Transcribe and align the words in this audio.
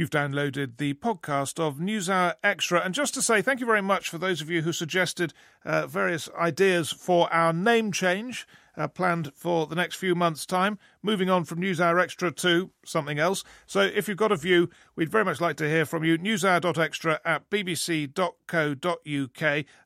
You've 0.00 0.08
downloaded 0.08 0.78
the 0.78 0.94
podcast 0.94 1.60
of 1.60 1.76
NewsHour 1.76 2.32
Extra. 2.42 2.80
And 2.80 2.94
just 2.94 3.12
to 3.12 3.20
say 3.20 3.42
thank 3.42 3.60
you 3.60 3.66
very 3.66 3.82
much 3.82 4.08
for 4.08 4.16
those 4.16 4.40
of 4.40 4.48
you 4.48 4.62
who 4.62 4.72
suggested 4.72 5.34
uh, 5.62 5.86
various 5.86 6.26
ideas 6.38 6.90
for 6.90 7.30
our 7.30 7.52
name 7.52 7.92
change 7.92 8.48
uh, 8.78 8.88
planned 8.88 9.30
for 9.34 9.66
the 9.66 9.74
next 9.74 9.96
few 9.96 10.14
months' 10.14 10.46
time, 10.46 10.78
moving 11.02 11.28
on 11.28 11.44
from 11.44 11.60
NewsHour 11.60 12.02
Extra 12.02 12.30
to 12.30 12.70
something 12.82 13.18
else. 13.18 13.44
So 13.66 13.80
if 13.82 14.08
you've 14.08 14.16
got 14.16 14.32
a 14.32 14.36
view, 14.36 14.70
we'd 14.96 15.10
very 15.10 15.26
much 15.26 15.38
like 15.38 15.56
to 15.56 15.68
hear 15.68 15.84
from 15.84 16.02
you. 16.02 16.16
Newshour.extra 16.16 17.20
at 17.22 17.50
bbc.co.uk. 17.50 18.14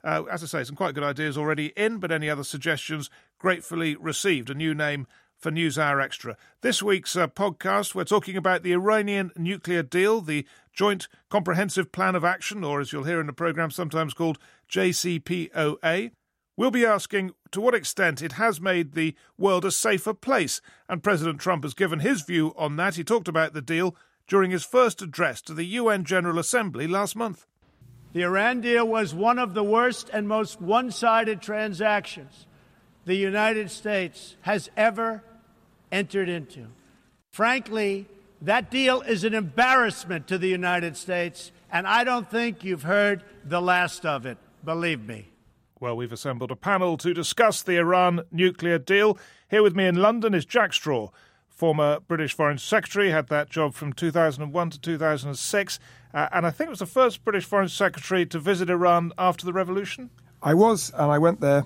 Uh, 0.05 0.23
as 0.31 0.45
I 0.45 0.47
say, 0.47 0.63
some 0.63 0.77
quite 0.77 0.95
good 0.95 1.03
ideas 1.03 1.37
already 1.37 1.73
in, 1.77 1.99
but 1.99 2.13
any 2.13 2.31
other 2.31 2.45
suggestions 2.45 3.11
gratefully 3.41 3.97
received. 3.97 4.49
A 4.49 4.55
new 4.55 4.75
name 4.75 5.09
for 5.39 5.51
NewsHour 5.51 6.03
Extra. 6.03 6.37
This 6.61 6.83
week's 6.83 7.17
uh, 7.17 7.29
podcast, 7.29 7.95
we're 7.95 8.05
talking 8.05 8.37
about 8.37 8.63
the 8.63 8.73
Iranian 8.73 9.31
nuclear 9.37 9.83
deal, 9.83 10.21
the 10.21 10.47
Joint 10.73 11.09
Comprehensive 11.29 11.93
Plan 11.93 12.15
of 12.15 12.25
Action, 12.25 12.65
or 12.65 12.81
as 12.81 12.93
you'll 12.93 13.05
hear 13.05 13.21
in 13.21 13.27
the 13.27 13.33
programme, 13.33 13.71
sometimes 13.71 14.15
called 14.15 14.39
JCPOA. 14.71 16.11
We'll 16.57 16.71
be 16.71 16.87
asking 16.87 17.33
to 17.51 17.61
what 17.61 17.75
extent 17.75 18.23
it 18.23 18.33
has 18.33 18.61
made 18.61 18.93
the 18.93 19.15
world 19.37 19.65
a 19.65 19.71
safer 19.71 20.15
place, 20.15 20.61
and 20.89 21.03
President 21.03 21.41
Trump 21.41 21.65
has 21.65 21.75
given 21.75 22.01
his 22.01 22.23
view 22.23 22.55
on 22.57 22.77
that. 22.77 22.95
He 22.95 23.05
talked 23.05 23.29
about 23.29 23.53
the 23.53 23.63
deal 23.63 23.97
during 24.27 24.51
his 24.51 24.65
first 24.65 25.03
address 25.03 25.43
to 25.43 25.55
the 25.55 25.65
UN 25.65 26.05
General 26.05 26.39
Assembly 26.39 26.87
last 26.87 27.17
month. 27.17 27.47
The 28.13 28.23
Iran 28.23 28.61
deal 28.61 28.87
was 28.87 29.13
one 29.13 29.39
of 29.39 29.55
the 29.55 29.65
worst 29.65 30.09
and 30.13 30.29
most 30.29 30.61
one 30.61 30.91
sided 30.91 31.43
transactions 31.43 32.47
the 33.05 33.15
United 33.15 33.71
States 33.71 34.37
has 34.43 34.71
ever 34.77 35.23
entered 35.95 36.29
into. 36.29 36.67
Frankly, 37.31 38.07
that 38.43 38.71
deal 38.71 39.01
is 39.03 39.23
an 39.23 39.33
embarrassment 39.33 40.27
to 40.27 40.37
the 40.37 40.49
United 40.49 40.97
States, 40.97 41.53
and 41.71 41.87
I 41.87 42.03
don't 42.03 42.29
think 42.29 42.65
you've 42.65 42.83
heard 42.83 43.23
the 43.45 43.63
last 43.63 44.05
of 44.05 44.27
it, 44.27 44.37
believe 44.65 45.07
me. 45.07 45.29
Well, 45.79 45.97
we've 45.97 46.13
assembled 46.13 46.51
a 46.51 46.57
panel 46.57 46.97
to 46.99 47.15
discuss 47.15 47.63
the 47.63 47.77
Iran 47.77 48.23
nuclear 48.33 48.79
deal. 48.79 49.19
Here 49.49 49.63
with 49.63 49.77
me 49.77 49.87
in 49.87 49.97
London 49.97 50.35
is 50.35 50.45
Jack 50.45 50.73
Straw, 50.73 51.11
former 51.49 52.01
British 52.01 52.35
Foreign 52.35 52.59
Secretary, 52.59 53.11
had 53.11 53.29
that 53.29 53.49
job 53.49 53.75
from 53.75 53.93
2001 53.93 54.71
to 54.71 54.81
2006, 54.81 55.79
uh, 56.13 56.29
and 56.33 56.45
I 56.45 56.51
think 56.51 56.69
it 56.69 56.71
was 56.71 56.79
the 56.81 56.87
first 56.87 57.25
British 57.25 57.45
Foreign 57.45 57.69
Secretary 57.69 58.27
to 58.27 58.39
visit 58.41 58.69
Iran 58.69 59.13
after 59.17 59.47
the 59.47 59.53
revolution. 59.53 60.11
I 60.43 60.55
was, 60.55 60.91
and 60.91 61.13
I 61.13 61.19
went 61.19 61.41
there 61.41 61.65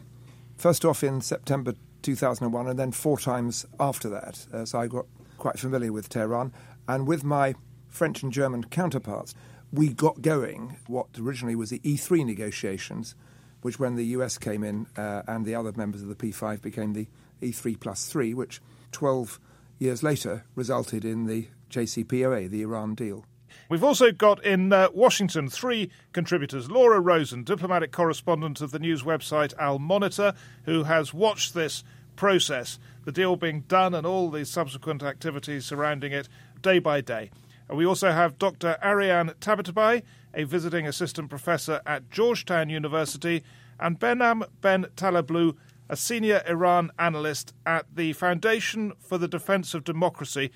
first 0.58 0.84
off 0.84 1.03
in 1.03 1.22
September 1.22 1.75
2001, 2.17 2.67
and 2.69 2.78
then 2.78 2.92
four 2.92 3.19
times 3.19 3.67
after 3.78 4.09
that. 4.09 4.47
Uh, 4.53 4.64
so 4.64 4.78
I 4.81 4.87
got 4.87 5.06
quite 5.37 5.59
familiar 5.59 5.92
with 5.92 6.09
Tehran, 6.09 6.53
and 6.89 7.06
with 7.06 7.25
my 7.25 7.55
French 7.89 8.23
and 8.23 8.33
German 8.33 8.65
counterparts, 8.65 9.34
we 9.73 9.92
got 9.92 10.23
going 10.23 10.77
what 10.87 11.06
originally 11.19 11.55
was 11.55 11.70
the 11.70 11.81
E3 11.81 12.25
negotiations 12.25 13.15
which 13.62 13.78
when 13.78 13.97
the 13.97 14.05
US 14.06 14.39
came 14.39 14.62
in 14.62 14.87
uh, 14.97 15.23
and 15.27 15.45
the 15.45 15.55
other 15.55 15.73
members 15.73 16.03
of 16.03 16.09
the 16.09 16.15
P5 16.15 16.62
became 16.62 16.92
the 16.92 17.09
E3 17.42 17.78
plus 17.78 18.06
3, 18.06 18.34
which 18.34 18.61
12 18.93 19.41
years 19.78 20.03
later 20.03 20.45
resulted 20.55 21.05
in 21.05 21.27
the 21.27 21.48
JCPOA, 21.70 22.48
the 22.48 22.62
Iran 22.62 22.95
deal. 22.95 23.25
We've 23.69 23.84
also 23.84 24.12
got 24.12 24.43
in 24.45 24.72
uh, 24.72 24.89
Washington 24.95 25.48
three 25.48 25.91
contributors 26.12 26.70
Laura 26.70 27.00
Rozen, 27.00 27.45
diplomatic 27.45 27.93
correspondent 27.93 28.61
of 28.61 28.70
the 28.70 28.78
news 28.78 29.03
website 29.03 29.53
Al 29.59 29.78
Monitor, 29.78 30.34
who 30.65 30.84
has 30.84 31.12
watched 31.12 31.55
this 31.55 31.83
process, 32.19 32.78
the 33.05 33.12
deal 33.12 33.36
being 33.36 33.61
done 33.62 33.94
and 33.94 34.06
all 34.06 34.28
the 34.28 34.44
subsequent 34.44 35.02
activities 35.02 35.64
surrounding 35.64 36.12
it 36.12 36.28
day 36.60 36.80
by 36.80 37.00
day. 37.00 37.30
We 37.72 37.86
also 37.86 38.10
have 38.10 38.38
Dr. 38.38 38.77
Ariane 38.84 39.30
Tabatabai, 39.41 40.02
a 40.34 40.44
visiting 40.44 40.86
assistant 40.86 41.30
professor 41.30 41.80
at 41.86 42.10
Georgetown 42.10 42.69
University, 42.69 43.44
and 43.78 44.00
Behnam 44.00 44.42
Ben 44.60 44.86
Taleblu, 44.97 45.56
a 45.88 45.97
senior 45.97 46.43
Iran 46.47 46.91
analyst 46.98 47.54
at 47.65 47.87
the 47.94 48.12
Foundation 48.15 48.93
for 48.98 49.16
the 49.16 49.28
Defense 49.28 49.72
of 49.72 49.84
Democracy 49.84 50.50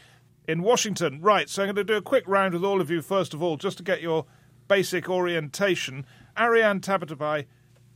in 0.49 0.63
Washington. 0.63 1.21
Right, 1.21 1.49
so 1.49 1.63
I'm 1.63 1.69
going 1.69 1.77
to 1.77 1.85
do 1.85 1.97
a 1.97 2.03
quick 2.03 2.25
round 2.27 2.55
with 2.55 2.65
all 2.65 2.81
of 2.81 2.91
you, 2.91 3.03
first 3.03 3.35
of 3.35 3.43
all, 3.43 3.57
just 3.57 3.77
to 3.77 3.85
get 3.85 4.03
your 4.03 4.27
basic 4.67 5.09
orientation. 5.09 6.07
Ariane 6.37 6.81
Tabatabai, 6.81 7.47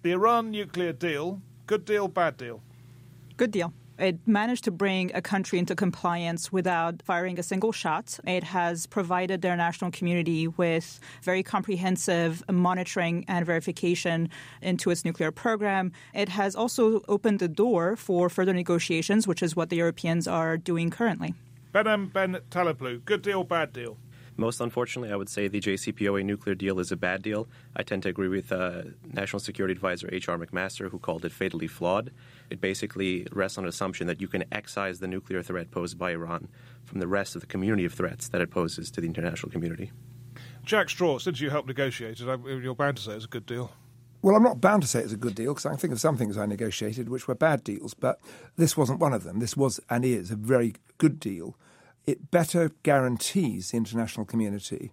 the 0.02 0.12
Iran 0.12 0.52
nuclear 0.52 0.92
deal, 0.92 1.42
good 1.66 1.84
deal, 1.84 2.06
bad 2.06 2.36
deal? 2.36 2.62
Good 3.36 3.50
deal. 3.50 3.72
It 3.98 4.18
managed 4.26 4.64
to 4.64 4.70
bring 4.70 5.10
a 5.14 5.22
country 5.22 5.58
into 5.58 5.74
compliance 5.74 6.52
without 6.52 7.02
firing 7.02 7.38
a 7.38 7.42
single 7.42 7.72
shot. 7.72 8.18
It 8.26 8.44
has 8.44 8.86
provided 8.86 9.40
the 9.40 9.48
international 9.48 9.90
community 9.90 10.48
with 10.48 11.00
very 11.22 11.42
comprehensive 11.42 12.42
monitoring 12.50 13.24
and 13.26 13.44
verification 13.44 14.28
into 14.60 14.90
its 14.90 15.04
nuclear 15.04 15.30
program. 15.30 15.92
It 16.14 16.28
has 16.28 16.54
also 16.54 17.02
opened 17.08 17.38
the 17.38 17.48
door 17.48 17.96
for 17.96 18.28
further 18.28 18.52
negotiations, 18.52 19.26
which 19.26 19.42
is 19.42 19.56
what 19.56 19.70
the 19.70 19.76
Europeans 19.76 20.28
are 20.28 20.58
doing 20.58 20.90
currently. 20.90 21.34
Behnam 21.74 22.12
Ben 22.12 22.38
Taleblu, 22.50 23.04
good 23.04 23.22
deal, 23.22 23.44
bad 23.44 23.72
deal? 23.72 23.96
Most 24.36 24.60
unfortunately, 24.60 25.12
I 25.12 25.16
would 25.16 25.28
say 25.28 25.48
the 25.48 25.60
JCPOA 25.60 26.24
nuclear 26.24 26.54
deal 26.54 26.78
is 26.78 26.92
a 26.92 26.96
bad 26.96 27.22
deal. 27.22 27.48
I 27.74 27.82
tend 27.82 28.02
to 28.02 28.10
agree 28.10 28.28
with 28.28 28.52
uh, 28.52 28.82
National 29.12 29.40
Security 29.40 29.72
Advisor 29.72 30.08
H.R. 30.12 30.36
McMaster, 30.36 30.90
who 30.90 30.98
called 30.98 31.24
it 31.24 31.32
fatally 31.32 31.66
flawed. 31.66 32.10
It 32.50 32.60
basically 32.60 33.26
rests 33.32 33.56
on 33.56 33.64
an 33.64 33.68
assumption 33.68 34.06
that 34.08 34.20
you 34.20 34.28
can 34.28 34.44
excise 34.52 34.98
the 35.00 35.08
nuclear 35.08 35.42
threat 35.42 35.70
posed 35.70 35.98
by 35.98 36.12
Iran 36.12 36.48
from 36.84 37.00
the 37.00 37.08
rest 37.08 37.34
of 37.34 37.40
the 37.40 37.46
community 37.46 37.84
of 37.86 37.94
threats 37.94 38.28
that 38.28 38.40
it 38.40 38.50
poses 38.50 38.90
to 38.90 39.00
the 39.00 39.06
international 39.06 39.50
community. 39.50 39.90
Jack 40.64 40.90
Straw, 40.90 41.18
since 41.18 41.40
you 41.40 41.48
helped 41.48 41.68
negotiate 41.68 42.20
it, 42.20 42.40
you're 42.62 42.74
bound 42.74 42.98
to 42.98 43.02
say 43.02 43.12
it's 43.12 43.24
a 43.24 43.28
good 43.28 43.46
deal. 43.46 43.72
Well, 44.22 44.34
I'm 44.34 44.42
not 44.42 44.60
bound 44.60 44.82
to 44.82 44.88
say 44.88 45.00
it's 45.00 45.12
a 45.12 45.16
good 45.16 45.34
deal 45.34 45.52
because 45.54 45.66
I 45.66 45.76
think 45.76 45.92
of 45.92 46.00
some 46.00 46.16
things 46.16 46.36
I 46.36 46.46
negotiated 46.46 47.08
which 47.08 47.28
were 47.28 47.34
bad 47.34 47.62
deals, 47.62 47.94
but 47.94 48.18
this 48.56 48.76
wasn't 48.76 48.98
one 48.98 49.12
of 49.12 49.22
them. 49.22 49.38
This 49.38 49.56
was 49.56 49.80
and 49.88 50.04
is 50.04 50.30
a 50.30 50.36
very 50.36 50.74
good 50.98 51.20
deal 51.20 51.56
it 52.06 52.30
better 52.30 52.70
guarantees 52.82 53.70
the 53.70 53.76
international 53.76 54.26
community 54.26 54.92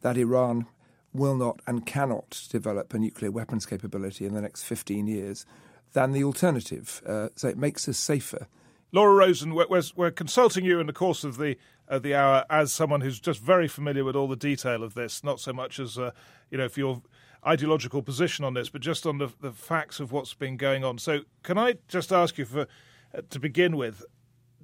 that 0.00 0.16
Iran 0.16 0.66
will 1.12 1.36
not 1.36 1.60
and 1.66 1.86
cannot 1.86 2.46
develop 2.50 2.92
a 2.92 2.98
nuclear 2.98 3.30
weapons 3.30 3.66
capability 3.66 4.26
in 4.26 4.34
the 4.34 4.42
next 4.42 4.64
15 4.64 5.06
years 5.06 5.46
than 5.92 6.12
the 6.12 6.24
alternative. 6.24 7.00
Uh, 7.06 7.28
so 7.36 7.48
it 7.48 7.56
makes 7.56 7.88
us 7.88 7.98
safer. 7.98 8.48
Laura 8.92 9.26
Rozen, 9.26 9.54
we're, 9.54 9.66
we're, 9.68 9.82
we're, 9.96 10.10
consulting 10.10 10.64
you 10.64 10.78
in 10.78 10.86
the 10.86 10.92
course 10.92 11.24
of 11.24 11.36
the 11.36 11.56
of 11.88 12.02
the 12.02 12.14
hour 12.14 12.44
as 12.48 12.72
someone 12.72 13.00
who's 13.02 13.20
just 13.20 13.40
very 13.40 13.68
familiar 13.68 14.04
with 14.04 14.16
all 14.16 14.28
the 14.28 14.36
detail 14.36 14.82
of 14.82 14.94
this, 14.94 15.22
not 15.22 15.38
so 15.38 15.52
much 15.52 15.78
as 15.78 15.98
uh, 15.98 16.12
you 16.50 16.56
know 16.56 16.68
for 16.68 16.80
your 16.80 17.02
ideological 17.46 18.02
position 18.02 18.44
on 18.44 18.54
this, 18.54 18.70
but 18.70 18.80
just 18.80 19.04
on 19.04 19.18
the, 19.18 19.28
the 19.40 19.52
facts 19.52 20.00
of 20.00 20.12
what's 20.12 20.32
been 20.32 20.56
going 20.56 20.84
on. 20.84 20.98
So, 20.98 21.20
can 21.42 21.58
I 21.58 21.74
just 21.88 22.12
ask 22.12 22.38
you 22.38 22.44
for 22.44 22.66
uh, 23.12 23.22
to 23.30 23.38
begin 23.38 23.76
with 23.76 24.04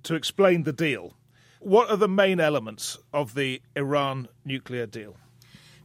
to 0.04 0.14
explain 0.14 0.62
the 0.62 0.72
deal? 0.72 1.14
What 1.60 1.90
are 1.90 1.96
the 1.98 2.08
main 2.08 2.40
elements 2.40 2.96
of 3.12 3.34
the 3.34 3.60
Iran 3.76 4.28
nuclear 4.46 4.86
deal? 4.86 5.16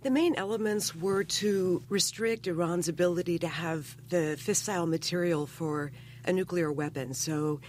The 0.03 0.09
main 0.09 0.33
elements 0.35 0.95
were 0.95 1.25
to 1.25 1.83
restrict 1.89 2.47
Iran's 2.47 2.87
ability 2.87 3.39
to 3.39 3.49
have 3.49 3.97
the 4.07 4.37
fissile 4.39 4.87
material 4.87 5.45
for 5.45 5.91
a 6.23 6.31
nuclear 6.31 6.71
weapon. 6.71 7.13
So, 7.13 7.59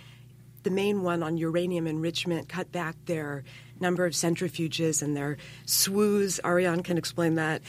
the 0.62 0.70
main 0.70 1.02
one 1.02 1.24
on 1.24 1.36
uranium 1.36 1.88
enrichment 1.88 2.48
cut 2.48 2.70
back 2.70 2.94
their 3.06 3.42
number 3.80 4.06
of 4.06 4.12
centrifuges 4.12 5.02
and 5.02 5.16
their 5.16 5.36
SWUs. 5.64 6.38
Ariane 6.44 6.84
can 6.84 6.98
explain 6.98 7.34
that. 7.34 7.60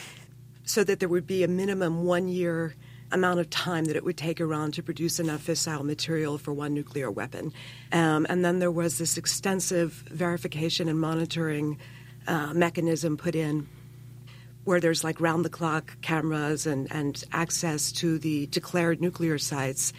So 0.65 0.83
that 0.83 0.99
there 0.99 1.09
would 1.09 1.25
be 1.25 1.43
a 1.43 1.47
minimum 1.47 2.03
one 2.03 2.27
year 2.27 2.75
amount 3.11 3.39
of 3.39 3.49
time 3.49 3.85
that 3.85 3.95
it 3.95 4.03
would 4.03 4.17
take 4.17 4.39
Iran 4.39 4.71
to 4.73 4.83
produce 4.83 5.19
enough 5.19 5.45
fissile 5.45 5.83
material 5.83 6.37
for 6.37 6.53
one 6.53 6.73
nuclear 6.73 7.09
weapon. 7.09 7.53
Um, 7.91 8.25
and 8.29 8.43
then 8.43 8.59
there 8.59 8.71
was 8.71 8.97
this 8.97 9.17
extensive 9.17 9.91
verification 10.11 10.89
and 10.89 10.99
monitoring 10.99 11.77
uh, 12.27 12.53
mechanism 12.53 13.17
put 13.17 13.35
in 13.35 13.67
where 14.65 14.81
there's 14.81 15.01
like 15.01 15.21
round 15.21 15.45
the 15.45 15.49
clock 15.49 15.95
cameras 16.01 16.67
and, 16.67 16.91
and 16.91 17.23
access 17.31 17.89
to 17.93 18.19
the 18.19 18.47
declared 18.47 18.99
nuclear 18.99 19.37
sites 19.37 19.93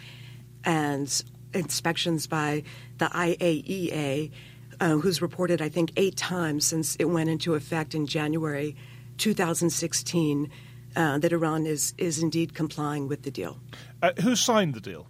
and 0.63 1.23
inspections 1.55 2.27
by 2.27 2.61
the 2.99 3.05
IAEA, 3.07 4.31
uh, 4.79 4.97
who's 4.97 5.23
reported, 5.23 5.59
I 5.59 5.69
think, 5.69 5.91
eight 5.97 6.15
times 6.15 6.67
since 6.67 6.95
it 6.97 7.05
went 7.05 7.29
into 7.31 7.55
effect 7.55 7.95
in 7.95 8.05
January 8.05 8.75
2016 9.17 10.51
uh, 10.99 11.17
that 11.17 11.31
Iran 11.31 11.65
is, 11.65 11.93
is 11.97 12.21
indeed 12.21 12.53
complying 12.53 13.07
with 13.07 13.23
the 13.23 13.31
deal. 13.31 13.57
Uh, 14.03 14.11
who 14.21 14.35
signed 14.35 14.73
the 14.73 14.81
deal? 14.81 15.07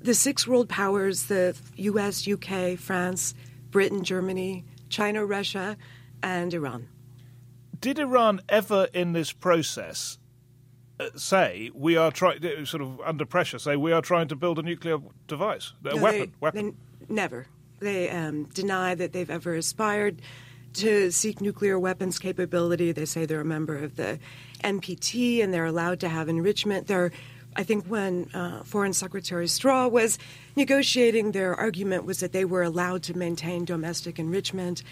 The 0.00 0.14
six 0.14 0.48
world 0.48 0.70
powers 0.70 1.26
the 1.26 1.54
US, 1.76 2.26
UK, 2.26 2.78
France, 2.78 3.34
Britain, 3.70 4.02
Germany, 4.02 4.64
China, 4.88 5.26
Russia, 5.26 5.76
and 6.22 6.54
Iran. 6.54 6.88
Did 7.78 7.98
Iran 7.98 8.40
ever 8.48 8.88
in 8.94 9.12
this 9.12 9.30
process 9.30 10.18
uh, 10.98 11.10
say 11.16 11.70
we 11.74 11.98
are 11.98 12.10
trying, 12.10 12.44
uh, 12.44 12.64
sort 12.64 12.82
of 12.82 12.98
under 13.02 13.26
pressure, 13.26 13.58
say 13.58 13.76
we 13.76 13.92
are 13.92 14.02
trying 14.02 14.28
to 14.28 14.36
build 14.36 14.58
a 14.58 14.62
nuclear 14.62 14.98
device, 15.26 15.74
a 15.84 15.96
no, 15.96 16.02
weapon? 16.02 16.20
They, 16.20 16.32
weapon? 16.40 16.76
They 16.98 17.14
never. 17.14 17.46
They 17.78 18.08
um, 18.08 18.44
deny 18.44 18.94
that 18.94 19.12
they've 19.12 19.30
ever 19.30 19.54
aspired 19.54 20.22
to 20.74 21.10
seek 21.10 21.40
nuclear 21.40 21.78
weapons 21.78 22.18
capability. 22.18 22.92
They 22.92 23.04
say 23.04 23.26
they're 23.26 23.40
a 23.40 23.44
member 23.44 23.76
of 23.76 23.96
the 23.96 24.18
NPT 24.62 25.42
and 25.42 25.52
they're 25.52 25.66
allowed 25.66 26.00
to 26.00 26.08
have 26.08 26.28
enrichment. 26.28 26.86
They're 26.86 27.12
I 27.56 27.64
think 27.64 27.86
when 27.86 28.30
uh, 28.32 28.62
Foreign 28.62 28.92
Secretary 28.92 29.48
Straw 29.48 29.88
was 29.88 30.18
negotiating, 30.54 31.32
their 31.32 31.54
argument 31.54 32.04
was 32.04 32.20
that 32.20 32.32
they 32.32 32.44
were 32.44 32.62
allowed 32.62 33.02
to 33.04 33.16
maintain 33.16 33.64
domestic 33.64 34.18
enrichment, 34.18 34.82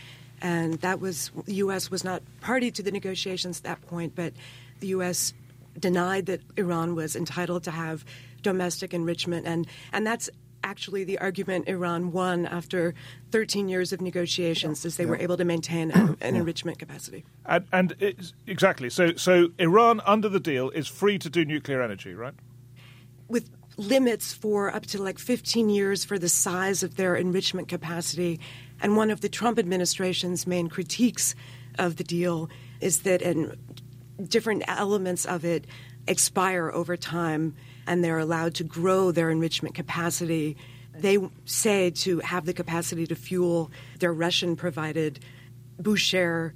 and 0.43 0.75
that 0.81 1.01
was 1.01 1.31
the 1.45 1.55
U.S. 1.55 1.91
was 1.91 2.03
not 2.03 2.23
party 2.41 2.71
to 2.73 2.83
the 2.83 2.91
negotiations 2.91 3.59
at 3.59 3.65
that 3.65 3.87
point, 3.87 4.15
but 4.17 4.33
the 4.81 4.89
U.S. 4.89 5.35
denied 5.79 6.27
that 6.27 6.41
Iran 6.57 6.95
was 6.95 7.15
entitled 7.15 7.63
to 7.65 7.71
have 7.71 8.05
domestic 8.43 8.93
enrichment, 8.93 9.47
and 9.47 9.67
and 9.93 10.07
that's 10.07 10.29
actually 10.69 11.03
the 11.03 11.19
argument 11.19 11.67
Iran 11.67 12.13
won 12.13 12.45
after 12.45 12.95
13 13.31 13.71
years 13.71 13.93
of 13.93 14.03
negotiations, 14.03 14.85
as 14.85 14.97
they 14.97 15.05
yeah. 15.05 15.11
were 15.11 15.17
able 15.17 15.39
to 15.39 15.45
maintain 15.45 15.91
an, 15.91 16.17
an 16.21 16.37
enrichment 16.37 16.79
capacity. 16.79 17.25
And, 17.47 17.65
and 17.73 18.23
exactly, 18.47 18.91
so 18.91 19.15
so 19.17 19.49
Iran 19.59 20.03
under 20.05 20.29
the 20.29 20.41
deal 20.41 20.69
is 20.71 20.87
free 20.87 21.19
to 21.19 21.31
do 21.31 21.45
nuclear 21.45 21.81
energy, 21.81 22.13
right? 22.13 22.35
With 23.29 23.49
limits 23.79 24.35
for 24.35 24.75
up 24.75 24.85
to 24.87 25.03
like 25.03 25.19
15 25.19 25.71
years 25.71 26.05
for 26.05 26.19
the 26.19 26.29
size 26.29 26.83
of 26.83 26.97
their 26.97 27.15
enrichment 27.17 27.69
capacity. 27.69 28.41
And 28.81 28.97
one 28.97 29.11
of 29.11 29.21
the 29.21 29.29
Trump 29.29 29.59
administration's 29.59 30.47
main 30.47 30.69
critiques 30.69 31.35
of 31.79 31.97
the 31.97 32.05
deal 32.05 32.51
is 32.81 33.03
that 33.03 33.23
and 33.23 33.57
different 34.29 34.65
elements 34.67 35.25
of 35.25 35.45
it 35.45 35.67
expire 36.09 36.71
over 36.73 36.97
time 36.97 37.55
and 37.89 38.05
they're 38.05 38.19
allowed 38.19 38.55
to 38.55 38.65
grow 38.65 39.11
their 39.11 39.31
enrichment 39.31 39.75
capacity. 39.75 40.57
They 40.95 41.19
say 41.47 41.91
to 41.91 42.21
have 42.21 42.45
the 42.45 42.53
capacity 42.53 43.07
to 43.07 43.17
fuel 43.17 43.71
their 43.99 44.13
Russian 44.13 44.55
provided 44.55 45.21
Bushehr 45.81 46.53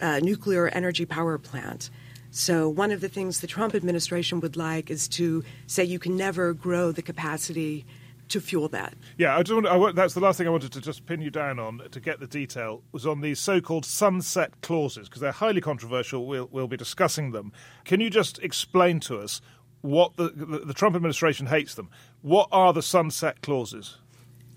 uh, 0.00 0.20
nuclear 0.20 0.68
energy 0.68 1.04
power 1.04 1.38
plant. 1.38 1.90
So, 2.30 2.68
one 2.68 2.92
of 2.92 3.00
the 3.00 3.08
things 3.08 3.40
the 3.40 3.46
Trump 3.46 3.74
administration 3.74 4.40
would 4.40 4.56
like 4.56 4.90
is 4.90 5.08
to 5.08 5.42
say 5.66 5.84
you 5.84 5.98
can 5.98 6.16
never 6.16 6.52
grow 6.52 6.92
the 6.92 7.02
capacity 7.02 7.86
to 8.28 8.40
fuel 8.40 8.68
that. 8.68 8.94
Yeah, 9.16 9.36
I 9.36 9.42
just 9.42 9.54
want, 9.54 9.66
I, 9.66 9.92
that's 9.92 10.14
the 10.14 10.20
last 10.20 10.36
thing 10.36 10.46
I 10.46 10.50
wanted 10.50 10.72
to 10.72 10.80
just 10.80 11.06
pin 11.06 11.20
you 11.20 11.30
down 11.30 11.58
on 11.58 11.80
to 11.90 12.00
get 12.00 12.20
the 12.20 12.26
detail 12.26 12.82
was 12.92 13.06
on 13.06 13.20
these 13.20 13.38
so-called 13.38 13.84
sunset 13.84 14.60
clauses 14.62 15.08
because 15.08 15.20
they're 15.20 15.32
highly 15.32 15.60
controversial. 15.60 16.26
We'll, 16.26 16.48
we'll 16.50 16.68
be 16.68 16.76
discussing 16.76 17.30
them. 17.30 17.52
Can 17.84 18.00
you 18.00 18.10
just 18.10 18.38
explain 18.40 19.00
to 19.00 19.20
us 19.20 19.40
what 19.82 20.16
the, 20.16 20.30
the, 20.30 20.58
the 20.66 20.74
Trump 20.74 20.96
administration 20.96 21.46
hates 21.46 21.74
them? 21.74 21.88
What 22.22 22.48
are 22.52 22.72
the 22.72 22.82
sunset 22.82 23.40
clauses? 23.42 23.98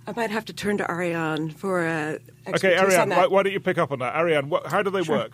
I 0.07 0.13
might 0.13 0.31
have 0.31 0.45
to 0.45 0.54
turn 0.54 0.77
to 0.80 0.89
Ariane 0.89 1.51
for 1.51 1.86
uh, 1.86 2.18
okay. 2.48 2.77
Ariane, 2.77 3.10
why, 3.10 3.27
why, 3.27 3.44
don't 3.44 3.54
you 3.54 3.60
pick 3.60 3.77
up 3.77 3.92
on 3.92 4.00
that? 4.00 4.16
Ariane, 4.16 4.50
what, 4.50 4.66
how 4.68 4.81
do 4.81 4.89
they 4.89 5.04
sure. 5.04 5.18
work? 5.18 5.33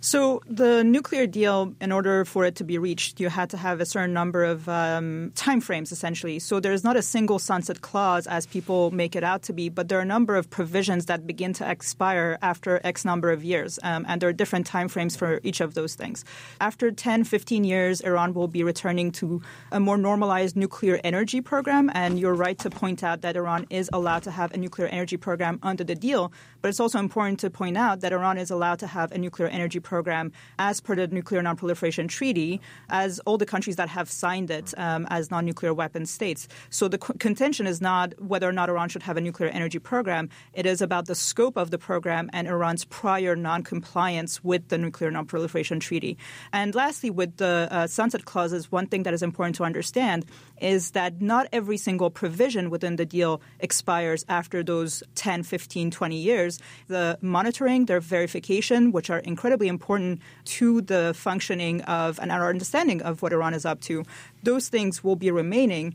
So 0.00 0.42
the 0.46 0.84
nuclear 0.84 1.26
deal, 1.26 1.74
in 1.80 1.92
order 1.92 2.24
for 2.24 2.44
it 2.44 2.56
to 2.56 2.64
be 2.64 2.78
reached, 2.78 3.20
you 3.20 3.28
had 3.28 3.50
to 3.50 3.56
have 3.56 3.80
a 3.80 3.86
certain 3.86 4.12
number 4.12 4.44
of 4.44 4.68
um, 4.68 5.32
timeframes, 5.34 5.92
essentially. 5.92 6.38
So 6.38 6.60
there's 6.60 6.84
not 6.84 6.96
a 6.96 7.02
single 7.02 7.38
sunset 7.38 7.80
clause 7.80 8.26
as 8.26 8.46
people 8.46 8.90
make 8.90 9.16
it 9.16 9.24
out 9.24 9.42
to 9.44 9.52
be, 9.52 9.68
but 9.68 9.88
there 9.88 9.98
are 9.98 10.02
a 10.02 10.06
number 10.06 10.36
of 10.36 10.50
provisions 10.50 11.06
that 11.06 11.26
begin 11.26 11.52
to 11.54 11.70
expire 11.70 12.38
after 12.42 12.80
X 12.84 13.04
number 13.04 13.30
of 13.30 13.42
years, 13.42 13.78
um, 13.82 14.04
and 14.08 14.20
there 14.20 14.28
are 14.28 14.32
different 14.32 14.68
timeframes 14.68 15.16
for 15.16 15.40
each 15.42 15.60
of 15.60 15.74
those 15.74 15.94
things. 15.94 16.24
After 16.60 16.90
10, 16.90 17.24
15 17.24 17.64
years, 17.64 18.00
Iran 18.00 18.34
will 18.34 18.48
be 18.48 18.62
returning 18.62 19.12
to 19.12 19.42
a 19.72 19.80
more 19.80 19.96
normalized 19.96 20.56
nuclear 20.56 21.00
energy 21.04 21.40
program, 21.40 21.90
and 21.94 22.18
you're 22.18 22.34
right 22.34 22.58
to 22.58 22.70
point 22.70 23.02
out 23.02 23.22
that 23.22 23.36
Iran 23.36 23.66
is 23.70 23.88
allowed 23.92 24.22
to 24.24 24.30
have 24.30 24.52
a 24.52 24.56
nuclear 24.56 24.88
energy 24.88 25.16
program 25.16 25.58
under 25.62 25.84
the 25.84 25.94
deal, 25.94 26.32
but 26.66 26.70
it's 26.70 26.80
also 26.80 26.98
important 26.98 27.38
to 27.38 27.48
point 27.48 27.76
out 27.76 28.00
that 28.00 28.12
Iran 28.12 28.38
is 28.38 28.50
allowed 28.50 28.80
to 28.80 28.88
have 28.88 29.12
a 29.12 29.18
nuclear 29.18 29.46
energy 29.46 29.78
program 29.78 30.32
as 30.58 30.80
per 30.80 30.96
the 30.96 31.06
Nuclear 31.06 31.40
Nonproliferation 31.40 32.08
Treaty, 32.08 32.60
as 32.90 33.20
all 33.20 33.38
the 33.38 33.46
countries 33.46 33.76
that 33.76 33.88
have 33.88 34.10
signed 34.10 34.50
it 34.50 34.74
um, 34.76 35.06
as 35.08 35.30
non 35.30 35.46
nuclear 35.46 35.72
weapon 35.72 36.06
states. 36.06 36.48
So 36.68 36.88
the 36.88 36.98
contention 36.98 37.68
is 37.68 37.80
not 37.80 38.20
whether 38.20 38.48
or 38.48 38.52
not 38.52 38.68
Iran 38.68 38.88
should 38.88 39.04
have 39.04 39.16
a 39.16 39.20
nuclear 39.20 39.48
energy 39.48 39.78
program, 39.78 40.28
it 40.54 40.66
is 40.66 40.82
about 40.82 41.06
the 41.06 41.14
scope 41.14 41.56
of 41.56 41.70
the 41.70 41.78
program 41.78 42.30
and 42.32 42.48
Iran's 42.48 42.84
prior 42.84 43.36
non 43.36 43.62
compliance 43.62 44.42
with 44.42 44.66
the 44.66 44.76
Nuclear 44.76 45.12
Nonproliferation 45.12 45.78
Treaty. 45.80 46.18
And 46.52 46.74
lastly, 46.74 47.10
with 47.10 47.36
the 47.36 47.68
uh, 47.70 47.86
sunset 47.86 48.24
clauses, 48.24 48.72
one 48.72 48.88
thing 48.88 49.04
that 49.04 49.14
is 49.14 49.22
important 49.22 49.54
to 49.54 49.62
understand 49.62 50.26
is 50.60 50.90
that 50.92 51.22
not 51.22 51.46
every 51.52 51.76
single 51.76 52.10
provision 52.10 52.70
within 52.70 52.96
the 52.96 53.06
deal 53.06 53.40
expires 53.60 54.24
after 54.28 54.64
those 54.64 55.04
10, 55.14 55.44
15, 55.44 55.92
20 55.92 56.16
years. 56.16 56.55
The 56.88 57.18
monitoring, 57.20 57.86
their 57.86 58.00
verification, 58.00 58.92
which 58.92 59.10
are 59.10 59.18
incredibly 59.18 59.68
important 59.68 60.20
to 60.56 60.80
the 60.82 61.14
functioning 61.16 61.82
of 61.82 62.18
and 62.20 62.30
our 62.32 62.48
understanding 62.48 63.02
of 63.02 63.22
what 63.22 63.32
Iran 63.32 63.54
is 63.54 63.64
up 63.64 63.80
to, 63.82 64.04
those 64.42 64.68
things 64.68 65.02
will 65.02 65.16
be 65.16 65.30
remaining. 65.30 65.94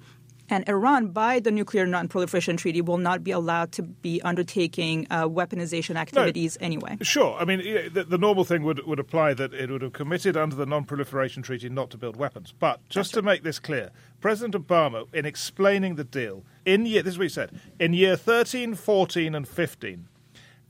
And 0.52 0.68
Iran, 0.68 1.08
by 1.08 1.40
the 1.40 1.50
Nuclear 1.50 1.86
Non-Proliferation 1.88 2.58
Treaty, 2.58 2.81
will 2.81 2.98
not 2.98 3.24
be 3.24 3.31
allowed 3.31 3.72
to 3.74 3.84
be 3.84 4.22
undertaking 4.22 5.08
uh, 5.10 5.24
weaponization 5.24 5.96
activities 5.96 6.58
no, 6.60 6.66
anyway. 6.66 6.98
Sure. 7.02 7.38
I 7.40 7.46
mean, 7.46 7.60
the, 7.94 8.04
the, 8.04 8.18
normal 8.18 8.44
thing 8.44 8.64
would, 8.64 8.86
would 8.86 9.00
apply 9.00 9.34
that 9.36 9.54
it 9.54 9.69
would 9.69 9.81
have 9.81 9.94
committed 9.94 10.36
under 10.36 10.57
the 10.57 10.66
Non-Proliferation 10.66 11.42
Treaty 11.42 11.69
not 11.69 11.90
to 11.92 11.98
build 11.98 12.18
weapons. 12.18 12.54
But 12.60 12.81
just 12.90 13.12
That's 13.12 13.12
to 13.12 13.18
right. 13.19 13.36
make 13.36 13.44
this 13.44 13.60
clear, 13.60 13.92
President 14.19 14.54
Obama, 14.56 15.07
in 15.14 15.25
explaining 15.25 15.96
the 15.96 16.04
deal, 16.04 16.44
in 16.66 16.86
year, 16.86 17.02
this 17.02 17.14
is 17.14 17.18
what 17.18 17.24
he 17.24 17.30
said, 17.30 17.57
in 17.80 17.94
year 17.94 18.18
13, 18.18 18.75
14, 18.75 19.34
and 19.34 19.48
15, 19.48 20.07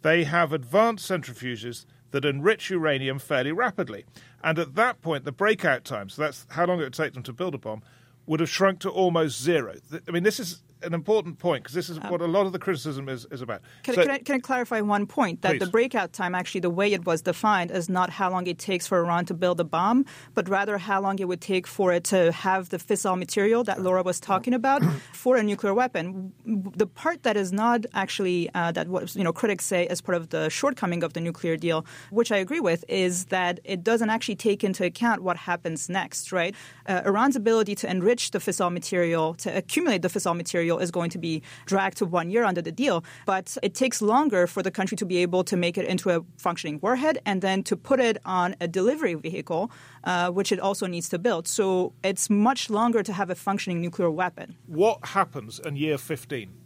they 0.01 0.23
have 0.23 0.53
advanced 0.53 1.09
centrifuges 1.09 1.85
that 2.11 2.25
enrich 2.25 2.69
uranium 2.69 3.19
fairly 3.19 3.51
rapidly. 3.51 4.05
And 4.43 4.59
at 4.59 4.75
that 4.75 5.01
point, 5.01 5.23
the 5.23 5.31
breakout 5.31 5.83
time, 5.83 6.09
so 6.09 6.21
that's 6.21 6.45
how 6.49 6.65
long 6.65 6.79
it 6.79 6.83
would 6.83 6.93
take 6.93 7.13
them 7.13 7.23
to 7.23 7.33
build 7.33 7.55
a 7.55 7.57
bomb, 7.57 7.83
would 8.25 8.39
have 8.39 8.49
shrunk 8.49 8.79
to 8.79 8.89
almost 8.89 9.41
zero. 9.41 9.75
I 10.07 10.11
mean, 10.11 10.23
this 10.23 10.39
is 10.39 10.61
an 10.83 10.93
important 10.93 11.39
point 11.39 11.63
because 11.63 11.75
this 11.75 11.89
is 11.89 11.97
um, 11.97 12.09
what 12.09 12.21
a 12.21 12.27
lot 12.27 12.45
of 12.45 12.51
the 12.51 12.59
criticism 12.59 13.09
is, 13.09 13.25
is 13.31 13.41
about. 13.41 13.61
Can, 13.83 13.95
so, 13.95 14.01
can, 14.03 14.11
I, 14.11 14.17
can 14.19 14.35
I 14.35 14.39
clarify 14.39 14.81
one 14.81 15.05
point? 15.05 15.41
That 15.41 15.53
please. 15.53 15.59
the 15.59 15.67
breakout 15.67 16.13
time, 16.13 16.35
actually, 16.35 16.61
the 16.61 16.69
way 16.69 16.91
it 16.93 17.05
was 17.05 17.21
defined 17.21 17.71
is 17.71 17.89
not 17.89 18.09
how 18.09 18.31
long 18.31 18.47
it 18.47 18.59
takes 18.59 18.87
for 18.87 18.99
Iran 18.99 19.25
to 19.25 19.33
build 19.33 19.59
a 19.59 19.63
bomb, 19.63 20.05
but 20.33 20.49
rather 20.49 20.77
how 20.77 21.01
long 21.01 21.19
it 21.19 21.27
would 21.27 21.41
take 21.41 21.67
for 21.67 21.93
it 21.93 22.03
to 22.05 22.31
have 22.31 22.69
the 22.69 22.77
fissile 22.77 23.17
material 23.17 23.63
that 23.63 23.81
Laura 23.81 24.03
was 24.03 24.19
talking 24.19 24.53
about 24.53 24.83
for 25.13 25.37
a 25.37 25.43
nuclear 25.43 25.73
weapon. 25.73 26.33
The 26.45 26.87
part 26.87 27.23
that 27.23 27.37
is 27.37 27.51
not 27.51 27.85
actually, 27.93 28.49
uh, 28.53 28.71
that 28.71 28.87
what 28.87 29.15
you 29.15 29.23
know, 29.23 29.33
critics 29.33 29.65
say 29.65 29.87
is 29.87 30.01
part 30.01 30.17
of 30.17 30.29
the 30.29 30.49
shortcoming 30.49 31.03
of 31.03 31.13
the 31.13 31.21
nuclear 31.21 31.57
deal, 31.57 31.85
which 32.09 32.31
I 32.31 32.37
agree 32.37 32.59
with, 32.59 32.83
is 32.87 33.25
that 33.25 33.59
it 33.63 33.83
doesn't 33.83 34.09
actually 34.09 34.35
take 34.35 34.63
into 34.63 34.85
account 34.85 35.23
what 35.23 35.37
happens 35.37 35.89
next, 35.89 36.31
right? 36.31 36.55
Uh, 36.87 37.01
Iran's 37.05 37.35
ability 37.35 37.75
to 37.75 37.89
enrich 37.89 38.31
the 38.31 38.39
fissile 38.39 38.71
material, 38.71 39.33
to 39.35 39.55
accumulate 39.55 40.01
the 40.01 40.07
fissile 40.07 40.35
material, 40.35 40.70
is 40.77 40.91
going 40.91 41.09
to 41.11 41.17
be 41.17 41.41
dragged 41.65 41.97
to 41.97 42.05
one 42.05 42.29
year 42.29 42.43
under 42.43 42.61
the 42.61 42.71
deal. 42.71 43.03
But 43.25 43.57
it 43.63 43.73
takes 43.73 44.01
longer 44.01 44.47
for 44.47 44.63
the 44.63 44.71
country 44.71 44.97
to 44.97 45.05
be 45.05 45.17
able 45.17 45.43
to 45.45 45.57
make 45.57 45.77
it 45.77 45.85
into 45.85 46.09
a 46.09 46.23
functioning 46.37 46.79
warhead 46.81 47.19
and 47.25 47.41
then 47.41 47.63
to 47.63 47.75
put 47.75 47.99
it 47.99 48.17
on 48.25 48.55
a 48.61 48.67
delivery 48.67 49.15
vehicle, 49.15 49.71
uh, 50.03 50.29
which 50.29 50.51
it 50.51 50.59
also 50.59 50.87
needs 50.87 51.09
to 51.09 51.19
build. 51.19 51.47
So 51.47 51.93
it's 52.03 52.29
much 52.29 52.69
longer 52.69 53.03
to 53.03 53.13
have 53.13 53.29
a 53.29 53.35
functioning 53.35 53.81
nuclear 53.81 54.09
weapon. 54.09 54.55
What 54.67 55.05
happens 55.05 55.59
in 55.59 55.75
year 55.75 55.97
15? 55.97 56.60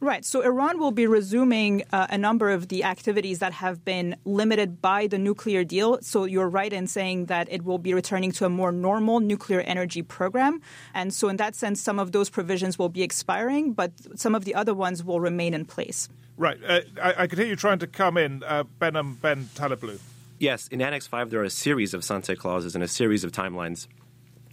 Right. 0.00 0.24
So 0.24 0.42
Iran 0.42 0.78
will 0.78 0.90
be 0.90 1.06
resuming 1.06 1.82
uh, 1.92 2.06
a 2.10 2.18
number 2.18 2.50
of 2.50 2.68
the 2.68 2.84
activities 2.84 3.38
that 3.38 3.52
have 3.54 3.84
been 3.84 4.16
limited 4.24 4.82
by 4.82 5.06
the 5.06 5.18
nuclear 5.18 5.64
deal. 5.64 5.98
So 6.02 6.24
you're 6.24 6.48
right 6.48 6.72
in 6.72 6.86
saying 6.86 7.26
that 7.26 7.48
it 7.50 7.64
will 7.64 7.78
be 7.78 7.94
returning 7.94 8.32
to 8.32 8.44
a 8.44 8.48
more 8.48 8.72
normal 8.72 9.20
nuclear 9.20 9.60
energy 9.60 10.02
program. 10.02 10.60
And 10.94 11.12
so, 11.12 11.28
in 11.28 11.36
that 11.36 11.54
sense, 11.54 11.80
some 11.80 11.98
of 11.98 12.12
those 12.12 12.28
provisions 12.28 12.78
will 12.78 12.88
be 12.88 13.02
expiring, 13.02 13.72
but 13.72 13.92
some 14.16 14.34
of 14.34 14.44
the 14.44 14.54
other 14.54 14.74
ones 14.74 15.02
will 15.02 15.20
remain 15.20 15.54
in 15.54 15.64
place. 15.64 16.08
Right. 16.36 16.58
Uh, 16.66 16.80
I, 17.02 17.22
I, 17.22 17.26
could 17.26 17.38
hear 17.38 17.48
you 17.48 17.56
trying 17.56 17.78
to 17.78 17.86
come 17.86 18.18
in, 18.18 18.42
uh, 18.42 18.64
Behnam 18.78 19.20
Ben 19.20 19.48
Taleblu. 19.54 19.98
Yes. 20.38 20.68
In 20.68 20.82
Annex 20.82 21.06
5, 21.06 21.30
there 21.30 21.40
are 21.40 21.44
a 21.44 21.50
series 21.50 21.94
of 21.94 22.04
sunset 22.04 22.38
clauses 22.38 22.74
and 22.74 22.84
a 22.84 22.88
series 22.88 23.24
of 23.24 23.32
timelines 23.32 23.86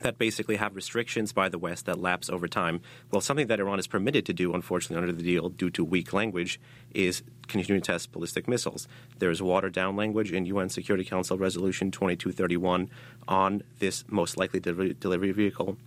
that 0.04 0.18
basically 0.18 0.58
have 0.58 0.76
restrictions 0.76 1.34
by 1.34 1.50
the 1.50 1.58
West 1.58 1.86
that 1.88 2.00
lapse 2.00 2.30
over 2.30 2.48
time. 2.48 2.82
Well, 3.12 3.22
something 3.22 3.48
that 3.48 3.60
Iran 3.60 3.80
is 3.80 3.88
permitted 3.88 4.26
to 4.28 4.34
do, 4.34 4.54
unfortunately, 4.54 5.02
under 5.02 5.12
the 5.12 5.24
deal 5.24 5.50
due 5.50 5.70
to 5.72 5.84
weak 5.84 6.14
language, 6.14 6.60
is 6.94 7.24
continue 7.48 7.82
to 7.82 7.86
test 7.86 8.12
ballistic 8.12 8.48
missiles. 8.48 8.88
There 9.20 9.32
is 9.32 9.42
watered 9.42 9.74
down 9.74 9.96
language 9.96 10.32
in 10.32 10.46
UN 10.46 10.70
Security 10.70 11.04
Council 11.04 11.38
Resolution 11.38 11.92
2231 11.92 12.90
on 13.28 13.64
this 13.80 14.06
most 14.08 14.38
likely 14.38 14.60
delivery 14.60 15.32
vehicle 15.32 15.78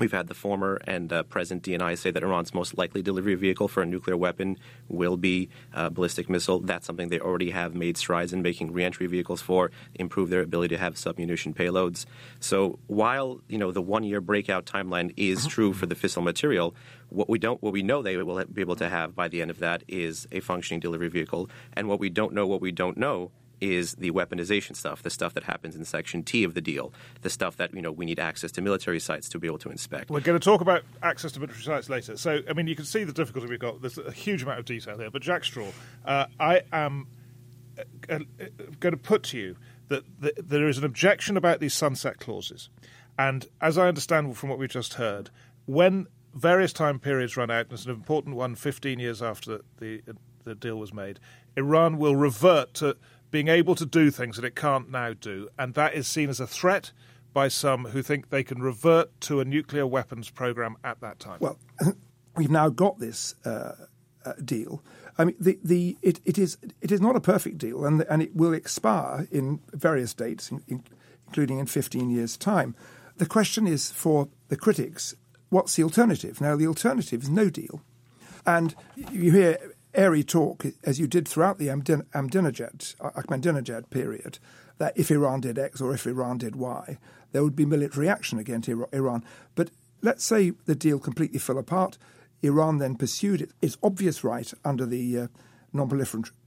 We've 0.00 0.10
had 0.10 0.26
the 0.26 0.34
former 0.34 0.80
and 0.88 1.12
uh, 1.12 1.22
present 1.22 1.62
DNI 1.62 1.96
say 1.96 2.10
that 2.10 2.22
Iran's 2.22 2.52
most 2.52 2.76
likely 2.76 3.00
delivery 3.00 3.36
vehicle 3.36 3.68
for 3.68 3.82
a 3.82 3.86
nuclear 3.86 4.16
weapon 4.16 4.58
will 4.88 5.16
be 5.16 5.48
a 5.72 5.88
ballistic 5.88 6.28
missile. 6.28 6.58
That's 6.58 6.84
something 6.84 7.10
they 7.10 7.20
already 7.20 7.50
have 7.50 7.76
made 7.76 7.96
strides 7.96 8.32
in 8.32 8.42
making 8.42 8.72
reentry 8.72 9.06
vehicles 9.06 9.40
for, 9.40 9.70
improve 9.94 10.30
their 10.30 10.40
ability 10.40 10.74
to 10.74 10.80
have 10.80 10.94
submunition 10.94 11.54
payloads. 11.54 12.06
So 12.40 12.80
while 12.88 13.40
you 13.48 13.56
know 13.56 13.70
the 13.70 13.82
one-year 13.82 14.20
breakout 14.20 14.66
timeline 14.66 15.14
is 15.16 15.46
true 15.46 15.72
for 15.72 15.86
the 15.86 15.94
fissile 15.94 16.24
material, 16.24 16.74
what 17.10 17.28
we 17.28 17.38
don't, 17.38 17.62
what 17.62 17.72
we 17.72 17.84
know 17.84 18.02
they 18.02 18.16
will 18.16 18.44
be 18.46 18.62
able 18.62 18.76
to 18.76 18.88
have 18.88 19.14
by 19.14 19.28
the 19.28 19.40
end 19.42 19.50
of 19.52 19.60
that 19.60 19.84
is 19.86 20.26
a 20.32 20.40
functioning 20.40 20.80
delivery 20.80 21.08
vehicle, 21.08 21.48
and 21.74 21.88
what 21.88 22.00
we 22.00 22.10
don't 22.10 22.32
know, 22.32 22.48
what 22.48 22.60
we 22.60 22.72
don't 22.72 22.96
know 22.96 23.30
is 23.60 23.94
the 23.94 24.10
weaponization 24.10 24.76
stuff, 24.76 25.02
the 25.02 25.10
stuff 25.10 25.34
that 25.34 25.44
happens 25.44 25.76
in 25.76 25.84
Section 25.84 26.22
T 26.22 26.44
of 26.44 26.54
the 26.54 26.60
deal, 26.60 26.92
the 27.22 27.30
stuff 27.30 27.56
that 27.56 27.74
you 27.74 27.82
know 27.82 27.92
we 27.92 28.04
need 28.04 28.18
access 28.18 28.52
to 28.52 28.60
military 28.60 29.00
sites 29.00 29.28
to 29.30 29.38
be 29.38 29.46
able 29.46 29.58
to 29.58 29.70
inspect. 29.70 30.10
We're 30.10 30.20
going 30.20 30.38
to 30.38 30.44
talk 30.44 30.60
about 30.60 30.82
access 31.02 31.32
to 31.32 31.40
military 31.40 31.62
sites 31.62 31.88
later. 31.88 32.16
So, 32.16 32.40
I 32.48 32.52
mean, 32.52 32.66
you 32.66 32.76
can 32.76 32.84
see 32.84 33.04
the 33.04 33.12
difficulty 33.12 33.48
we've 33.48 33.58
got. 33.58 33.80
There's 33.80 33.98
a 33.98 34.12
huge 34.12 34.42
amount 34.42 34.58
of 34.58 34.64
detail 34.64 34.98
here. 34.98 35.10
But 35.10 35.22
Jack 35.22 35.44
Straw, 35.44 35.68
uh, 36.04 36.26
I 36.38 36.62
am 36.72 37.06
uh, 37.78 38.14
uh 38.14 38.18
going 38.80 38.92
to 38.92 39.00
put 39.00 39.22
to 39.24 39.38
you 39.38 39.56
that 39.88 40.04
there 40.18 40.66
is 40.66 40.78
an 40.78 40.84
objection 40.84 41.36
about 41.36 41.60
these 41.60 41.74
sunset 41.74 42.18
clauses, 42.18 42.70
and 43.18 43.46
as 43.60 43.78
I 43.78 43.88
understand 43.88 44.36
from 44.36 44.48
what 44.48 44.58
we've 44.58 44.68
just 44.68 44.94
heard, 44.94 45.30
when 45.66 46.06
various 46.34 46.72
time 46.72 46.98
periods 46.98 47.36
run 47.36 47.50
out, 47.50 47.66
and 47.66 47.72
it's 47.72 47.84
an 47.84 47.92
important 47.92 48.36
one, 48.36 48.54
15 48.54 48.98
years 48.98 49.22
after 49.22 49.58
the, 49.78 50.02
the, 50.04 50.16
the 50.44 50.54
deal 50.54 50.76
was 50.76 50.92
made, 50.92 51.20
Iran 51.56 51.98
will 51.98 52.16
revert 52.16 52.74
to 52.74 52.96
being 53.34 53.48
able 53.48 53.74
to 53.74 53.84
do 53.84 54.12
things 54.12 54.36
that 54.36 54.44
it 54.44 54.54
can't 54.54 54.92
now 54.92 55.12
do, 55.12 55.48
and 55.58 55.74
that 55.74 55.92
is 55.92 56.06
seen 56.06 56.30
as 56.30 56.38
a 56.38 56.46
threat 56.46 56.92
by 57.32 57.48
some 57.48 57.86
who 57.86 58.00
think 58.00 58.30
they 58.30 58.44
can 58.44 58.62
revert 58.62 59.20
to 59.20 59.40
a 59.40 59.44
nuclear 59.44 59.84
weapons 59.84 60.30
program 60.30 60.76
at 60.84 61.00
that 61.00 61.18
time. 61.18 61.38
Well, 61.40 61.58
we've 62.36 62.48
now 62.48 62.68
got 62.68 63.00
this 63.00 63.34
uh, 63.44 63.72
uh, 64.24 64.34
deal. 64.44 64.84
I 65.18 65.24
mean, 65.24 65.34
the, 65.40 65.58
the 65.64 65.98
it, 66.00 66.20
it 66.24 66.38
is 66.38 66.58
it 66.80 66.92
is 66.92 67.00
not 67.00 67.16
a 67.16 67.20
perfect 67.20 67.58
deal, 67.58 67.84
and 67.84 68.02
and 68.02 68.22
it 68.22 68.36
will 68.36 68.54
expire 68.54 69.26
in 69.32 69.58
various 69.72 70.14
dates, 70.14 70.52
in, 70.52 70.62
in, 70.68 70.84
including 71.26 71.58
in 71.58 71.66
15 71.66 72.10
years' 72.10 72.36
time. 72.36 72.76
The 73.16 73.26
question 73.26 73.66
is 73.66 73.90
for 73.90 74.28
the 74.46 74.56
critics, 74.56 75.16
what's 75.48 75.74
the 75.74 75.82
alternative? 75.82 76.40
Now, 76.40 76.54
the 76.54 76.68
alternative 76.68 77.24
is 77.24 77.30
no 77.30 77.50
deal, 77.50 77.82
and 78.46 78.76
you 79.10 79.32
hear 79.32 79.58
airy 79.94 80.24
talk, 80.24 80.64
as 80.82 80.98
you 80.98 81.06
did 81.06 81.26
throughout 81.28 81.58
the 81.58 81.68
Ahmadinejad, 81.68 82.96
Ahmadinejad 82.96 83.90
period, 83.90 84.38
that 84.78 84.96
if 84.96 85.10
Iran 85.10 85.40
did 85.40 85.58
X 85.58 85.80
or 85.80 85.94
if 85.94 86.06
Iran 86.06 86.38
did 86.38 86.56
Y, 86.56 86.98
there 87.32 87.42
would 87.42 87.56
be 87.56 87.66
military 87.66 88.08
action 88.08 88.38
against 88.38 88.68
Iran. 88.68 89.24
But 89.54 89.70
let's 90.02 90.24
say 90.24 90.52
the 90.66 90.74
deal 90.74 90.98
completely 90.98 91.38
fell 91.38 91.58
apart. 91.58 91.98
Iran 92.42 92.78
then 92.78 92.96
pursued 92.96 93.50
its 93.62 93.78
obvious 93.82 94.22
right 94.22 94.52
under 94.64 94.86
the 94.86 95.18
uh, 95.18 95.26
Non 95.72 95.88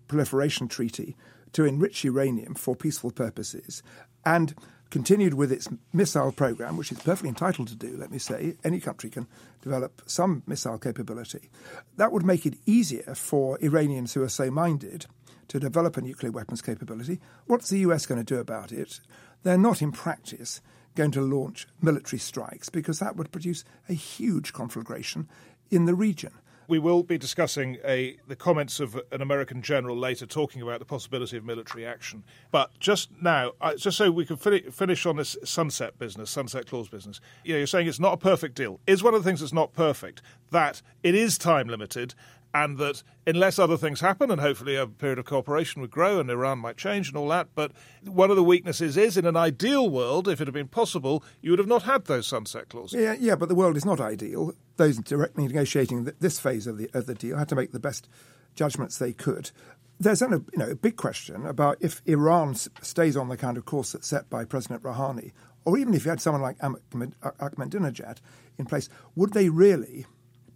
Proliferation 0.07 0.67
Treaty 0.67 1.15
to 1.53 1.65
enrich 1.65 2.03
uranium 2.03 2.53
for 2.53 2.75
peaceful 2.75 3.11
purposes. 3.11 3.81
And 4.25 4.53
continued 4.89 5.33
with 5.33 5.51
its 5.51 5.67
missile 5.93 6.31
program, 6.31 6.77
which 6.77 6.91
it's 6.91 7.03
perfectly 7.03 7.29
entitled 7.29 7.67
to 7.69 7.75
do, 7.75 7.95
let 7.97 8.11
me 8.11 8.17
say. 8.17 8.55
Any 8.63 8.79
country 8.79 9.09
can 9.09 9.27
develop 9.61 10.01
some 10.05 10.43
missile 10.47 10.77
capability. 10.77 11.49
That 11.97 12.11
would 12.11 12.25
make 12.25 12.45
it 12.45 12.57
easier 12.65 13.15
for 13.15 13.57
Iranians 13.61 14.13
who 14.13 14.23
are 14.23 14.29
so 14.29 14.49
minded 14.49 15.05
to 15.49 15.59
develop 15.59 15.97
a 15.97 16.01
nuclear 16.01 16.31
weapons 16.31 16.61
capability. 16.61 17.19
What's 17.45 17.69
the 17.69 17.79
US 17.79 18.05
going 18.05 18.23
to 18.23 18.35
do 18.35 18.39
about 18.39 18.71
it? 18.71 18.99
They're 19.43 19.57
not 19.57 19.81
in 19.81 19.91
practice 19.91 20.61
going 20.95 21.11
to 21.11 21.21
launch 21.21 21.67
military 21.81 22.19
strikes 22.19 22.69
because 22.69 22.99
that 22.99 23.15
would 23.15 23.31
produce 23.31 23.63
a 23.87 23.93
huge 23.93 24.51
conflagration 24.51 25.29
in 25.69 25.85
the 25.85 25.93
region. 25.93 26.31
We 26.67 26.79
will 26.79 27.03
be 27.03 27.17
discussing 27.17 27.77
a, 27.85 28.17
the 28.27 28.35
comments 28.35 28.79
of 28.79 29.01
an 29.11 29.21
American 29.21 29.61
general 29.61 29.97
later 29.97 30.25
talking 30.25 30.61
about 30.61 30.79
the 30.79 30.85
possibility 30.85 31.37
of 31.37 31.45
military 31.45 31.85
action. 31.85 32.23
But 32.51 32.77
just 32.79 33.09
now, 33.21 33.53
just 33.77 33.97
so 33.97 34.11
we 34.11 34.25
can 34.25 34.35
fin- 34.35 34.71
finish 34.71 35.05
on 35.05 35.15
this 35.15 35.37
sunset 35.45 35.97
business, 35.97 36.29
sunset 36.29 36.67
clause 36.67 36.89
business, 36.89 37.21
you 37.43 37.53
know, 37.53 37.59
you're 37.59 37.67
saying 37.67 37.87
it's 37.87 37.99
not 37.99 38.13
a 38.13 38.17
perfect 38.17 38.55
deal. 38.55 38.79
Is 38.85 39.01
one 39.01 39.13
of 39.13 39.23
the 39.23 39.29
things 39.29 39.39
that's 39.39 39.53
not 39.53 39.73
perfect 39.73 40.21
that 40.51 40.81
it 41.03 41.15
is 41.15 41.37
time 41.37 41.67
limited 41.67 42.13
and 42.63 42.79
that 42.79 43.03
unless 43.27 43.59
other 43.59 43.77
things 43.77 44.01
happen, 44.01 44.31
and 44.31 44.41
hopefully 44.41 44.75
a 44.75 44.87
period 44.87 45.19
of 45.19 45.25
cooperation 45.25 45.79
would 45.81 45.91
grow 45.91 46.19
and 46.19 46.29
Iran 46.29 46.57
might 46.57 46.75
change 46.75 47.07
and 47.07 47.15
all 47.15 47.27
that, 47.29 47.49
but 47.53 47.71
one 48.03 48.31
of 48.31 48.35
the 48.35 48.43
weaknesses 48.43 48.97
is 48.97 49.15
in 49.15 49.27
an 49.27 49.37
ideal 49.37 49.87
world, 49.87 50.27
if 50.27 50.41
it 50.41 50.47
had 50.47 50.55
been 50.55 50.67
possible, 50.67 51.23
you 51.39 51.51
would 51.51 51.59
have 51.59 51.67
not 51.67 51.83
had 51.83 52.05
those 52.05 52.25
sunset 52.25 52.69
clauses. 52.69 52.99
Yeah, 52.99 53.15
yeah, 53.19 53.35
but 53.35 53.47
the 53.47 53.55
world 53.55 53.77
is 53.77 53.85
not 53.85 54.01
ideal. 54.01 54.53
Those 54.77 54.97
directly 54.97 55.45
negotiating 55.45 56.11
this 56.19 56.39
phase 56.39 56.65
of 56.65 56.77
the 56.77 56.89
of 56.93 57.05
the 57.05 57.13
deal 57.13 57.37
had 57.37 57.49
to 57.49 57.55
make 57.55 57.73
the 57.73 57.79
best 57.79 58.09
judgments 58.55 58.97
they 58.97 59.13
could. 59.13 59.51
There's 59.99 60.23
a 60.23 60.27
you 60.29 60.57
know 60.57 60.71
a 60.71 60.75
big 60.75 60.95
question 60.95 61.45
about 61.45 61.77
if 61.79 62.01
Iran 62.05 62.55
stays 62.55 63.15
on 63.15 63.29
the 63.29 63.37
kind 63.37 63.57
of 63.57 63.65
course 63.65 63.91
that's 63.91 64.07
set 64.07 64.29
by 64.31 64.45
President 64.45 64.81
Rouhani, 64.81 65.31
or 65.63 65.77
even 65.77 65.93
if 65.93 66.05
you 66.05 66.09
had 66.09 66.21
someone 66.21 66.41
like 66.41 66.57
Ahmadinejad 66.57 68.17
in 68.57 68.65
place, 68.65 68.89
would 69.15 69.33
they 69.33 69.49
really 69.49 70.07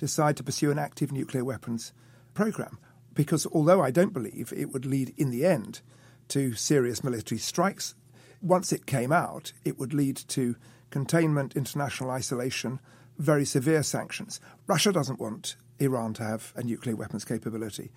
decide 0.01 0.35
to 0.35 0.43
pursue 0.43 0.71
an 0.71 0.79
active 0.79 1.11
nuclear 1.11 1.45
weapons 1.45 1.93
program. 2.33 2.79
Because 3.13 3.45
although 3.45 3.81
I 3.81 3.91
don't 3.91 4.13
believe 4.13 4.51
it 4.51 4.73
would 4.73 4.85
lead 4.85 5.13
in 5.15 5.29
the 5.29 5.45
end 5.45 5.81
to 6.29 6.55
serious 6.55 7.03
military 7.03 7.37
strikes, 7.37 7.93
once 8.41 8.73
it 8.73 8.87
came 8.87 9.11
out, 9.11 9.53
it 9.63 9.77
would 9.77 9.93
lead 9.93 10.17
to 10.29 10.55
containment, 10.89 11.55
international 11.55 12.09
isolation, 12.09 12.79
very 13.19 13.45
severe 13.45 13.83
sanctions. 13.83 14.39
Russia 14.65 14.91
doesn't 14.91 15.19
want 15.19 15.55
Iran 15.77 16.13
to 16.15 16.23
have 16.23 16.51
a 16.55 16.63
nuclear 16.63 16.95
weapons 16.95 17.23
capability. 17.23 17.91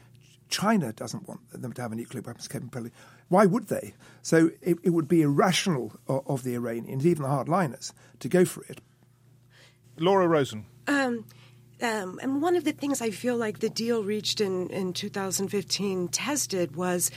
China 0.50 0.92
doesn't 0.92 1.26
want 1.26 1.40
them 1.52 1.72
to 1.72 1.80
have 1.80 1.92
a 1.92 1.96
nuclear 1.96 2.20
weapons 2.20 2.48
capability. 2.48 2.94
Why 3.28 3.46
would 3.46 3.68
they? 3.68 3.94
So 4.20 4.50
it, 4.60 4.76
it 4.82 4.90
would 4.90 5.08
be 5.08 5.22
irrational 5.22 5.92
of, 6.06 6.22
of, 6.26 6.42
the 6.42 6.54
Iranians, 6.54 7.06
even 7.06 7.22
the 7.22 7.30
hardliners, 7.30 7.94
to 8.20 8.28
go 8.28 8.44
for 8.44 8.62
it. 8.64 8.82
Laura 9.98 10.28
Rozen. 10.28 10.64
Um, 10.86 11.24
um, 11.82 12.18
and 12.22 12.40
one 12.40 12.56
of 12.56 12.64
the 12.64 12.72
things 12.72 13.00
I 13.00 13.10
feel 13.10 13.36
like 13.36 13.60
the 13.60 13.70
deal 13.70 14.04
reached 14.04 14.40
in, 14.40 14.68
in 14.70 14.92
2015 14.92 16.08
tested 16.08 16.76
was 16.76 17.10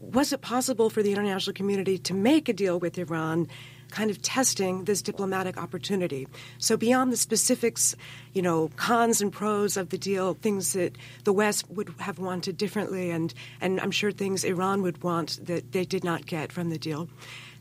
was 0.00 0.32
it 0.32 0.40
possible 0.40 0.90
for 0.90 1.02
the 1.02 1.10
international 1.10 1.52
community 1.54 1.98
to 1.98 2.14
make 2.14 2.48
a 2.48 2.52
deal 2.52 2.78
with 2.78 2.96
Iran? 2.98 3.48
kind 3.90 4.10
of 4.10 4.20
testing 4.22 4.84
this 4.84 5.02
diplomatic 5.02 5.56
opportunity. 5.56 6.28
So 6.58 6.76
beyond 6.76 7.12
the 7.12 7.16
specifics, 7.16 7.96
you 8.34 8.42
know, 8.42 8.70
cons 8.76 9.20
and 9.20 9.32
pros 9.32 9.76
of 9.76 9.88
the 9.88 9.98
deal, 9.98 10.34
things 10.34 10.72
that 10.74 10.96
the 11.24 11.32
West 11.32 11.68
would 11.70 11.94
have 11.98 12.18
wanted 12.18 12.56
differently, 12.56 13.10
and, 13.10 13.32
and 13.60 13.80
I'm 13.80 13.90
sure 13.90 14.12
things 14.12 14.44
Iran 14.44 14.82
would 14.82 15.02
want 15.02 15.44
that 15.46 15.72
they 15.72 15.84
did 15.84 16.04
not 16.04 16.26
get 16.26 16.52
from 16.52 16.70
the 16.70 16.78
deal. 16.78 17.08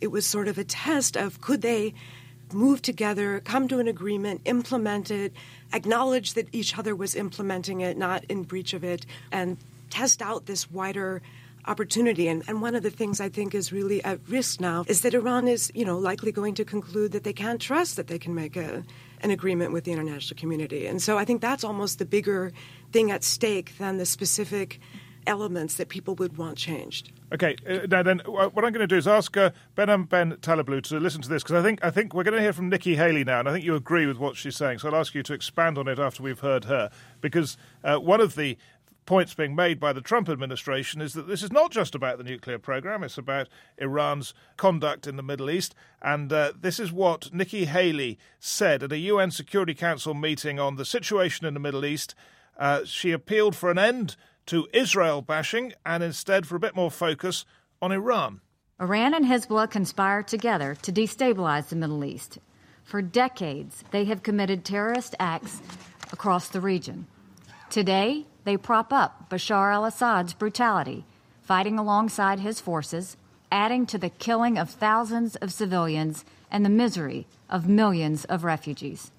It 0.01 0.07
was 0.07 0.25
sort 0.25 0.47
of 0.47 0.57
a 0.57 0.63
test 0.63 1.15
of 1.15 1.41
could 1.41 1.61
they 1.61 1.93
move 2.53 2.81
together, 2.81 3.39
come 3.41 3.67
to 3.67 3.79
an 3.79 3.87
agreement, 3.87 4.41
implement 4.45 5.11
it, 5.11 5.33
acknowledge 5.73 6.33
that 6.33 6.47
each 6.51 6.77
other 6.77 6.95
was 6.95 7.15
implementing 7.15 7.81
it, 7.81 7.97
not 7.97 8.23
in 8.25 8.43
breach 8.43 8.73
of 8.73 8.83
it, 8.83 9.05
and 9.31 9.57
test 9.89 10.21
out 10.21 10.45
this 10.45 10.69
wider 10.71 11.21
opportunity. 11.65 12.27
And, 12.27 12.43
and, 12.47 12.61
one 12.61 12.75
of 12.75 12.83
the 12.83 12.89
things 12.89 13.19
I 13.19 13.29
think 13.29 13.53
is 13.53 13.73
really 13.73 14.03
at 14.03 14.19
risk 14.27 14.61
now 14.61 14.85
is 14.87 15.01
that 15.01 15.13
Iran 15.13 15.47
is, 15.47 15.71
you 15.75 15.83
know, 15.83 15.97
likely 15.97 16.31
going 16.31 16.55
to 16.55 16.65
conclude 16.65 17.11
that 17.11 17.23
they 17.23 17.33
can't 17.33 17.61
trust 17.61 17.97
that 17.97 18.07
they 18.07 18.17
can 18.17 18.33
make 18.33 18.55
a, 18.55 18.83
an 19.21 19.31
agreement 19.31 19.73
with 19.73 19.83
the 19.83 19.91
international 19.91 20.39
community. 20.39 20.87
And 20.87 21.01
so 21.01 21.17
I 21.17 21.25
think 21.25 21.41
that's 21.41 21.63
almost 21.63 21.99
the 21.99 22.05
bigger 22.05 22.53
thing 22.93 23.11
at 23.11 23.23
stake 23.23 23.77
than 23.77 23.97
the 23.97 24.05
specific 24.05 24.79
elements 25.25 25.75
that 25.75 25.89
people 25.89 26.15
would 26.15 26.37
want 26.37 26.57
changed. 26.57 27.11
Okay, 27.33 27.57
uh, 27.67 27.85
now 27.89 28.03
then, 28.03 28.19
what 28.25 28.63
I'm 28.63 28.71
going 28.71 28.75
to 28.75 28.87
do 28.87 28.95
is 28.95 29.05
ask 29.05 29.35
uh, 29.35 29.51
Behnam 29.75 30.07
Ben 30.07 30.37
Taleblu 30.37 30.81
to 30.83 30.99
listen 30.99 31.21
to 31.21 31.27
this 31.27 31.43
because 31.43 31.59
I 31.59 31.63
think 31.63 31.83
I 31.83 31.89
think 31.89 32.13
we're 32.13 32.23
going 32.23 32.37
to 32.37 32.41
hear 32.41 32.53
from 32.53 32.69
Nikki 32.69 32.95
Haley 32.95 33.25
now, 33.25 33.41
and 33.41 33.49
I 33.49 33.51
think 33.51 33.65
you 33.65 33.75
agree 33.75 34.05
with 34.05 34.17
what 34.17 34.37
she's 34.37 34.55
saying. 34.55 34.79
So 34.79 34.87
I'll 34.87 34.95
ask 34.95 35.13
you 35.13 35.23
to 35.23 35.33
expand 35.33 35.77
on 35.77 35.89
it 35.89 35.99
after 35.99 36.23
we've 36.23 36.39
heard 36.39 36.65
her, 36.65 36.89
because 37.19 37.57
uh, 37.83 37.97
one 37.97 38.21
of 38.21 38.35
the 38.35 38.57
points 39.05 39.33
being 39.33 39.55
made 39.55 39.77
by 39.77 39.91
the 39.91 39.99
Trump 39.99 40.29
administration 40.29 41.01
is 41.01 41.13
that 41.13 41.27
this 41.27 41.43
is 41.43 41.51
not 41.51 41.71
just 41.71 41.95
about 41.95 42.17
the 42.17 42.23
nuclear 42.23 42.59
program; 42.59 43.03
it's 43.03 43.17
about 43.17 43.49
Iran's 43.77 44.33
conduct 44.55 45.05
in 45.05 45.17
the 45.17 45.23
Middle 45.23 45.49
East. 45.49 45.75
And 46.01 46.31
uh, 46.31 46.53
this 46.57 46.79
is 46.79 46.93
what 46.93 47.33
Nikki 47.33 47.65
Haley 47.65 48.17
said 48.39 48.83
at 48.83 48.93
a 48.93 48.99
UN 48.99 49.31
Security 49.31 49.73
Council 49.73 50.13
meeting 50.13 50.61
on 50.61 50.77
the 50.77 50.85
situation 50.85 51.45
in 51.45 51.53
the 51.53 51.59
Middle 51.59 51.83
East. 51.83 52.15
Uh, 52.57 52.85
she 52.85 53.11
appealed 53.11 53.55
for 53.55 53.69
an 53.69 53.77
end 53.77 54.15
to 54.47 54.67
Israel 54.73 55.21
bashing 55.21 55.73
and 55.85 56.03
instead 56.03 56.45
for 56.45 56.55
a 56.55 56.59
bit 56.59 56.75
more 56.75 56.91
focus 56.91 57.45
on 57.81 57.91
Iran. 57.91 58.41
Iran 58.79 59.13
and 59.13 59.25
Hezbollah 59.25 59.69
conspire 59.69 60.23
together 60.23 60.75
to 60.81 60.91
destabilize 60.91 61.69
the 61.69 61.75
Middle 61.75 62.03
East. 62.03 62.39
For 62.83 63.01
decades, 63.01 63.83
they 63.91 64.05
have 64.05 64.23
committed 64.23 64.63
terrorist 64.63 65.15
acts 65.19 65.61
across 66.11 66.47
the 66.47 66.61
region. 66.61 67.07
Today, 67.69 68.25
they 68.45 68.55
prop 68.55 68.93
up 68.93 69.29
Bashar 69.29 69.73
al 69.73 69.83
Assad's 69.83 70.33
brutality, 70.33 71.05
fighting 71.41 71.77
alongside 71.77 72.39
his 72.39 72.61
forces, 72.61 73.17
adding 73.51 73.85
to 73.87 73.97
the 73.97 74.09
killing 74.09 74.57
of 74.57 74.69
thousands 74.69 75.35
of 75.37 75.51
civilians 75.51 76.23
and 76.49 76.63
the 76.63 76.69
misery 76.69 77.27
of 77.49 77.67
millions 77.67 78.25
of 78.25 78.43
refugees. 78.43 79.11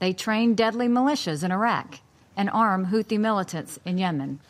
They 0.00 0.12
train 0.12 0.54
deadly 0.54 0.88
militias 0.88 1.42
in 1.42 1.52
Iraq 1.52 2.00
and 2.36 2.50
arm 2.50 2.86
Houthi 2.86 3.18
militants 3.18 3.78
in 3.84 3.96
Yemen. 3.96 4.40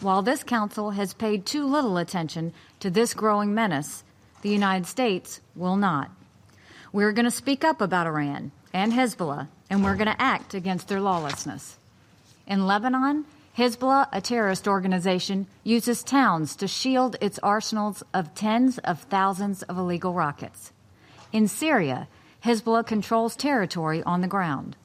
While 0.00 0.22
this 0.22 0.42
council 0.42 0.90
has 0.90 1.14
paid 1.14 1.46
too 1.46 1.66
little 1.66 1.96
attention 1.96 2.52
to 2.80 2.90
this 2.90 3.14
growing 3.14 3.54
menace, 3.54 4.04
the 4.42 4.50
United 4.50 4.86
States 4.86 5.40
will 5.54 5.76
not. 5.76 6.10
We're 6.92 7.12
going 7.12 7.24
to 7.24 7.30
speak 7.30 7.64
up 7.64 7.80
about 7.80 8.06
Iran 8.06 8.52
and 8.74 8.92
Hezbollah, 8.92 9.48
and 9.70 9.82
we're 9.82 9.96
going 9.96 10.06
to 10.06 10.22
act 10.22 10.52
against 10.52 10.88
their 10.88 11.00
lawlessness. 11.00 11.78
In 12.46 12.66
Lebanon, 12.66 13.24
Hezbollah, 13.56 14.08
a 14.12 14.20
terrorist 14.20 14.68
organization, 14.68 15.46
uses 15.64 16.02
towns 16.02 16.56
to 16.56 16.68
shield 16.68 17.16
its 17.22 17.38
arsenals 17.42 18.02
of 18.12 18.34
tens 18.34 18.76
of 18.78 19.00
thousands 19.00 19.62
of 19.62 19.78
illegal 19.78 20.12
rockets. 20.12 20.72
In 21.32 21.48
Syria, 21.48 22.06
Hezbollah 22.44 22.86
controls 22.86 23.34
territory 23.34 24.02
on 24.02 24.20
the 24.20 24.28
ground. 24.28 24.76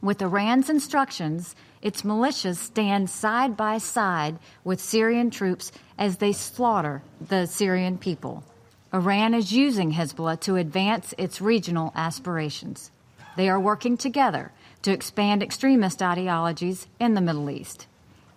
With 0.00 0.22
Iran's 0.22 0.70
instructions, 0.70 1.56
its 1.82 2.02
militias 2.02 2.56
stand 2.56 3.10
side 3.10 3.56
by 3.56 3.78
side 3.78 4.38
with 4.64 4.80
Syrian 4.80 5.30
troops 5.30 5.72
as 5.98 6.18
they 6.18 6.32
slaughter 6.32 7.02
the 7.20 7.46
Syrian 7.46 7.98
people. 7.98 8.44
Iran 8.92 9.34
is 9.34 9.52
using 9.52 9.92
Hezbollah 9.92 10.40
to 10.40 10.56
advance 10.56 11.12
its 11.18 11.40
regional 11.40 11.92
aspirations. 11.94 12.90
They 13.36 13.48
are 13.48 13.60
working 13.60 13.96
together 13.96 14.52
to 14.82 14.92
expand 14.92 15.42
extremist 15.42 16.02
ideologies 16.02 16.86
in 16.98 17.14
the 17.14 17.20
Middle 17.20 17.50
East. 17.50 17.86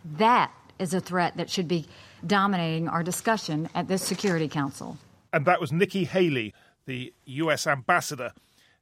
That 0.03 0.51
is 0.77 0.93
a 0.93 0.99
threat 0.99 1.37
that 1.37 1.49
should 1.49 1.67
be 1.67 1.85
dominating 2.25 2.87
our 2.87 3.03
discussion 3.03 3.69
at 3.75 3.87
this 3.87 4.03
Security 4.03 4.47
Council. 4.47 4.97
And 5.31 5.45
that 5.45 5.61
was 5.61 5.71
Nikki 5.71 6.05
Haley, 6.05 6.53
the 6.85 7.13
US 7.25 7.67
ambassador 7.67 8.33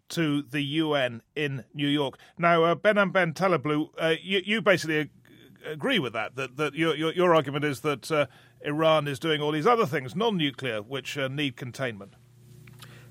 to 0.09 0.41
the 0.41 0.61
UN 0.61 1.21
in 1.35 1.63
New 1.73 1.87
York. 1.87 2.17
Now, 2.37 2.63
uh, 2.63 2.75
Behnam 2.75 3.11
Ben 3.11 3.33
Taleblu, 3.33 3.89
uh, 3.97 4.15
you, 4.21 4.41
you, 4.45 4.61
basically 4.61 5.09
agree 5.65 5.99
with 5.99 6.13
that, 6.13 6.35
that, 6.35 6.57
that 6.57 6.73
your, 6.75 6.95
your, 6.95 7.13
your 7.13 7.35
argument 7.35 7.65
is 7.65 7.81
that 7.81 8.11
uh, 8.11 8.25
Iran 8.61 9.07
is 9.07 9.19
doing 9.19 9.41
all 9.41 9.51
these 9.51 9.67
other 9.67 9.85
things, 9.85 10.15
non 10.15 10.37
nuclear, 10.37 10.81
which 10.81 11.17
uh, 11.17 11.27
need 11.27 11.55
containment. 11.55 12.13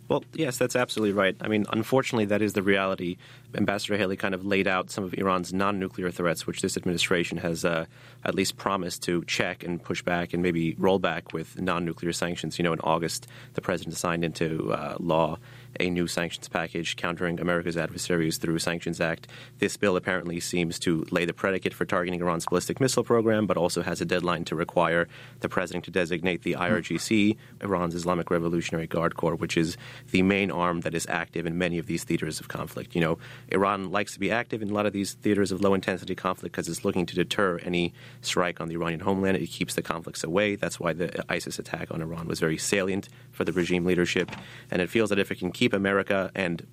Well, 0.08 0.24
yes, 0.34 0.56
that's 0.56 0.76
absolutely 0.76 1.14
right. 1.14 1.36
I 1.40 1.48
mean, 1.48 1.66
unfortunately, 1.70 2.26
that 2.26 2.40
is 2.40 2.52
the 2.52 2.62
reality. 2.62 3.16
Ambassador 3.56 3.96
Haley 3.96 4.16
kind 4.16 4.34
of 4.34 4.44
laid 4.44 4.68
out 4.68 4.90
some 4.90 5.02
of 5.02 5.12
Iran's 5.14 5.52
non 5.52 5.80
nuclear 5.80 6.10
threats, 6.10 6.46
which 6.46 6.62
this 6.62 6.76
administration 6.76 7.38
has 7.38 7.64
uh, 7.64 7.86
at 8.24 8.34
least 8.34 8.56
promised 8.56 9.02
to 9.04 9.24
check 9.24 9.64
and 9.64 9.82
push 9.82 10.02
back 10.02 10.32
and 10.32 10.42
maybe 10.42 10.76
roll 10.78 11.00
back 11.00 11.32
with 11.32 11.60
non 11.60 11.84
nuclear 11.84 12.12
sanctions. 12.12 12.58
You 12.58 12.62
know, 12.62 12.72
in 12.72 12.80
August, 12.80 13.26
the 13.54 13.60
president 13.60 13.96
signed 13.96 14.24
into 14.24 14.72
uh, 14.72 14.96
law 15.00 15.38
a 15.80 15.90
new 15.90 16.06
sanctions 16.06 16.48
package 16.48 16.96
countering 16.96 17.40
America's 17.40 17.76
adversaries 17.76 18.38
through 18.38 18.58
Sanctions 18.58 19.00
Act. 19.00 19.28
This 19.58 19.76
bill 19.76 19.96
apparently 19.96 20.40
seems 20.40 20.78
to 20.80 21.06
lay 21.10 21.24
the 21.24 21.32
predicate 21.32 21.74
for 21.74 21.84
targeting 21.84 22.20
Iran's 22.20 22.46
ballistic 22.46 22.80
missile 22.80 23.04
program, 23.04 23.46
but 23.46 23.56
also 23.56 23.82
has 23.82 24.00
a 24.00 24.04
deadline 24.04 24.44
to 24.44 24.54
require 24.54 25.08
the 25.40 25.48
president 25.48 25.84
to 25.86 25.90
designate 25.90 26.42
the 26.42 26.54
IRGC, 26.54 27.36
Iran's 27.60 27.94
Islamic 27.94 28.30
Revolutionary 28.30 28.86
Guard 28.86 29.16
Corps, 29.16 29.36
which 29.36 29.56
is 29.56 29.76
the 30.10 30.22
main 30.22 30.50
arm 30.50 30.80
that 30.80 30.94
is 30.94 31.06
active 31.08 31.46
in 31.46 31.58
many 31.58 31.78
of 31.78 31.86
these 31.86 32.04
theaters 32.04 32.40
of 32.40 32.48
conflict. 32.48 32.94
You 32.94 33.00
know, 33.00 33.18
Iran 33.50 33.90
likes 33.90 34.12
to 34.14 34.20
be 34.20 34.30
active 34.30 34.62
in 34.62 34.70
a 34.70 34.74
lot 34.74 34.86
of 34.86 34.92
these 34.92 35.14
theaters 35.14 35.52
of 35.52 35.60
low 35.60 35.74
intensity 35.74 36.14
conflict 36.14 36.52
because 36.52 36.68
it's 36.68 36.84
looking 36.84 37.06
to 37.06 37.14
deter 37.14 37.58
any 37.58 37.92
strike 38.20 38.60
on 38.60 38.68
the 38.68 38.74
Iranian 38.74 39.00
homeland. 39.00 39.36
It 39.36 39.48
keeps 39.48 39.74
the 39.74 39.82
conflicts 39.82 40.24
away. 40.24 40.56
That's 40.56 40.80
why 40.80 40.92
the 40.92 41.24
ISIS 41.28 41.58
attack 41.58 41.90
on 41.90 42.02
Iran 42.02 42.26
was 42.26 42.40
very 42.40 42.58
salient 42.58 43.08
for 43.36 43.44
the 43.44 43.52
regime 43.52 43.84
leadership. 43.84 44.32
And 44.70 44.80
it 44.80 44.88
feels 44.88 45.10
that 45.10 45.18
if 45.18 45.30
it 45.30 45.38
can 45.38 45.52
keep 45.52 45.66
keep 45.66 45.72
America 45.72 46.30
and 46.36 46.64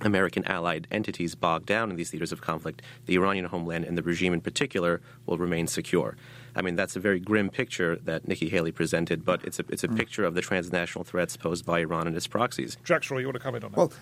American 0.00 0.44
allied 0.46 0.86
entities 0.90 1.34
bogged 1.34 1.66
down 1.66 1.90
in 1.90 1.96
these 1.96 2.10
theaters 2.10 2.32
of 2.32 2.40
conflict, 2.40 2.80
the 3.04 3.16
Iranian 3.16 3.44
homeland 3.44 3.84
and 3.84 3.98
the 3.98 4.02
regime 4.02 4.32
in 4.32 4.40
particular 4.40 5.02
will 5.26 5.36
remain 5.36 5.66
secure. 5.66 6.16
I 6.56 6.62
mean, 6.62 6.74
that's 6.74 6.96
a 6.96 7.00
very 7.00 7.20
grim 7.20 7.50
picture 7.50 7.96
that 7.96 8.26
Nikki 8.26 8.48
Haley 8.48 8.72
presented, 8.72 9.26
but 9.26 9.44
it's 9.44 9.60
a, 9.60 9.64
it's 9.68 9.84
a 9.84 9.88
mm. 9.88 9.96
picture 9.98 10.24
of 10.24 10.34
the 10.34 10.40
transnational 10.40 11.04
threats 11.04 11.36
posed 11.36 11.66
by 11.66 11.80
Iran 11.80 12.06
and 12.06 12.16
its 12.16 12.26
proxies. 12.26 12.78
Jack 12.82 13.04
Straw, 13.04 13.18
you 13.18 13.26
want 13.26 13.36
to 13.36 13.42
comment 13.42 13.62
on 13.62 13.72
that? 13.72 13.76
Well, 13.76 13.92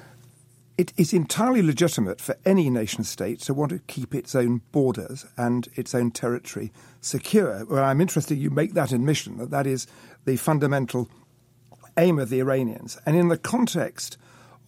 it 0.78 0.92
is 0.96 1.12
entirely 1.12 1.62
legitimate 1.62 2.20
for 2.20 2.36
any 2.46 2.70
nation 2.70 3.02
state 3.02 3.40
to 3.40 3.54
want 3.54 3.70
to 3.70 3.80
keep 3.80 4.14
its 4.14 4.36
own 4.36 4.62
borders 4.70 5.26
and 5.36 5.68
its 5.74 5.96
own 5.96 6.12
territory 6.12 6.70
secure. 7.00 7.64
Well, 7.64 7.82
I'm 7.82 8.00
interested 8.00 8.38
you 8.38 8.50
make 8.50 8.74
that 8.74 8.92
admission 8.92 9.38
that 9.38 9.50
that 9.50 9.66
is 9.66 9.88
the 10.26 10.36
fundamental 10.36 11.10
aim 11.96 12.18
of 12.18 12.28
the 12.28 12.40
Iranians. 12.40 12.98
And 13.06 13.16
in 13.16 13.28
the 13.28 13.38
context 13.38 14.18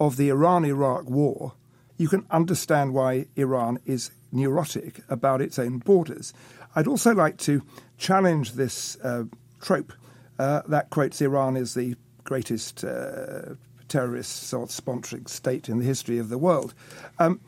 of 0.00 0.16
the 0.16 0.28
Iran 0.28 0.64
Iraq 0.64 1.08
war, 1.08 1.54
you 1.96 2.08
can 2.08 2.26
understand 2.30 2.92
why 2.92 3.26
Iran 3.36 3.78
is 3.86 4.10
neurotic 4.32 5.00
about 5.08 5.40
its 5.40 5.58
own 5.58 5.78
borders. 5.78 6.32
I'd 6.74 6.88
also 6.88 7.14
like 7.14 7.38
to 7.38 7.62
challenge 7.98 8.52
this 8.52 8.96
uh, 8.96 9.24
trope 9.60 9.92
uh, 10.38 10.62
that 10.66 10.90
quotes 10.90 11.20
Iran 11.20 11.56
as 11.56 11.74
the 11.74 11.94
greatest 12.24 12.84
uh, 12.84 13.54
terrorist 13.88 14.52
or 14.52 14.66
sponsoring 14.66 15.28
state 15.28 15.68
in 15.68 15.78
the 15.78 15.84
history 15.84 16.18
of 16.18 16.28
the 16.28 16.38
world. 16.38 16.74
Um, 17.18 17.40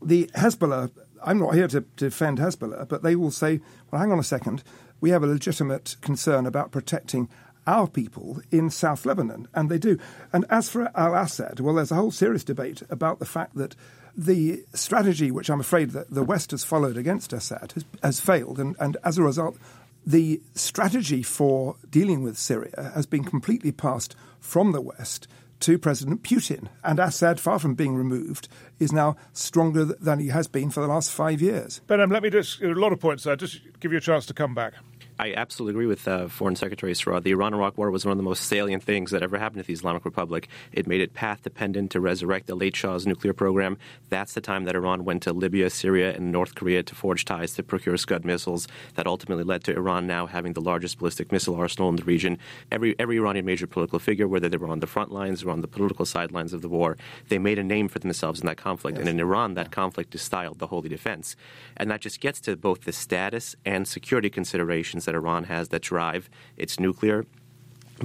the 0.00 0.30
Hezbollah, 0.34 0.90
I'm 1.24 1.40
not 1.40 1.54
here 1.54 1.68
to 1.68 1.80
defend 1.96 2.38
Hezbollah, 2.38 2.88
but 2.88 3.02
they 3.02 3.16
will 3.16 3.32
say, 3.32 3.60
well, 3.90 4.00
hang 4.00 4.12
on 4.12 4.18
a 4.18 4.24
second, 4.24 4.62
we 5.00 5.10
have 5.10 5.24
a 5.24 5.26
legitimate 5.26 5.96
concern 6.00 6.46
about 6.46 6.70
protecting 6.70 7.28
our 7.70 7.86
people 7.86 8.42
in 8.50 8.68
South 8.68 9.06
Lebanon, 9.06 9.46
and 9.54 9.70
they 9.70 9.78
do. 9.78 9.96
And 10.32 10.44
as 10.50 10.68
for 10.68 10.90
al 10.96 11.14
Assad, 11.14 11.60
well, 11.60 11.76
there's 11.76 11.92
a 11.92 11.94
whole 11.94 12.10
serious 12.10 12.42
debate 12.42 12.82
about 12.90 13.20
the 13.20 13.24
fact 13.24 13.54
that 13.54 13.76
the 14.16 14.64
strategy, 14.74 15.30
which 15.30 15.48
I'm 15.48 15.60
afraid 15.60 15.90
that 15.90 16.10
the 16.10 16.24
West 16.24 16.50
has 16.50 16.64
followed 16.64 16.96
against 16.96 17.32
Assad, 17.32 17.72
has, 17.72 17.84
has 18.02 18.20
failed, 18.20 18.58
and, 18.58 18.74
and 18.80 18.96
as 19.04 19.18
a 19.18 19.22
result, 19.22 19.56
the 20.04 20.42
strategy 20.54 21.22
for 21.22 21.76
dealing 21.88 22.24
with 22.24 22.36
Syria 22.36 22.90
has 22.94 23.06
been 23.06 23.22
completely 23.22 23.70
passed 23.70 24.16
from 24.40 24.72
the 24.72 24.80
West 24.80 25.28
to 25.60 25.78
President 25.78 26.22
Putin. 26.24 26.68
And 26.82 26.98
Assad, 26.98 27.38
far 27.38 27.58
from 27.60 27.74
being 27.74 27.94
removed, 27.94 28.48
is 28.80 28.92
now 28.92 29.16
stronger 29.32 29.84
than 29.84 30.18
he 30.18 30.28
has 30.28 30.48
been 30.48 30.70
for 30.70 30.80
the 30.80 30.88
last 30.88 31.12
five 31.12 31.40
years. 31.40 31.80
Ben, 31.86 32.08
let 32.08 32.22
me 32.22 32.30
just, 32.30 32.60
a 32.62 32.68
lot 32.68 32.92
of 32.92 32.98
points 32.98 33.24
there, 33.24 33.36
just 33.36 33.60
give 33.78 33.92
you 33.92 33.98
a 33.98 34.00
chance 34.00 34.26
to 34.26 34.34
come 34.34 34.54
back. 34.54 34.72
I 35.20 35.34
absolutely 35.36 35.72
agree 35.72 35.86
with 35.86 36.08
uh, 36.08 36.28
Foreign 36.28 36.56
Secretary 36.56 36.94
Straw. 36.94 37.20
The 37.20 37.32
Iran-Iraq 37.32 37.76
War 37.76 37.90
was 37.90 38.06
one 38.06 38.12
of 38.12 38.16
the 38.16 38.22
most 38.22 38.44
salient 38.44 38.82
things 38.82 39.10
that 39.10 39.22
ever 39.22 39.36
happened 39.36 39.62
to 39.62 39.66
the 39.66 39.74
Islamic 39.74 40.06
Republic. 40.06 40.48
It 40.72 40.86
made 40.86 41.02
it 41.02 41.12
path 41.12 41.42
dependent 41.42 41.90
to 41.90 42.00
resurrect 42.00 42.46
the 42.46 42.54
late 42.54 42.74
Shah's 42.74 43.06
nuclear 43.06 43.34
program. 43.34 43.76
That's 44.08 44.32
the 44.32 44.40
time 44.40 44.64
that 44.64 44.74
Iran 44.74 45.04
went 45.04 45.22
to 45.24 45.34
Libya, 45.34 45.68
Syria, 45.68 46.14
and 46.14 46.32
North 46.32 46.54
Korea 46.54 46.82
to 46.84 46.94
forge 46.94 47.26
ties 47.26 47.52
to 47.56 47.62
procure 47.62 47.98
Scud 47.98 48.24
missiles. 48.24 48.66
That 48.94 49.06
ultimately 49.06 49.44
led 49.44 49.62
to 49.64 49.76
Iran 49.76 50.06
now 50.06 50.24
having 50.24 50.54
the 50.54 50.62
largest 50.62 50.96
ballistic 50.96 51.30
missile 51.30 51.54
arsenal 51.54 51.90
in 51.90 51.96
the 51.96 52.04
region. 52.04 52.38
Every 52.72 52.98
every 52.98 53.18
Iranian 53.18 53.44
major 53.44 53.66
political 53.66 53.98
figure, 53.98 54.26
whether 54.26 54.48
they 54.48 54.56
were 54.56 54.68
on 54.68 54.80
the 54.80 54.86
front 54.86 55.12
lines 55.12 55.44
or 55.44 55.50
on 55.50 55.60
the 55.60 55.68
political 55.68 56.06
sidelines 56.06 56.54
of 56.54 56.62
the 56.62 56.68
war, 56.70 56.96
they 57.28 57.38
made 57.38 57.58
a 57.58 57.62
name 57.62 57.88
for 57.88 57.98
themselves 57.98 58.40
in 58.40 58.46
that 58.46 58.56
conflict. 58.56 58.96
Yes. 58.96 59.06
And 59.06 59.10
in 59.10 59.20
Iran, 59.20 59.52
that 59.52 59.70
conflict 59.70 60.14
is 60.14 60.22
styled 60.22 60.60
the 60.60 60.68
holy 60.68 60.88
defense, 60.88 61.36
and 61.76 61.90
that 61.90 62.00
just 62.00 62.22
gets 62.22 62.40
to 62.40 62.56
both 62.56 62.84
the 62.84 62.92
status 62.92 63.54
and 63.66 63.86
security 63.86 64.30
considerations 64.30 65.09
that 65.10 65.16
Iran 65.16 65.44
has 65.44 65.68
that 65.70 65.82
drive 65.82 66.30
its 66.56 66.78
nuclear 66.78 67.26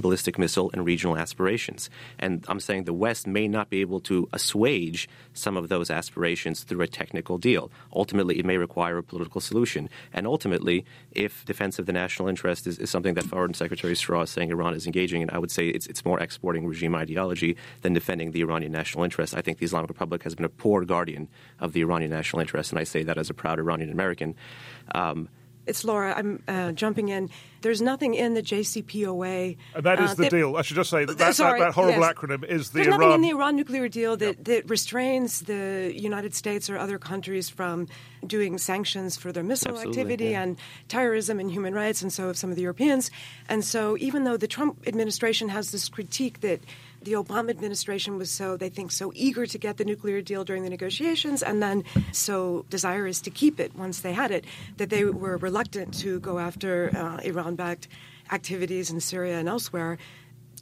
ballistic 0.00 0.38
missile 0.38 0.70
and 0.72 0.84
regional 0.84 1.16
aspirations. 1.16 1.88
And 2.18 2.44
I'm 2.48 2.60
saying 2.60 2.84
the 2.84 2.92
West 2.92 3.26
may 3.26 3.48
not 3.48 3.70
be 3.70 3.80
able 3.80 4.00
to 4.00 4.28
assuage 4.32 5.08
some 5.32 5.56
of 5.56 5.68
those 5.68 5.90
aspirations 5.90 6.64
through 6.64 6.82
a 6.82 6.86
technical 6.86 7.38
deal. 7.38 7.70
Ultimately, 7.94 8.38
it 8.38 8.44
may 8.44 8.58
require 8.58 8.98
a 8.98 9.02
political 9.02 9.40
solution. 9.40 9.88
And 10.12 10.26
ultimately, 10.26 10.84
if 11.12 11.44
defense 11.44 11.78
of 11.78 11.86
the 11.86 11.92
national 11.92 12.28
interest 12.28 12.66
is, 12.66 12.78
is 12.78 12.90
something 12.90 13.14
that 13.14 13.24
Foreign 13.24 13.54
Secretary 13.54 13.96
Straw 13.96 14.22
is 14.22 14.30
saying 14.30 14.50
Iran 14.50 14.74
is 14.74 14.86
engaging 14.86 15.22
in, 15.22 15.30
I 15.30 15.38
would 15.38 15.50
say 15.50 15.68
it's, 15.68 15.86
it's 15.86 16.04
more 16.04 16.20
exporting 16.20 16.66
regime 16.66 16.94
ideology 16.94 17.56
than 17.82 17.94
defending 17.94 18.32
the 18.32 18.42
Iranian 18.42 18.72
national 18.72 19.04
interest. 19.04 19.34
I 19.34 19.40
think 19.40 19.58
the 19.58 19.64
Islamic 19.64 19.88
Republic 19.88 20.22
has 20.24 20.34
been 20.34 20.44
a 20.44 20.50
poor 20.50 20.84
guardian 20.84 21.28
of 21.58 21.72
the 21.72 21.80
Iranian 21.80 22.10
national 22.10 22.40
interest, 22.40 22.70
and 22.70 22.78
I 22.78 22.84
say 22.84 23.02
that 23.04 23.18
as 23.18 23.30
a 23.30 23.34
proud 23.34 23.58
Iranian 23.58 23.90
American. 23.90 24.34
Um, 24.94 25.28
it's 25.66 25.84
Laura. 25.84 26.14
I'm 26.16 26.42
uh, 26.46 26.72
jumping 26.72 27.08
in. 27.08 27.30
There's 27.60 27.82
nothing 27.82 28.14
in 28.14 28.34
the 28.34 28.42
JCPOA. 28.42 29.56
And 29.74 29.84
that 29.84 30.00
is 30.00 30.12
uh, 30.12 30.14
the 30.14 30.22
that, 30.22 30.30
deal. 30.30 30.56
I 30.56 30.62
should 30.62 30.76
just 30.76 30.90
say 30.90 31.04
that 31.04 31.18
that, 31.18 31.34
sorry, 31.34 31.58
that, 31.58 31.66
that 31.66 31.74
horrible 31.74 32.00
yes. 32.00 32.14
acronym 32.14 32.44
is 32.44 32.70
the 32.70 32.76
There's 32.76 32.86
Iran. 32.88 33.00
nothing 33.00 33.14
in 33.14 33.20
the 33.22 33.30
Iran 33.30 33.56
nuclear 33.56 33.88
deal 33.88 34.16
that, 34.18 34.44
that 34.44 34.70
restrains 34.70 35.42
the 35.42 35.92
United 35.94 36.34
States 36.34 36.70
or 36.70 36.78
other 36.78 36.98
countries 36.98 37.50
from 37.50 37.88
doing 38.26 38.58
sanctions 38.58 39.16
for 39.16 39.32
their 39.32 39.42
missile 39.42 39.72
Absolutely, 39.72 40.00
activity 40.00 40.30
yeah. 40.30 40.42
and 40.42 40.56
terrorism 40.88 41.40
and 41.40 41.50
human 41.50 41.74
rights, 41.74 42.02
and 42.02 42.12
so 42.12 42.28
have 42.28 42.36
some 42.36 42.50
of 42.50 42.56
the 42.56 42.62
Europeans. 42.62 43.10
And 43.48 43.64
so, 43.64 43.96
even 43.98 44.24
though 44.24 44.36
the 44.36 44.48
Trump 44.48 44.86
administration 44.86 45.48
has 45.48 45.72
this 45.72 45.88
critique 45.88 46.40
that 46.40 46.60
the 47.06 47.12
Obama 47.12 47.50
administration 47.50 48.18
was 48.18 48.30
so, 48.30 48.56
they 48.56 48.68
think, 48.68 48.90
so 48.90 49.12
eager 49.14 49.46
to 49.46 49.58
get 49.58 49.76
the 49.76 49.84
nuclear 49.84 50.20
deal 50.20 50.42
during 50.42 50.64
the 50.64 50.70
negotiations 50.70 51.40
and 51.40 51.62
then 51.62 51.84
so 52.10 52.66
desirous 52.68 53.20
to 53.20 53.30
keep 53.30 53.60
it 53.60 53.74
once 53.76 54.00
they 54.00 54.12
had 54.12 54.32
it 54.32 54.44
that 54.76 54.90
they 54.90 55.04
were 55.04 55.36
reluctant 55.36 55.94
to 55.94 56.18
go 56.18 56.40
after 56.40 56.90
uh, 56.96 57.18
Iran 57.18 57.54
backed 57.54 57.86
activities 58.32 58.90
in 58.90 58.98
Syria 58.98 59.38
and 59.38 59.48
elsewhere 59.48 59.98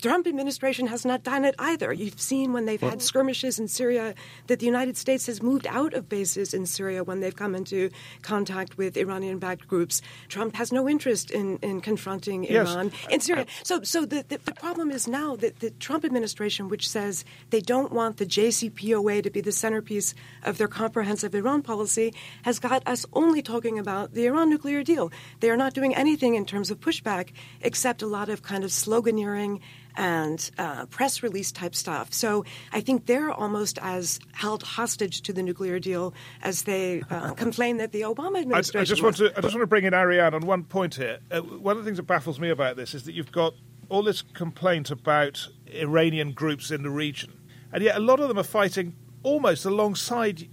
Trump 0.05 0.27
administration 0.27 0.87
has 0.88 1.07
not 1.07 1.23
done 1.23 1.47
it 1.47 1.55
either. 1.59 1.90
You've 1.90 2.21
seen 2.21 2.53
when 2.53 2.67
they've 2.67 2.79
had 2.79 3.01
skirmishes 3.01 3.59
in 3.59 3.69
Syria 3.69 4.14
that 4.49 4.59
the 4.59 4.67
United 4.67 4.99
States 4.99 5.25
has 5.29 5.43
moved 5.43 5.67
out 5.67 5.95
of 5.95 6.11
bases 6.11 6.53
in 6.53 6.67
Syria 6.67 7.03
when 7.03 7.21
they've 7.21 7.35
come 7.35 7.55
into 7.55 7.88
contact 8.21 8.77
with 8.77 8.99
Iranian-backed 8.99 9.67
groups. 9.67 10.03
Trump 10.29 10.57
has 10.57 10.73
no 10.73 10.87
interest 10.90 11.31
in, 11.31 11.57
in 11.62 11.81
confronting 11.81 12.45
Yes. 12.45 12.69
Iran 12.69 12.93
in 13.09 13.21
Syria. 13.21 13.47
So, 13.62 13.83
so 13.83 14.05
the, 14.05 14.27
the, 14.29 14.38
the 14.45 14.53
problem 14.53 14.90
is 14.90 15.09
now 15.09 15.37
that 15.37 15.61
the 15.61 15.71
Trump 15.71 16.05
administration, 16.05 16.69
which 16.69 16.87
says 16.87 17.25
they 17.49 17.62
don't 17.62 17.90
want 17.90 18.19
the 18.19 18.27
JCPOA 18.27 19.23
to 19.23 19.31
be 19.31 19.40
the 19.40 19.53
centerpiece 19.53 20.14
of 20.43 20.59
their 20.59 20.69
comprehensive 20.69 21.35
Iran 21.35 21.62
policy, 21.62 22.12
has 22.43 22.59
got 22.59 22.87
us 22.87 23.07
only 23.14 23.40
talking 23.40 23.79
about 23.79 24.12
the 24.12 24.27
Iran 24.27 24.51
nuclear 24.51 24.83
deal. 24.83 25.11
They 25.40 25.49
are 25.49 25.57
not 25.57 25.73
doing 25.73 25.95
anything 25.97 26.35
in 26.35 26.45
terms 26.45 26.71
of 26.71 26.79
pushback 26.79 27.31
except 27.62 28.03
a 28.03 28.07
lot 28.07 28.29
of 28.29 28.43
kind 28.43 28.64
of 28.64 28.71
sloganeering 28.71 29.61
and 29.96 30.50
uh, 30.59 30.87
press 30.87 31.22
release 31.22 31.52
type 31.52 31.74
stuff. 31.74 32.12
So 32.12 32.44
I 32.72 32.80
think 32.80 33.07
they're 33.07 33.30
almost 33.30 33.78
as 33.83 34.20
held 34.33 34.62
hostage 34.62 35.22
to 35.22 35.33
the 35.33 35.42
nuclear 35.42 35.78
deal 35.78 36.14
as 36.42 36.64
they 36.64 37.02
uh, 37.11 37.35
complain 37.35 37.78
that 37.78 37.92
the 37.92 38.02
Obama 38.02 38.37
I, 38.37 38.40
administration. 38.40 38.80
I 38.80 38.85
just 38.85 39.02
was. 39.02 39.20
want 39.20 39.35
to 39.35 39.38
I 39.38 39.42
just 39.42 39.54
want 39.54 39.62
to 39.62 39.66
bring 39.66 39.85
in 39.85 39.94
Ariane 39.94 40.35
on 40.35 40.46
one 40.46 40.64
point 40.64 40.94
here. 40.96 41.18
Uh, 41.30 41.40
one 41.40 41.76
of 41.76 41.85
the 41.85 41.88
things 41.88 41.98
that 41.98 42.04
baffles 42.04 42.40
me 42.40 42.50
about 42.50 42.76
this 42.76 42.94
is 42.94 43.04
that 43.04 43.12
you've 43.12 43.33
got 43.33 43.54
all 43.88 44.02
this 44.02 44.22
complaint 44.22 44.90
about 44.90 45.48
Iranian 45.72 46.33
groups 46.33 46.70
in 46.70 46.83
the 46.83 46.90
region, 46.90 47.33
and 47.72 47.83
yet 47.83 47.96
a 47.96 48.00
lot 48.00 48.20
of 48.20 48.28
them 48.28 48.38
are 48.38 48.42
fighting 48.42 48.94
almost 49.22 49.64
alongside 49.64 50.48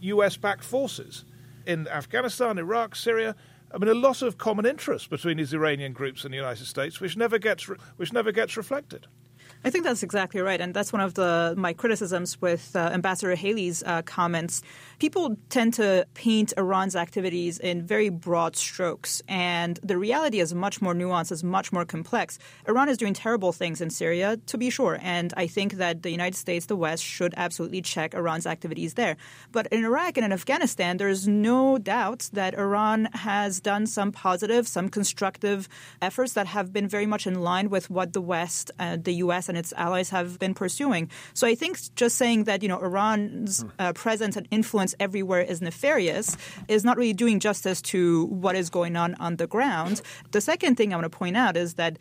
U.S.-backed 0.00 0.62
forces 0.62 1.24
in 1.66 1.86
Afghanistan, 1.88 2.58
Iraq, 2.58 2.96
Syria. 2.96 3.36
I 3.74 3.78
mean, 3.78 3.88
a 3.88 3.94
lot 3.94 4.22
of 4.22 4.36
common 4.36 4.66
interest 4.66 5.08
between 5.08 5.38
these 5.38 5.54
Iranian 5.54 5.92
groups 5.92 6.24
and 6.24 6.32
the 6.32 6.36
United 6.36 6.66
States, 6.66 7.00
which 7.00 7.16
never 7.16 7.38
gets 7.38 7.68
re- 7.68 7.78
which 7.96 8.12
never 8.12 8.30
gets 8.32 8.56
reflected. 8.56 9.06
I 9.64 9.70
think 9.70 9.84
that's 9.84 10.02
exactly 10.02 10.40
right, 10.40 10.60
and 10.60 10.74
that's 10.74 10.92
one 10.92 11.00
of 11.00 11.14
the 11.14 11.54
my 11.56 11.72
criticisms 11.72 12.40
with 12.40 12.74
uh, 12.74 12.90
Ambassador 12.92 13.36
Haley's 13.36 13.84
uh, 13.84 14.02
comments. 14.02 14.60
People 14.98 15.36
tend 15.50 15.74
to 15.74 16.04
paint 16.14 16.52
Iran's 16.56 16.96
activities 16.96 17.60
in 17.60 17.86
very 17.86 18.08
broad 18.08 18.56
strokes, 18.56 19.22
and 19.28 19.78
the 19.84 19.96
reality 19.96 20.40
is 20.40 20.52
much 20.52 20.82
more 20.82 20.94
nuanced, 20.94 21.30
is 21.30 21.44
much 21.44 21.70
more 21.72 21.84
complex. 21.84 22.40
Iran 22.66 22.88
is 22.88 22.98
doing 22.98 23.14
terrible 23.14 23.52
things 23.52 23.80
in 23.80 23.90
Syria, 23.90 24.36
to 24.46 24.58
be 24.58 24.68
sure, 24.68 24.98
and 25.00 25.32
I 25.36 25.46
think 25.46 25.74
that 25.74 26.02
the 26.02 26.10
United 26.10 26.36
States, 26.36 26.66
the 26.66 26.74
West, 26.74 27.04
should 27.04 27.32
absolutely 27.36 27.82
check 27.82 28.14
Iran's 28.14 28.48
activities 28.48 28.94
there. 28.94 29.16
But 29.52 29.68
in 29.68 29.84
Iraq 29.84 30.16
and 30.16 30.26
in 30.26 30.32
Afghanistan, 30.32 30.96
there's 30.96 31.28
no 31.28 31.78
doubt 31.78 32.30
that 32.32 32.54
Iran 32.54 33.10
has 33.12 33.60
done 33.60 33.86
some 33.86 34.10
positive, 34.10 34.66
some 34.66 34.88
constructive 34.88 35.68
efforts 36.00 36.32
that 36.32 36.48
have 36.48 36.72
been 36.72 36.88
very 36.88 37.06
much 37.06 37.28
in 37.28 37.40
line 37.42 37.70
with 37.70 37.90
what 37.90 38.12
the 38.12 38.20
West, 38.20 38.72
uh, 38.80 38.96
the 39.00 39.14
U.S. 39.26 39.51
and 39.52 39.58
its 39.58 39.74
allies 39.76 40.08
have 40.08 40.38
been 40.38 40.54
pursuing. 40.54 41.10
So 41.34 41.46
I 41.46 41.54
think 41.54 41.78
just 41.94 42.16
saying 42.16 42.44
that 42.44 42.62
you 42.62 42.68
know 42.68 42.80
Iran's 42.80 43.64
uh, 43.78 43.92
presence 43.92 44.34
and 44.34 44.48
influence 44.50 44.94
everywhere 44.98 45.42
is 45.42 45.60
nefarious 45.60 46.38
is 46.68 46.84
not 46.84 46.96
really 46.96 47.12
doing 47.12 47.38
justice 47.38 47.82
to 47.92 48.24
what 48.26 48.56
is 48.56 48.70
going 48.70 48.96
on 48.96 49.14
on 49.16 49.36
the 49.36 49.46
ground. 49.46 50.00
The 50.30 50.40
second 50.40 50.76
thing 50.76 50.92
I 50.92 50.96
want 50.96 51.04
to 51.04 51.18
point 51.18 51.36
out 51.36 51.56
is 51.58 51.74
that 51.74 51.98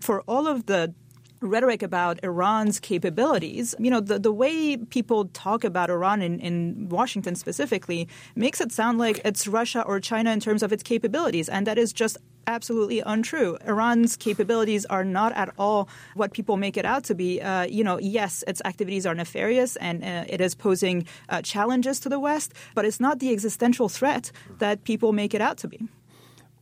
for 0.00 0.22
all 0.22 0.48
of 0.48 0.66
the 0.66 0.92
rhetoric 1.40 1.82
about 1.82 2.18
Iran's 2.22 2.80
capabilities, 2.80 3.74
you 3.78 3.90
know, 3.90 4.00
the, 4.00 4.18
the 4.18 4.32
way 4.32 4.76
people 4.76 5.26
talk 5.26 5.64
about 5.64 5.90
Iran 5.90 6.22
in, 6.22 6.40
in 6.40 6.88
Washington 6.88 7.34
specifically 7.34 8.08
makes 8.34 8.60
it 8.60 8.72
sound 8.72 8.98
like 8.98 9.20
it's 9.24 9.46
Russia 9.46 9.82
or 9.82 10.00
China 10.00 10.32
in 10.32 10.40
terms 10.40 10.62
of 10.62 10.72
its 10.72 10.82
capabilities. 10.82 11.48
And 11.48 11.66
that 11.66 11.78
is 11.78 11.92
just 11.92 12.18
absolutely 12.46 13.00
untrue. 13.00 13.58
Iran's 13.66 14.16
capabilities 14.16 14.86
are 14.86 15.04
not 15.04 15.32
at 15.34 15.50
all 15.58 15.88
what 16.14 16.32
people 16.32 16.56
make 16.56 16.76
it 16.76 16.84
out 16.84 17.04
to 17.04 17.14
be. 17.14 17.40
Uh, 17.40 17.64
you 17.64 17.84
know, 17.84 17.98
yes, 17.98 18.42
its 18.48 18.62
activities 18.64 19.06
are 19.06 19.14
nefarious 19.14 19.76
and 19.76 20.02
uh, 20.02 20.24
it 20.28 20.40
is 20.40 20.54
posing 20.54 21.06
uh, 21.28 21.42
challenges 21.42 22.00
to 22.00 22.08
the 22.08 22.18
West, 22.18 22.54
but 22.74 22.84
it's 22.84 22.98
not 22.98 23.18
the 23.20 23.30
existential 23.32 23.88
threat 23.88 24.32
that 24.58 24.84
people 24.84 25.12
make 25.12 25.34
it 25.34 25.40
out 25.40 25.58
to 25.58 25.68
be. 25.68 25.88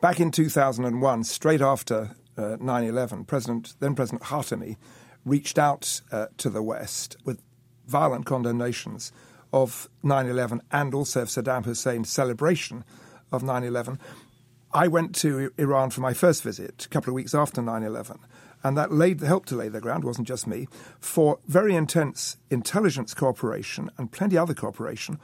Back 0.00 0.20
in 0.20 0.30
2001, 0.30 1.24
straight 1.24 1.62
after 1.62 2.10
uh, 2.37 2.57
9/11, 2.59 3.27
President 3.27 3.75
then 3.81 3.94
President 3.94 4.22
Khatami 4.22 4.77
reached 5.25 5.59
out 5.59 6.01
uh, 6.12 6.27
to 6.38 6.51
the 6.51 6.62
West 6.62 7.16
with 7.25 7.42
violent 7.87 8.27
condemnations 8.27 9.12
of 9.53 9.88
9/11 10.05 10.61
and 10.70 10.94
also 10.94 11.22
of 11.22 11.29
Saddam 11.29 11.64
Hussein's 11.64 12.11
celebration 12.11 12.85
of 13.33 13.42
9/11. 13.42 13.99
I 14.72 14.88
went 14.88 15.14
to 15.16 15.53
Iran 15.57 15.90
for 15.90 16.01
my 16.01 16.12
first 16.12 16.42
visit 16.42 16.85
a 16.85 16.88
couple 16.88 17.11
of 17.11 17.14
weeks 17.14 17.35
after 17.35 17.62
9/11, 17.62 18.18
and 18.62 18.77
that 18.77 18.92
laid 18.92 19.20
helped 19.20 19.49
to 19.49 19.57
lay 19.57 19.68
the 19.68 19.81
ground. 19.81 20.05
wasn't 20.05 20.29
just 20.29 20.46
me 20.46 20.68
for 21.01 21.38
very 21.46 21.75
intense 21.75 22.37
intelligence 22.51 23.14
cooperation 23.14 23.90
and 23.96 24.12
plenty 24.12 24.37
other 24.37 24.55
cooperation 24.55 25.18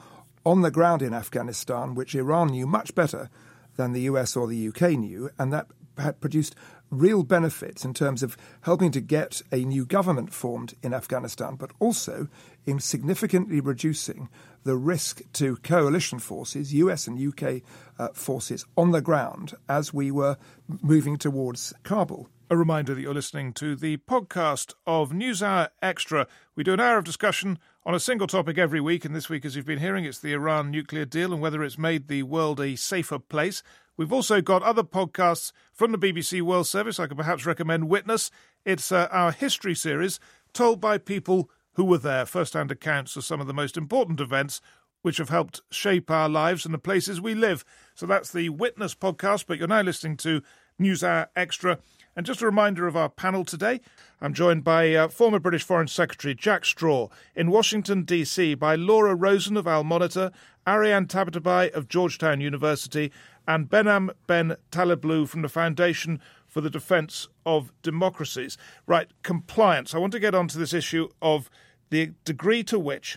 on 0.44 0.62
the 0.62 0.70
ground 0.70 1.02
in 1.02 1.14
Afghanistan, 1.14 1.94
which 1.94 2.14
Iran 2.14 2.48
knew 2.48 2.66
much 2.66 2.94
better 2.94 3.30
than 3.76 3.92
the 3.92 4.02
US 4.02 4.36
or 4.36 4.46
the 4.46 4.68
UK 4.68 4.92
knew, 4.92 5.30
and 5.38 5.52
that 5.52 5.66
had 5.98 6.20
produced 6.20 6.54
real 6.92 7.24
benefits 7.24 7.84
in 7.84 7.94
terms 7.94 8.22
of 8.22 8.36
helping 8.60 8.92
to 8.92 9.00
get 9.00 9.42
a 9.50 9.64
new 9.64 9.84
government 9.84 10.32
formed 10.32 10.74
in 10.82 10.94
Afghanistan, 10.94 11.56
but 11.56 11.72
also 11.80 12.28
in 12.66 12.78
significantly 12.78 13.60
reducing 13.60 14.28
the 14.62 14.76
risk 14.76 15.22
to 15.32 15.56
coalition 15.56 16.20
forces, 16.20 16.72
US 16.74 17.08
and 17.08 17.18
UK 17.18 17.62
uh, 17.98 18.08
forces, 18.08 18.64
on 18.76 18.92
the 18.92 19.00
ground 19.00 19.54
as 19.68 19.92
we 19.92 20.10
were 20.10 20.36
moving 20.82 21.16
towards 21.16 21.72
Kabul. 21.82 22.28
A 22.50 22.56
reminder 22.56 22.94
that 22.94 23.00
you're 23.00 23.14
listening 23.14 23.54
to 23.54 23.74
the 23.74 23.96
podcast 23.96 24.74
of 24.86 25.10
NewsHour 25.10 25.68
Extra. 25.80 26.26
We 26.54 26.62
do 26.62 26.74
an 26.74 26.80
hour 26.80 26.98
of 26.98 27.04
discussion 27.04 27.58
on 27.86 27.94
a 27.94 28.00
single 28.00 28.26
topic 28.26 28.58
every 28.58 28.80
week, 28.80 29.06
and 29.06 29.16
this 29.16 29.30
week, 29.30 29.46
as 29.46 29.56
you've 29.56 29.64
been 29.64 29.78
hearing, 29.78 30.04
it's 30.04 30.18
the 30.18 30.34
Iran 30.34 30.70
nuclear 30.70 31.06
deal 31.06 31.32
and 31.32 31.40
whether 31.40 31.64
it's 31.64 31.78
made 31.78 32.08
the 32.08 32.22
world 32.24 32.60
a 32.60 32.76
safer 32.76 33.18
place. 33.18 33.62
We've 33.96 34.12
also 34.12 34.40
got 34.40 34.62
other 34.62 34.82
podcasts 34.82 35.52
from 35.72 35.92
the 35.92 35.98
BBC 35.98 36.40
World 36.42 36.66
Service. 36.66 36.98
I 36.98 37.06
could 37.06 37.18
perhaps 37.18 37.44
recommend 37.44 37.88
Witness. 37.88 38.30
It's 38.64 38.90
uh, 38.90 39.08
our 39.10 39.32
history 39.32 39.74
series 39.74 40.18
told 40.52 40.80
by 40.80 40.98
people 40.98 41.50
who 41.74 41.84
were 41.84 41.98
there, 41.98 42.26
first 42.26 42.54
hand 42.54 42.70
accounts 42.70 43.16
of 43.16 43.24
some 43.24 43.40
of 43.40 43.46
the 43.46 43.54
most 43.54 43.76
important 43.76 44.20
events 44.20 44.60
which 45.02 45.18
have 45.18 45.28
helped 45.28 45.60
shape 45.70 46.10
our 46.10 46.28
lives 46.28 46.64
and 46.64 46.72
the 46.72 46.78
places 46.78 47.20
we 47.20 47.34
live. 47.34 47.64
So 47.94 48.06
that's 48.06 48.32
the 48.32 48.48
Witness 48.50 48.94
podcast, 48.94 49.46
but 49.46 49.58
you're 49.58 49.68
now 49.68 49.82
listening 49.82 50.16
to 50.18 50.42
NewsHour 50.80 51.26
Extra. 51.36 51.78
And 52.14 52.26
just 52.26 52.42
a 52.42 52.46
reminder 52.46 52.86
of 52.86 52.94
our 52.94 53.08
panel 53.08 53.42
today. 53.42 53.80
I'm 54.20 54.34
joined 54.34 54.64
by 54.64 54.94
uh, 54.94 55.08
former 55.08 55.38
British 55.38 55.62
Foreign 55.62 55.88
Secretary 55.88 56.34
Jack 56.34 56.66
Straw 56.66 57.08
in 57.34 57.50
Washington, 57.50 58.02
D.C., 58.02 58.54
by 58.54 58.74
Laura 58.74 59.14
Rozen 59.14 59.56
of 59.56 59.66
Al 59.66 59.82
Monitor, 59.82 60.30
Ariane 60.66 61.06
Tabatabai 61.06 61.70
of 61.72 61.88
Georgetown 61.88 62.42
University, 62.42 63.10
and 63.48 63.70
Behnam 63.70 64.10
Ben 64.26 64.56
Taleblu 64.70 65.26
from 65.26 65.40
the 65.40 65.48
Foundation 65.48 66.20
for 66.46 66.60
the 66.60 66.68
Defence 66.68 67.28
of 67.46 67.72
Democracies. 67.80 68.58
Right, 68.86 69.10
compliance. 69.22 69.94
I 69.94 69.98
want 69.98 70.12
to 70.12 70.20
get 70.20 70.34
onto 70.34 70.58
this 70.58 70.74
issue 70.74 71.08
of 71.22 71.48
the 71.88 72.12
degree 72.26 72.62
to 72.64 72.78
which 72.78 73.16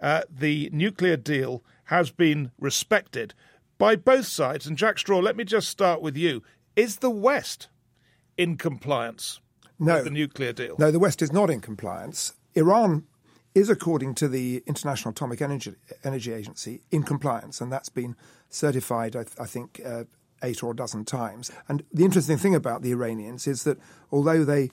uh, 0.00 0.22
the 0.30 0.70
nuclear 0.72 1.18
deal 1.18 1.62
has 1.84 2.10
been 2.10 2.50
respected 2.58 3.34
by 3.76 3.94
both 3.94 4.26
sides. 4.26 4.66
And 4.66 4.78
Jack 4.78 4.98
Straw, 4.98 5.18
let 5.18 5.36
me 5.36 5.44
just 5.44 5.68
start 5.68 6.00
with 6.00 6.16
you. 6.16 6.42
Is 6.74 6.96
the 6.96 7.10
West 7.10 7.68
in 8.42 8.56
compliance 8.56 9.40
No. 9.78 9.94
with 9.94 10.04
the 10.04 10.10
nuclear 10.10 10.52
deal? 10.52 10.76
No, 10.78 10.90
the 10.90 10.98
West 10.98 11.22
is 11.22 11.32
not 11.32 11.48
in 11.50 11.60
compliance. 11.60 12.32
Iran 12.54 13.04
is, 13.54 13.68
according 13.68 14.14
to 14.16 14.28
the 14.28 14.62
International 14.66 15.12
Atomic 15.12 15.40
Energy, 15.40 15.74
Energy 16.04 16.32
Agency, 16.32 16.82
in 16.90 17.02
compliance, 17.02 17.60
and 17.60 17.70
that's 17.70 17.88
been 17.88 18.16
certified, 18.48 19.14
I, 19.14 19.24
I 19.38 19.46
think, 19.46 19.80
uh, 19.84 20.04
eight 20.42 20.62
or 20.62 20.72
a 20.72 20.76
dozen 20.76 21.04
times. 21.04 21.50
And 21.68 21.84
the 21.92 22.04
interesting 22.04 22.36
thing 22.38 22.54
about 22.54 22.82
the 22.82 22.90
Iranians 22.90 23.46
is 23.46 23.62
that 23.64 23.78
although 24.10 24.44
they 24.44 24.70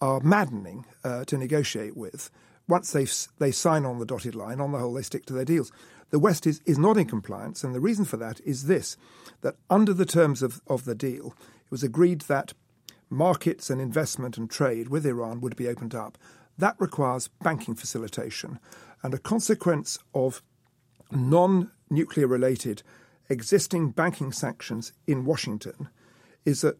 are 0.00 0.20
maddening 0.20 0.84
uh, 1.04 1.24
to 1.26 1.38
negotiate 1.38 1.96
with, 1.96 2.30
once 2.68 2.90
they 2.92 3.06
they 3.38 3.52
sign 3.52 3.84
on 3.84 3.98
the 3.98 4.06
dotted 4.06 4.34
line, 4.34 4.60
on 4.60 4.72
the 4.72 4.78
whole, 4.78 4.94
they 4.94 5.02
stick 5.02 5.26
to 5.26 5.32
their 5.32 5.44
deals. 5.44 5.70
The 6.10 6.18
West 6.18 6.46
is, 6.46 6.60
is 6.66 6.78
not 6.78 6.96
in 6.96 7.06
compliance, 7.06 7.64
and 7.64 7.74
the 7.74 7.80
reason 7.80 8.04
for 8.04 8.16
that 8.18 8.40
is 8.40 8.66
this 8.66 8.96
that 9.42 9.56
under 9.70 9.94
the 9.94 10.06
terms 10.06 10.42
of, 10.42 10.60
of 10.66 10.84
the 10.84 10.94
deal, 10.94 11.34
it 11.64 11.70
was 11.70 11.82
agreed 11.82 12.22
that 12.22 12.52
markets 13.12 13.70
and 13.70 13.80
investment 13.80 14.38
and 14.38 14.50
trade 14.50 14.88
with 14.88 15.06
Iran 15.06 15.40
would 15.40 15.54
be 15.54 15.68
opened 15.68 15.94
up. 15.94 16.18
That 16.58 16.76
requires 16.78 17.28
banking 17.28 17.74
facilitation. 17.74 18.58
And 19.02 19.14
a 19.14 19.18
consequence 19.18 19.98
of 20.14 20.42
non 21.10 21.70
nuclear 21.90 22.26
related 22.26 22.82
existing 23.28 23.90
banking 23.90 24.32
sanctions 24.32 24.92
in 25.06 25.24
Washington 25.24 25.88
is 26.44 26.62
that 26.62 26.78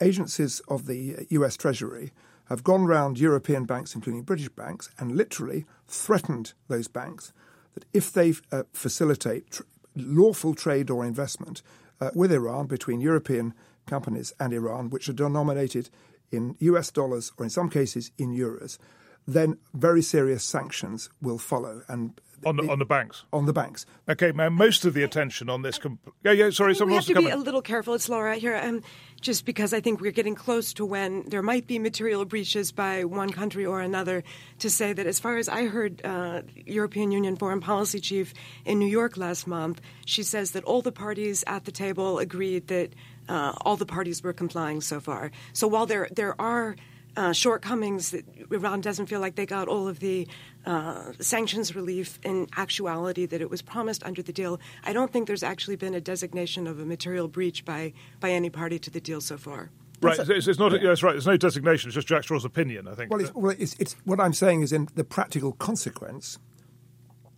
agencies 0.00 0.60
of 0.68 0.86
the 0.86 1.26
US 1.30 1.56
Treasury 1.56 2.12
have 2.48 2.64
gone 2.64 2.84
round 2.86 3.18
European 3.18 3.64
banks, 3.64 3.94
including 3.94 4.22
British 4.22 4.48
banks, 4.48 4.90
and 4.98 5.16
literally 5.16 5.66
threatened 5.86 6.54
those 6.68 6.88
banks 6.88 7.32
that 7.74 7.84
if 7.92 8.12
they 8.12 8.34
uh, 8.50 8.62
facilitate 8.72 9.50
tr- 9.50 9.62
lawful 9.94 10.54
trade 10.54 10.90
or 10.90 11.04
investment 11.04 11.62
uh, 12.00 12.10
with 12.14 12.32
Iran 12.32 12.66
between 12.66 13.00
European 13.00 13.54
companies 13.88 14.32
and 14.38 14.52
Iran, 14.52 14.90
which 14.90 15.08
are 15.08 15.14
denominated 15.14 15.90
in 16.30 16.56
US 16.60 16.90
dollars 16.90 17.32
or 17.38 17.44
in 17.44 17.50
some 17.50 17.70
cases 17.70 18.10
in 18.18 18.34
euros, 18.34 18.78
then 19.26 19.58
very 19.74 20.02
serious 20.02 20.44
sanctions 20.44 21.10
will 21.20 21.38
follow. 21.38 21.82
And 21.88 22.20
on 22.46 22.56
the, 22.56 22.70
on 22.70 22.78
the 22.78 22.84
banks. 22.84 23.24
On 23.32 23.46
the 23.46 23.52
banks. 23.52 23.84
Okay, 24.08 24.32
man. 24.32 24.52
Most 24.52 24.84
of 24.84 24.94
the 24.94 25.02
attention 25.02 25.50
on 25.50 25.62
this. 25.62 25.78
Comp- 25.78 26.12
yeah, 26.24 26.32
yeah. 26.32 26.50
Sorry, 26.50 26.74
someone 26.74 26.92
we 26.92 26.96
have 26.96 27.04
to 27.06 27.14
be 27.14 27.30
a 27.30 27.36
little 27.36 27.62
careful. 27.62 27.94
It's 27.94 28.08
Laura 28.08 28.36
here, 28.36 28.56
um, 28.56 28.82
just 29.20 29.44
because 29.44 29.72
I 29.72 29.80
think 29.80 30.00
we're 30.00 30.12
getting 30.12 30.34
close 30.34 30.72
to 30.74 30.84
when 30.84 31.24
there 31.28 31.42
might 31.42 31.66
be 31.66 31.78
material 31.78 32.24
breaches 32.24 32.70
by 32.70 33.04
one 33.04 33.30
country 33.30 33.66
or 33.66 33.80
another. 33.80 34.22
To 34.60 34.70
say 34.70 34.92
that, 34.92 35.06
as 35.06 35.18
far 35.18 35.36
as 35.36 35.48
I 35.48 35.66
heard, 35.66 36.00
uh, 36.04 36.42
European 36.54 37.10
Union 37.10 37.36
foreign 37.36 37.60
policy 37.60 38.00
chief 38.00 38.34
in 38.64 38.78
New 38.78 38.88
York 38.88 39.16
last 39.16 39.46
month, 39.46 39.80
she 40.06 40.22
says 40.22 40.52
that 40.52 40.64
all 40.64 40.82
the 40.82 40.92
parties 40.92 41.42
at 41.46 41.64
the 41.64 41.72
table 41.72 42.18
agreed 42.18 42.68
that 42.68 42.94
uh, 43.28 43.52
all 43.62 43.76
the 43.76 43.86
parties 43.86 44.22
were 44.22 44.32
complying 44.32 44.80
so 44.80 45.00
far. 45.00 45.30
So 45.52 45.66
while 45.66 45.86
there 45.86 46.08
there 46.14 46.40
are 46.40 46.76
uh, 47.16 47.32
shortcomings 47.32 48.10
that 48.10 48.24
Iran 48.52 48.80
doesn't 48.80 49.06
feel 49.06 49.20
like 49.20 49.34
they 49.34 49.46
got 49.46 49.66
all 49.66 49.88
of 49.88 49.98
the 49.98 50.28
uh, 50.66 51.12
sanctions 51.18 51.74
relief 51.74 52.18
in 52.22 52.46
actuality 52.56 53.26
that 53.26 53.40
it 53.40 53.50
was 53.50 53.60
promised 53.60 54.04
under 54.04 54.22
the 54.22 54.32
deal. 54.32 54.60
I 54.84 54.92
don't 54.92 55.12
think 55.12 55.26
there's 55.26 55.42
actually 55.42 55.76
been 55.76 55.94
a 55.94 56.00
designation 56.00 56.68
of 56.68 56.78
a 56.78 56.84
material 56.84 57.26
breach 57.26 57.64
by, 57.64 57.92
by 58.20 58.30
any 58.30 58.50
party 58.50 58.78
to 58.78 58.90
the 58.90 59.00
deal 59.00 59.20
so 59.20 59.36
far. 59.36 59.70
Right, 60.00 60.16
it's, 60.16 60.46
it's, 60.46 60.60
not. 60.60 60.70
Yeah. 60.72 60.78
that's 60.88 61.02
right. 61.02 61.12
There's 61.12 61.26
no 61.26 61.36
designation. 61.36 61.88
It's 61.88 61.96
just 61.96 62.06
Jack 62.06 62.22
Straw's 62.22 62.44
opinion. 62.44 62.86
I 62.86 62.94
think. 62.94 63.10
Well, 63.10 63.20
it's, 63.20 63.34
well 63.34 63.56
it's, 63.58 63.74
it's, 63.80 63.96
what 64.04 64.20
I'm 64.20 64.32
saying 64.32 64.62
is 64.62 64.72
in 64.72 64.86
the 64.94 65.02
practical 65.02 65.52
consequence 65.52 66.38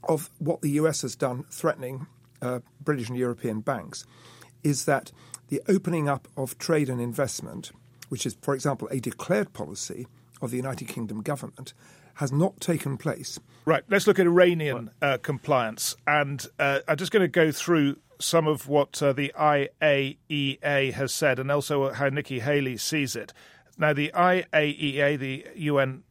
of 0.07 0.29
what 0.39 0.61
the 0.61 0.71
US 0.73 1.01
has 1.01 1.17
done, 1.17 1.45
threatening 1.51 2.07
uh, 2.43 2.61
British 2.83 3.09
and 3.09 3.17
European 3.17 3.61
banks, 3.61 4.05
is 4.63 4.85
that 4.85 5.11
the 5.51 5.61
opening 5.69 6.09
up 6.09 6.29
of 6.37 6.57
trade 6.59 6.89
and 6.89 7.01
investment, 7.01 7.73
which 8.09 8.25
is, 8.25 8.37
for 8.41 8.55
example, 8.55 8.89
a 8.91 9.01
declared 9.01 9.53
policy 9.53 10.07
of 10.41 10.51
the 10.51 10.57
United 10.57 10.89
Kingdom 10.89 11.21
government, 11.21 11.75
has 12.15 12.33
not 12.33 12.61
taken 12.61 12.97
place. 12.97 13.39
Right. 13.65 13.83
Let's 13.89 14.07
look 14.07 14.19
at 14.19 14.27
Iranian 14.27 14.91
uh, 15.03 15.19
compliance. 15.23 15.97
And 16.07 16.45
uh, 16.59 16.81
I'm 16.89 16.97
just 16.97 17.13
going 17.13 17.23
to 17.23 17.29
go 17.29 17.53
through 17.53 17.97
some 18.19 18.47
of 18.47 18.69
what 18.69 19.03
uh, 19.03 19.13
the 19.13 19.33
IAEA 19.39 20.93
has 20.93 21.13
said 21.13 21.39
and 21.39 21.51
also 21.51 21.93
how 21.93 22.09
Nikki 22.09 22.41
Haley 22.41 22.77
sees 22.77 23.17
it. 23.17 23.33
Now, 23.79 23.93
the 23.93 24.11
IAEA, 24.15 25.19
the 25.19 25.47
UN 25.57 26.03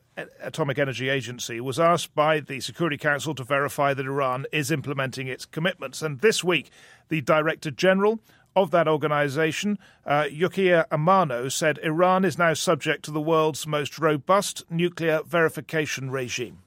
Atomic 0.42 0.80
Energy 0.80 1.08
Agency, 1.08 1.62
was 1.62 1.80
asked 1.80 2.16
by 2.16 2.40
the 2.40 2.60
Security 2.60 2.98
Council 2.98 3.36
to 3.36 3.44
verify 3.44 3.94
that 3.94 4.06
Iran 4.06 4.46
is 4.52 4.72
implementing 4.72 5.28
its 5.28 5.46
commitments. 5.46 6.02
And 6.02 6.20
this 6.20 6.44
week, 6.44 6.72
the 7.10 7.22
Director 7.22 7.72
General 7.72 8.20
of 8.56 8.72
that 8.72 8.88
organization, 8.88 9.78
uh, 10.06 10.24
Amano, 10.24 11.52
said 11.52 11.80
Iran 11.84 12.26
is 12.26 12.38
now 12.38 12.54
subject 12.54 13.04
to 13.06 13.12
the 13.12 13.22
world's 13.22 13.68
most 13.68 14.00
robust 14.00 14.64
nuclear 14.70 15.22
verification 15.24 16.12
regime. 16.12 16.60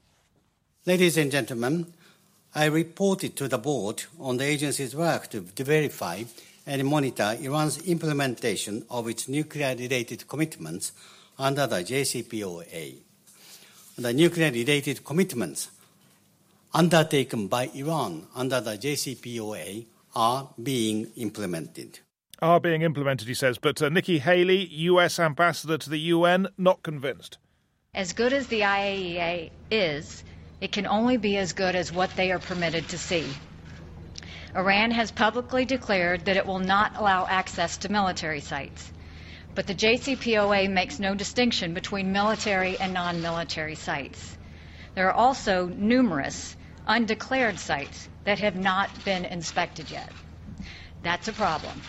Ladies 0.85 1.17
and 1.17 1.31
gentlemen, 1.31 1.93
I 2.55 2.65
reported 2.65 3.35
to 3.37 3.47
the 3.47 3.57
board 3.57 4.03
on 4.19 4.37
the 4.37 4.45
agency's 4.45 4.95
work 4.95 5.29
to 5.31 5.41
verify 5.41 6.23
and 6.65 6.85
monitor 6.85 7.35
Iran's 7.41 7.85
implementation 7.87 8.85
of 8.89 9.07
its 9.07 9.27
nuclear 9.27 9.75
related 9.75 10.27
commitments 10.27 10.91
under 11.37 11.67
the 11.67 11.77
JCPOA. 11.77 12.95
The 13.97 14.13
nuclear 14.13 14.51
related 14.51 15.03
commitments 15.03 15.69
undertaken 16.73 17.47
by 17.47 17.69
Iran 17.75 18.27
under 18.35 18.61
the 18.61 18.77
JCPOA 18.77 19.85
are 20.15 20.49
being 20.61 21.11
implemented. 21.15 21.99
Are 22.41 22.59
being 22.59 22.81
implemented, 22.81 23.27
he 23.27 23.33
says. 23.33 23.57
But 23.57 23.81
uh, 23.81 23.89
Nikki 23.89 24.19
Haley, 24.19 24.65
US 24.67 25.19
ambassador 25.19 25.77
to 25.77 25.89
the 25.89 25.99
UN, 25.99 26.47
not 26.57 26.83
convinced. 26.83 27.37
As 27.93 28.13
good 28.13 28.33
as 28.33 28.47
the 28.47 28.61
IAEA 28.61 29.51
is, 29.71 30.23
it 30.59 30.71
can 30.71 30.87
only 30.87 31.17
be 31.17 31.37
as 31.37 31.53
good 31.53 31.75
as 31.75 31.91
what 31.91 32.15
they 32.15 32.31
are 32.31 32.39
permitted 32.39 32.87
to 32.89 32.97
see. 32.97 33.25
Iran 34.55 34.91
has 34.91 35.11
publicly 35.11 35.65
declared 35.65 36.25
that 36.25 36.37
it 36.37 36.45
will 36.45 36.59
not 36.59 36.95
allow 36.95 37.25
access 37.25 37.77
to 37.77 37.91
military 37.91 38.39
sites. 38.39 38.91
But 39.55 39.67
the 39.67 39.75
JCPOA 39.75 40.69
makes 40.69 40.99
no 40.99 41.15
distinction 41.15 41.73
between 41.73 42.11
military 42.11 42.77
and 42.77 42.93
non 42.93 43.21
military 43.21 43.75
sites. 43.75 44.37
There 44.95 45.07
are 45.07 45.13
also 45.13 45.67
numerous 45.67 46.55
undeclared 46.85 47.59
sites 47.59 48.09
that 48.25 48.39
have 48.39 48.55
not 48.55 49.03
been 49.05 49.25
inspected 49.25 49.91
yet. 49.91 50.11
That's 51.03 51.27
a 51.27 51.33
problem. 51.33 51.81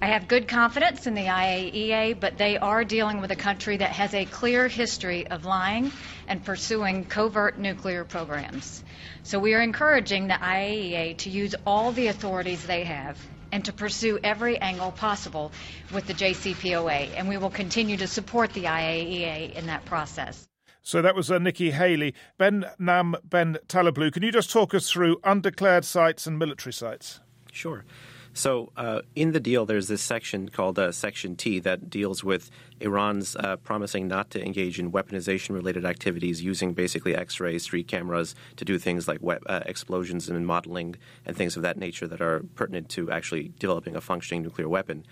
I 0.00 0.06
have 0.06 0.28
good 0.28 0.46
confidence 0.46 1.08
in 1.08 1.14
the 1.14 1.26
IAEA, 1.26 2.20
but 2.20 2.38
they 2.38 2.56
are 2.56 2.84
dealing 2.84 3.20
with 3.20 3.32
a 3.32 3.36
country 3.36 3.78
that 3.78 3.90
has 3.90 4.14
a 4.14 4.24
clear 4.24 4.68
history 4.68 5.26
of 5.26 5.44
lying 5.44 5.90
and 6.28 6.44
pursuing 6.44 7.04
covert 7.04 7.58
nuclear 7.58 8.04
programs. 8.04 8.84
So 9.24 9.40
we 9.40 9.54
are 9.54 9.60
encouraging 9.60 10.28
the 10.28 10.34
IAEA 10.34 11.18
to 11.18 11.30
use 11.30 11.56
all 11.66 11.90
the 11.90 12.06
authorities 12.06 12.64
they 12.64 12.84
have 12.84 13.18
and 13.50 13.64
to 13.64 13.72
pursue 13.72 14.20
every 14.22 14.58
angle 14.60 14.92
possible 14.92 15.52
with 15.92 16.06
the 16.06 16.14
JCPOA, 16.14 17.14
and 17.16 17.28
we 17.28 17.36
will 17.36 17.50
continue 17.50 17.96
to 17.96 18.06
support 18.06 18.52
the 18.52 18.64
IAEA 18.64 19.52
in 19.52 19.66
that 19.66 19.84
process. 19.84 20.47
So 20.88 21.02
that 21.02 21.14
was 21.14 21.30
uh, 21.30 21.36
Nikki 21.36 21.72
Haley. 21.72 22.14
Ben 22.38 22.64
Nam 22.78 23.14
Ben 23.22 23.58
Taleblu, 23.68 24.10
can 24.10 24.22
you 24.22 24.32
just 24.32 24.50
talk 24.50 24.72
us 24.72 24.90
through 24.90 25.20
undeclared 25.22 25.84
sites 25.84 26.26
and 26.26 26.38
military 26.38 26.72
sites? 26.72 27.20
Sure. 27.52 27.84
So, 28.32 28.72
uh, 28.74 29.02
in 29.14 29.32
the 29.32 29.40
deal, 29.40 29.66
there's 29.66 29.88
this 29.88 30.00
section 30.00 30.48
called 30.48 30.78
uh, 30.78 30.90
Section 30.92 31.36
T 31.36 31.58
that 31.58 31.90
deals 31.90 32.24
with 32.24 32.50
Iran's 32.80 33.36
uh, 33.36 33.56
promising 33.56 34.08
not 34.08 34.30
to 34.30 34.42
engage 34.42 34.78
in 34.78 34.90
weaponization 34.90 35.50
related 35.50 35.84
activities 35.84 36.42
using 36.42 36.72
basically 36.72 37.14
X 37.14 37.38
ray 37.38 37.58
streak 37.58 37.86
cameras 37.86 38.34
to 38.56 38.64
do 38.64 38.78
things 38.78 39.06
like 39.06 39.18
we- 39.20 39.36
uh, 39.46 39.60
explosions 39.66 40.30
and 40.30 40.46
modeling 40.46 40.96
and 41.26 41.36
things 41.36 41.54
of 41.54 41.62
that 41.64 41.76
nature 41.76 42.06
that 42.06 42.22
are 42.22 42.44
pertinent 42.54 42.88
to 42.90 43.10
actually 43.10 43.52
developing 43.58 43.94
a 43.94 44.00
functioning 44.00 44.42
nuclear 44.42 44.70
weapon. 44.70 45.04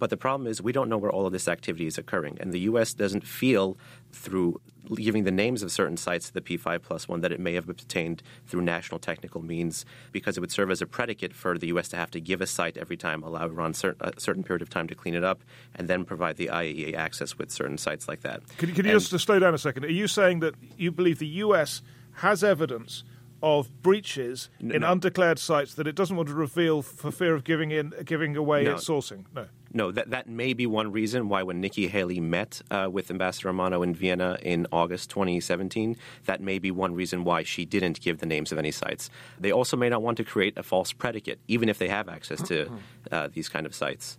But 0.00 0.10
the 0.10 0.16
problem 0.16 0.48
is 0.48 0.60
we 0.60 0.72
don't 0.72 0.88
know 0.88 0.98
where 0.98 1.12
all 1.12 1.26
of 1.26 1.32
this 1.32 1.46
activity 1.46 1.86
is 1.86 1.98
occurring, 1.98 2.38
and 2.40 2.52
the 2.52 2.60
U.S. 2.60 2.94
doesn't 2.94 3.24
feel 3.24 3.76
through 4.12 4.60
giving 4.96 5.24
the 5.24 5.30
names 5.30 5.62
of 5.62 5.70
certain 5.70 5.96
sites 5.96 6.28
to 6.28 6.34
the 6.34 6.40
P5 6.40 6.82
plus 6.82 7.06
one 7.06 7.20
that 7.20 7.30
it 7.30 7.38
may 7.38 7.52
have 7.52 7.68
obtained 7.68 8.22
through 8.46 8.62
national 8.62 8.98
technical 8.98 9.42
means 9.42 9.84
because 10.10 10.36
it 10.36 10.40
would 10.40 10.50
serve 10.50 10.70
as 10.70 10.80
a 10.82 10.86
predicate 10.86 11.34
for 11.34 11.58
the 11.58 11.68
U.S. 11.68 11.88
to 11.90 11.96
have 11.96 12.10
to 12.12 12.20
give 12.20 12.40
a 12.40 12.46
site 12.46 12.78
every 12.78 12.96
time, 12.96 13.22
allow 13.22 13.44
Iran 13.44 13.74
a 14.00 14.18
certain 14.18 14.42
period 14.42 14.62
of 14.62 14.70
time 14.70 14.88
to 14.88 14.94
clean 14.94 15.14
it 15.14 15.22
up, 15.22 15.42
and 15.76 15.86
then 15.86 16.04
provide 16.06 16.38
the 16.38 16.46
IAEA 16.46 16.94
access 16.94 17.36
with 17.36 17.50
certain 17.50 17.76
sites 17.76 18.08
like 18.08 18.22
that. 18.22 18.40
Can, 18.56 18.74
can 18.74 18.86
you 18.86 18.92
and, 18.92 19.00
just 19.00 19.24
slow 19.24 19.38
down 19.38 19.54
a 19.54 19.58
second? 19.58 19.84
Are 19.84 19.88
you 19.88 20.08
saying 20.08 20.40
that 20.40 20.54
you 20.78 20.90
believe 20.90 21.18
the 21.18 21.26
U.S. 21.26 21.82
has 22.14 22.42
evidence 22.42 23.04
of 23.42 23.82
breaches 23.82 24.48
no, 24.60 24.74
in 24.74 24.80
no. 24.80 24.92
undeclared 24.92 25.38
sites 25.38 25.74
that 25.74 25.86
it 25.86 25.94
doesn't 25.94 26.16
want 26.16 26.28
to 26.28 26.34
reveal 26.34 26.82
for 26.82 27.10
fear 27.10 27.34
of 27.34 27.44
giving 27.44 27.70
in 27.70 27.92
giving 28.04 28.36
away 28.36 28.64
no. 28.64 28.74
its 28.74 28.88
sourcing. 28.88 29.24
No. 29.34 29.46
No, 29.72 29.92
that 29.92 30.10
that 30.10 30.28
may 30.28 30.52
be 30.52 30.66
one 30.66 30.90
reason 30.90 31.28
why 31.28 31.42
when 31.42 31.60
Nikki 31.60 31.86
Haley 31.86 32.18
met 32.18 32.60
uh, 32.70 32.88
with 32.90 33.10
Ambassador 33.10 33.50
Amano 33.52 33.84
in 33.84 33.94
Vienna 33.94 34.36
in 34.42 34.66
August 34.72 35.10
2017, 35.10 35.96
that 36.24 36.40
may 36.40 36.58
be 36.58 36.70
one 36.70 36.94
reason 36.94 37.22
why 37.22 37.44
she 37.44 37.64
didn't 37.64 38.00
give 38.00 38.18
the 38.18 38.26
names 38.26 38.50
of 38.50 38.58
any 38.58 38.72
sites. 38.72 39.10
They 39.38 39.52
also 39.52 39.76
may 39.76 39.88
not 39.88 40.02
want 40.02 40.16
to 40.16 40.24
create 40.24 40.58
a 40.58 40.62
false 40.62 40.92
predicate, 40.92 41.38
even 41.46 41.68
if 41.68 41.78
they 41.78 41.88
have 41.88 42.08
access 42.08 42.42
to 42.48 42.70
uh, 43.12 43.28
these 43.32 43.48
kind 43.48 43.64
of 43.64 43.74
sites. 43.74 44.18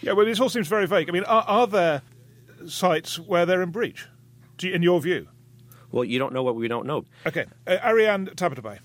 Yeah, 0.00 0.12
well, 0.12 0.24
this 0.24 0.40
all 0.40 0.48
seems 0.48 0.68
very 0.68 0.86
vague. 0.86 1.10
I 1.10 1.12
mean, 1.12 1.24
are, 1.24 1.44
are 1.46 1.66
there 1.66 2.02
sites 2.66 3.18
where 3.18 3.44
they're 3.44 3.62
in 3.62 3.70
breach, 3.70 4.06
you, 4.60 4.72
in 4.72 4.82
your 4.82 5.00
view? 5.00 5.28
Well, 5.92 6.04
you 6.04 6.18
don't 6.18 6.32
know 6.32 6.42
what 6.42 6.56
we 6.56 6.68
don't 6.68 6.86
know. 6.86 7.04
Okay. 7.26 7.44
Uh, 7.66 7.76
Ariane 7.84 8.26
Tabatabai 8.28 8.78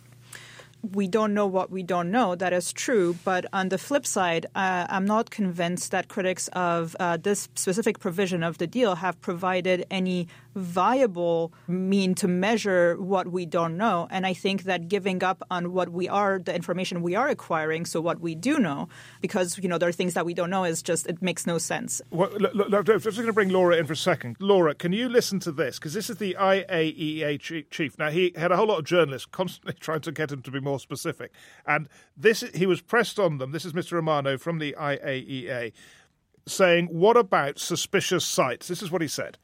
we 0.82 1.08
don't 1.08 1.34
know 1.34 1.46
what 1.46 1.70
we 1.70 1.84
don't 1.84 2.12
know. 2.12 2.36
That 2.36 2.54
is 2.54 2.72
true. 2.72 3.18
But 3.24 3.46
on 3.52 3.70
the 3.70 3.78
flip 3.78 4.06
side, 4.06 4.46
uh, 4.56 4.88
I'm 4.90 5.06
not 5.06 5.30
convinced 5.30 5.92
that 5.92 6.08
critics 6.08 6.48
of 6.50 6.96
uh, 7.00 7.18
this 7.18 7.50
specific 7.56 8.00
provision 8.00 8.44
of 8.44 8.58
the 8.58 8.68
deal 8.68 8.96
have 8.96 9.20
provided 9.22 9.86
any 9.92 10.28
viable 10.56 11.54
mean 11.68 12.16
to 12.16 12.28
measure 12.28 12.96
what 13.00 13.32
we 13.32 13.46
don't 13.46 13.78
know. 13.78 14.08
And 14.10 14.26
I 14.26 14.34
think 14.34 14.64
that 14.64 14.88
giving 14.88 15.24
up 15.24 15.44
on 15.50 15.74
what 15.74 15.90
we 15.90 16.08
are, 16.08 16.40
the 16.40 16.54
information 16.54 17.02
we 17.02 17.16
are 17.16 17.28
acquiring, 17.28 17.86
so 17.86 18.02
what 18.02 18.20
we 18.20 18.36
do 18.36 18.60
know, 18.60 18.90
because 19.22 19.58
you 19.60 19.70
know 19.70 19.78
there 19.78 19.90
are 19.90 19.94
things 19.94 20.14
that 20.14 20.26
we 20.26 20.34
don't 20.34 20.50
know, 20.50 20.64
is 20.64 20.82
just 20.82 21.08
it 21.08 21.22
makes 21.22 21.46
no 21.46 21.58
sense. 21.58 22.02
Well, 22.12 22.30
look, 22.38 22.54
look, 22.54 22.90
I'm 22.90 23.00
just 23.00 23.18
going 23.18 23.28
to 23.28 23.34
bring 23.34 23.50
Laura 23.50 23.78
in 23.78 23.86
for 23.86 23.94
a 23.94 23.98
second. 23.98 24.38
Laura, 24.40 24.76
can 24.76 24.94
you 24.94 25.10
listen 25.10 25.40
to 25.42 25.52
this? 25.52 25.78
Because 25.78 25.94
this 25.94 26.10
is 26.10 26.18
the 26.18 26.36
IAEA 26.40 27.70
chief. 27.70 27.98
Now 27.98 28.10
he 28.10 28.34
had 28.36 28.52
a 28.52 28.58
whole 28.58 28.68
lot 28.68 28.80
of 28.80 28.86
journalists 28.86 29.28
constantly 29.32 29.74
trying 29.80 30.02
to 30.02 30.12
get 30.12 30.32
him 30.32 30.42
to 30.42 30.52
be 30.52 30.60
more 30.60 30.80
specific, 30.80 31.32
and 31.66 31.88
this 32.18 32.42
he 32.54 32.66
was 32.66 32.82
pressed 32.82 33.20
on 33.20 33.38
them. 33.38 33.52
This 33.52 33.66
is 33.66 33.74
Mr. 33.74 34.02
Amano 34.02 34.40
from 34.40 34.60
the 34.60 34.76
IAEA 34.80 35.74
saying, 36.48 36.88
"What 36.88 37.18
about 37.18 37.60
suspicious 37.60 38.26
sites?" 38.26 38.68
This 38.68 38.82
is 38.82 38.92
what 38.92 39.02
he 39.02 39.08
said. 39.08 39.38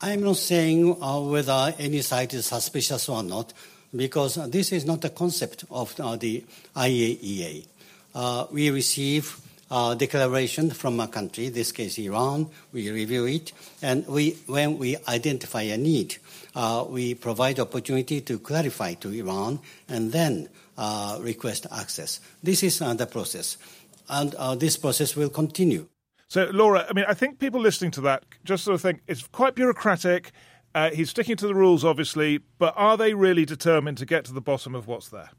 I'm 0.00 0.22
not 0.22 0.36
saying 0.36 1.02
uh, 1.02 1.20
whether 1.20 1.74
any 1.76 2.02
site 2.02 2.32
is 2.32 2.46
suspicious 2.46 3.08
or 3.08 3.24
not, 3.24 3.52
because 3.94 4.36
this 4.48 4.70
is 4.70 4.86
not 4.86 5.00
the 5.00 5.10
concept 5.10 5.64
of 5.72 5.98
uh, 5.98 6.14
the 6.14 6.44
IAEA. 6.76 7.66
Uh, 8.14 8.46
we 8.52 8.70
receive 8.70 9.40
uh, 9.72 9.96
declaration 9.96 10.70
from 10.70 11.00
a 11.00 11.08
country, 11.08 11.48
this 11.48 11.72
case 11.72 11.98
Iran, 11.98 12.48
we 12.72 12.88
review 12.90 13.26
it, 13.26 13.52
and 13.82 14.06
we, 14.06 14.38
when 14.46 14.78
we 14.78 14.96
identify 15.08 15.62
a 15.62 15.76
need, 15.76 16.16
uh, 16.54 16.84
we 16.88 17.14
provide 17.14 17.58
opportunity 17.58 18.20
to 18.20 18.38
clarify 18.38 18.94
to 18.94 19.10
Iran 19.10 19.58
and 19.88 20.12
then 20.12 20.48
uh, 20.76 21.18
request 21.20 21.66
access. 21.72 22.20
This 22.40 22.62
is 22.62 22.78
the 22.78 23.08
process, 23.10 23.58
and 24.08 24.60
this 24.60 24.76
process 24.76 25.16
will 25.16 25.30
continue. 25.30 25.88
So, 26.28 26.50
Laura, 26.52 26.86
I 26.88 26.92
mean, 26.92 27.06
I 27.08 27.14
think 27.14 27.38
people 27.38 27.58
listening 27.60 27.90
to 27.92 28.02
that 28.02 28.24
just 28.44 28.64
sort 28.64 28.74
of 28.74 28.82
think 28.82 29.00
it's 29.06 29.26
quite 29.26 29.54
bureaucratic. 29.54 30.32
Uh, 30.74 30.90
he's 30.90 31.08
sticking 31.08 31.36
to 31.36 31.46
the 31.46 31.54
rules, 31.54 31.84
obviously, 31.84 32.40
but 32.58 32.74
are 32.76 32.98
they 32.98 33.14
really 33.14 33.46
determined 33.46 33.96
to 33.98 34.06
get 34.06 34.26
to 34.26 34.34
the 34.34 34.42
bottom 34.42 34.74
of 34.74 34.86
what's 34.86 35.08
there? 35.08 35.30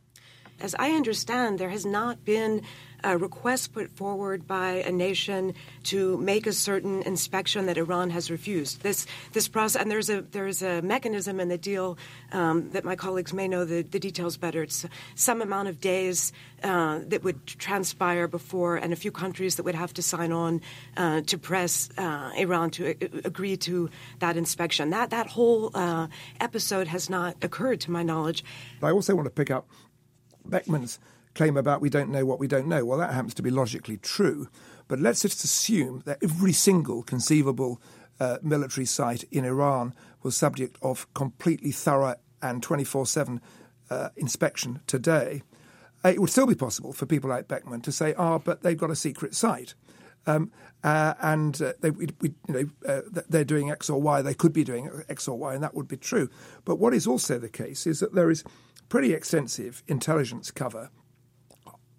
As 0.61 0.75
I 0.77 0.91
understand, 0.91 1.59
there 1.59 1.69
has 1.69 1.85
not 1.85 2.25
been 2.25 2.63
a 3.03 3.17
request 3.17 3.73
put 3.73 3.89
forward 3.91 4.47
by 4.47 4.71
a 4.85 4.91
nation 4.91 5.53
to 5.83 6.17
make 6.17 6.45
a 6.45 6.51
certain 6.51 7.01
inspection 7.03 7.65
that 7.67 7.77
Iran 7.77 8.09
has 8.09 8.29
refused. 8.29 8.81
This 8.81 9.05
this 9.31 9.47
process, 9.47 9.81
and 9.81 9.89
there's 9.89 10.09
a 10.09 10.21
there's 10.21 10.61
a 10.61 10.81
mechanism 10.81 11.39
in 11.39 11.47
the 11.47 11.57
deal 11.57 11.97
um, 12.31 12.69
that 12.71 12.83
my 12.83 12.95
colleagues 12.95 13.33
may 13.33 13.47
know 13.47 13.65
the, 13.65 13.83
the 13.83 13.99
details 13.99 14.37
better. 14.37 14.63
It's 14.63 14.85
some 15.15 15.41
amount 15.41 15.69
of 15.69 15.79
days 15.79 16.33
uh, 16.63 16.99
that 17.07 17.23
would 17.23 17.45
transpire 17.47 18.27
before, 18.27 18.75
and 18.75 18.91
a 18.91 18.97
few 18.97 19.11
countries 19.11 19.55
that 19.55 19.63
would 19.63 19.75
have 19.75 19.93
to 19.93 20.01
sign 20.01 20.31
on 20.31 20.61
uh, 20.97 21.21
to 21.21 21.37
press 21.37 21.89
uh, 21.97 22.31
Iran 22.37 22.69
to 22.71 22.91
uh, 22.91 22.93
agree 23.23 23.55
to 23.57 23.89
that 24.19 24.35
inspection. 24.35 24.89
That 24.89 25.09
that 25.11 25.27
whole 25.27 25.71
uh, 25.73 26.07
episode 26.41 26.87
has 26.87 27.09
not 27.09 27.37
occurred, 27.41 27.79
to 27.81 27.91
my 27.91 28.03
knowledge. 28.03 28.43
I 28.83 28.91
also 28.91 29.15
want 29.15 29.25
to 29.25 29.31
pick 29.31 29.51
up 29.51 29.67
Behnam's 30.49 30.99
claim 31.35 31.57
about 31.57 31.81
we 31.81 31.89
don't 31.89 32.09
know 32.09 32.25
what 32.25 32.39
we 32.39 32.47
don't 32.47 32.67
know. 32.67 32.83
Well, 32.85 32.99
that 32.99 33.13
happens 33.13 33.33
to 33.35 33.43
be 33.43 33.51
logically 33.51 33.97
true. 33.97 34.49
But 34.87 34.99
let's 34.99 35.21
just 35.21 35.43
assume 35.43 36.01
that 36.05 36.17
every 36.23 36.53
single 36.53 37.03
conceivable 37.03 37.81
uh, 38.19 38.37
military 38.41 38.85
site 38.85 39.23
in 39.31 39.45
Iran 39.45 39.93
was 40.23 40.35
subject 40.35 40.77
of 40.81 41.11
completely 41.13 41.71
thorough 41.71 42.15
and 42.41 42.63
24 42.63 43.01
uh, 43.01 43.05
7 43.05 43.41
inspection 44.17 44.81
today. 44.87 45.43
Uh, 46.03 46.09
it 46.09 46.19
would 46.19 46.29
still 46.29 46.47
be 46.47 46.55
possible 46.55 46.93
for 46.93 47.05
people 47.05 47.29
like 47.29 47.47
Behnam 47.47 47.83
to 47.83 47.91
say, 47.91 48.13
ah, 48.17 48.39
but 48.39 48.63
they've 48.63 48.77
got 48.77 48.91
a 48.91 48.95
secret 48.95 49.35
site. 49.35 49.73
Um, 50.25 50.51
uh, 50.83 51.13
and 51.21 51.61
uh, 51.61 51.73
they, 51.81 51.91
we, 51.91 52.07
we, 52.21 52.33
you 52.47 52.53
know, 52.53 52.65
uh, 52.87 53.01
they're 53.27 53.43
doing 53.43 53.69
X 53.69 53.89
or 53.89 54.01
Y. 54.01 54.21
They 54.21 54.33
could 54.33 54.53
be 54.53 54.63
doing 54.63 54.89
X 55.09 55.27
or 55.27 55.37
Y, 55.37 55.53
and 55.53 55.63
that 55.63 55.75
would 55.75 55.87
be 55.87 55.97
true. 55.97 56.29
But 56.65 56.77
what 56.77 56.93
is 56.93 57.05
also 57.05 57.37
the 57.37 57.49
case 57.49 57.85
is 57.85 57.99
that 57.99 58.13
there 58.13 58.29
is 58.29 58.43
pretty 58.87 59.13
extensive 59.13 59.83
intelligence 59.87 60.51
cover 60.51 60.89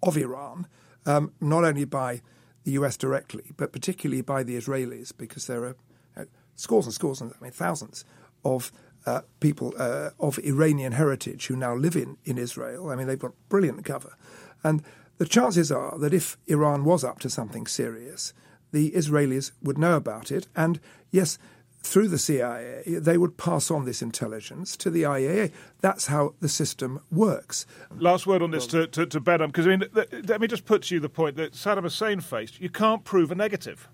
of 0.03 0.17
Iran, 0.17 0.67
um, 1.05 1.31
not 1.39 1.63
only 1.63 1.85
by 1.85 2.21
the 2.63 2.71
US 2.71 2.97
directly, 2.97 3.51
but 3.57 3.71
particularly 3.71 4.21
by 4.21 4.43
the 4.43 4.55
Israelis, 4.55 5.11
because 5.15 5.47
there 5.47 5.63
are 5.63 5.75
you 6.17 6.23
know, 6.23 6.25
scores 6.55 6.85
and 6.85 6.93
scores, 6.93 7.21
and 7.21 7.33
I 7.39 7.43
mean 7.43 7.51
thousands 7.51 8.03
of 8.43 8.71
uh, 9.05 9.21
people 9.39 9.73
uh, 9.77 10.11
of 10.19 10.37
Iranian 10.39 10.93
heritage 10.93 11.47
who 11.47 11.55
now 11.55 11.75
live 11.75 11.95
in, 11.95 12.17
in 12.23 12.37
Israel. 12.37 12.89
I 12.89 12.95
mean, 12.95 13.07
they've 13.07 13.17
got 13.17 13.33
brilliant 13.49 13.83
cover. 13.83 14.15
And 14.63 14.83
the 15.21 15.27
chances 15.27 15.71
are 15.71 15.99
that 15.99 16.15
if 16.15 16.35
Iran 16.47 16.83
was 16.83 17.03
up 17.03 17.19
to 17.19 17.29
something 17.29 17.67
serious, 17.67 18.33
the 18.71 18.89
Israelis 18.93 19.51
would 19.61 19.77
know 19.77 19.95
about 19.95 20.31
it. 20.31 20.47
And 20.55 20.79
yes, 21.11 21.37
through 21.83 22.07
the 22.07 22.17
CIA, 22.17 22.81
they 22.87 23.19
would 23.19 23.37
pass 23.37 23.69
on 23.69 23.85
this 23.85 24.01
intelligence 24.01 24.75
to 24.77 24.89
the 24.89 25.03
IAEA. 25.03 25.51
That's 25.79 26.07
how 26.07 26.33
the 26.39 26.49
system 26.49 27.01
works. 27.11 27.67
Last 27.95 28.25
word 28.25 28.41
on 28.41 28.49
this 28.49 28.65
to, 28.65 28.87
to, 28.87 29.05
to 29.05 29.21
Behnam, 29.21 29.49
because 29.49 29.67
I 29.67 29.75
mean, 29.75 29.83
let 29.93 30.41
me 30.41 30.47
just 30.47 30.65
put 30.65 30.81
to 30.85 30.95
you 30.95 30.99
the 30.99 31.07
point 31.07 31.35
that 31.35 31.53
Saddam 31.53 31.83
Hussein 31.83 32.19
faced. 32.19 32.59
You 32.59 32.71
can't 32.71 33.03
prove 33.03 33.31
a 33.31 33.35
negative. 33.35 33.89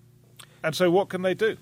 And 0.64 0.74
so 0.74 0.90
what 0.90 1.10
can 1.10 1.20
they 1.20 1.34
do? 1.34 1.58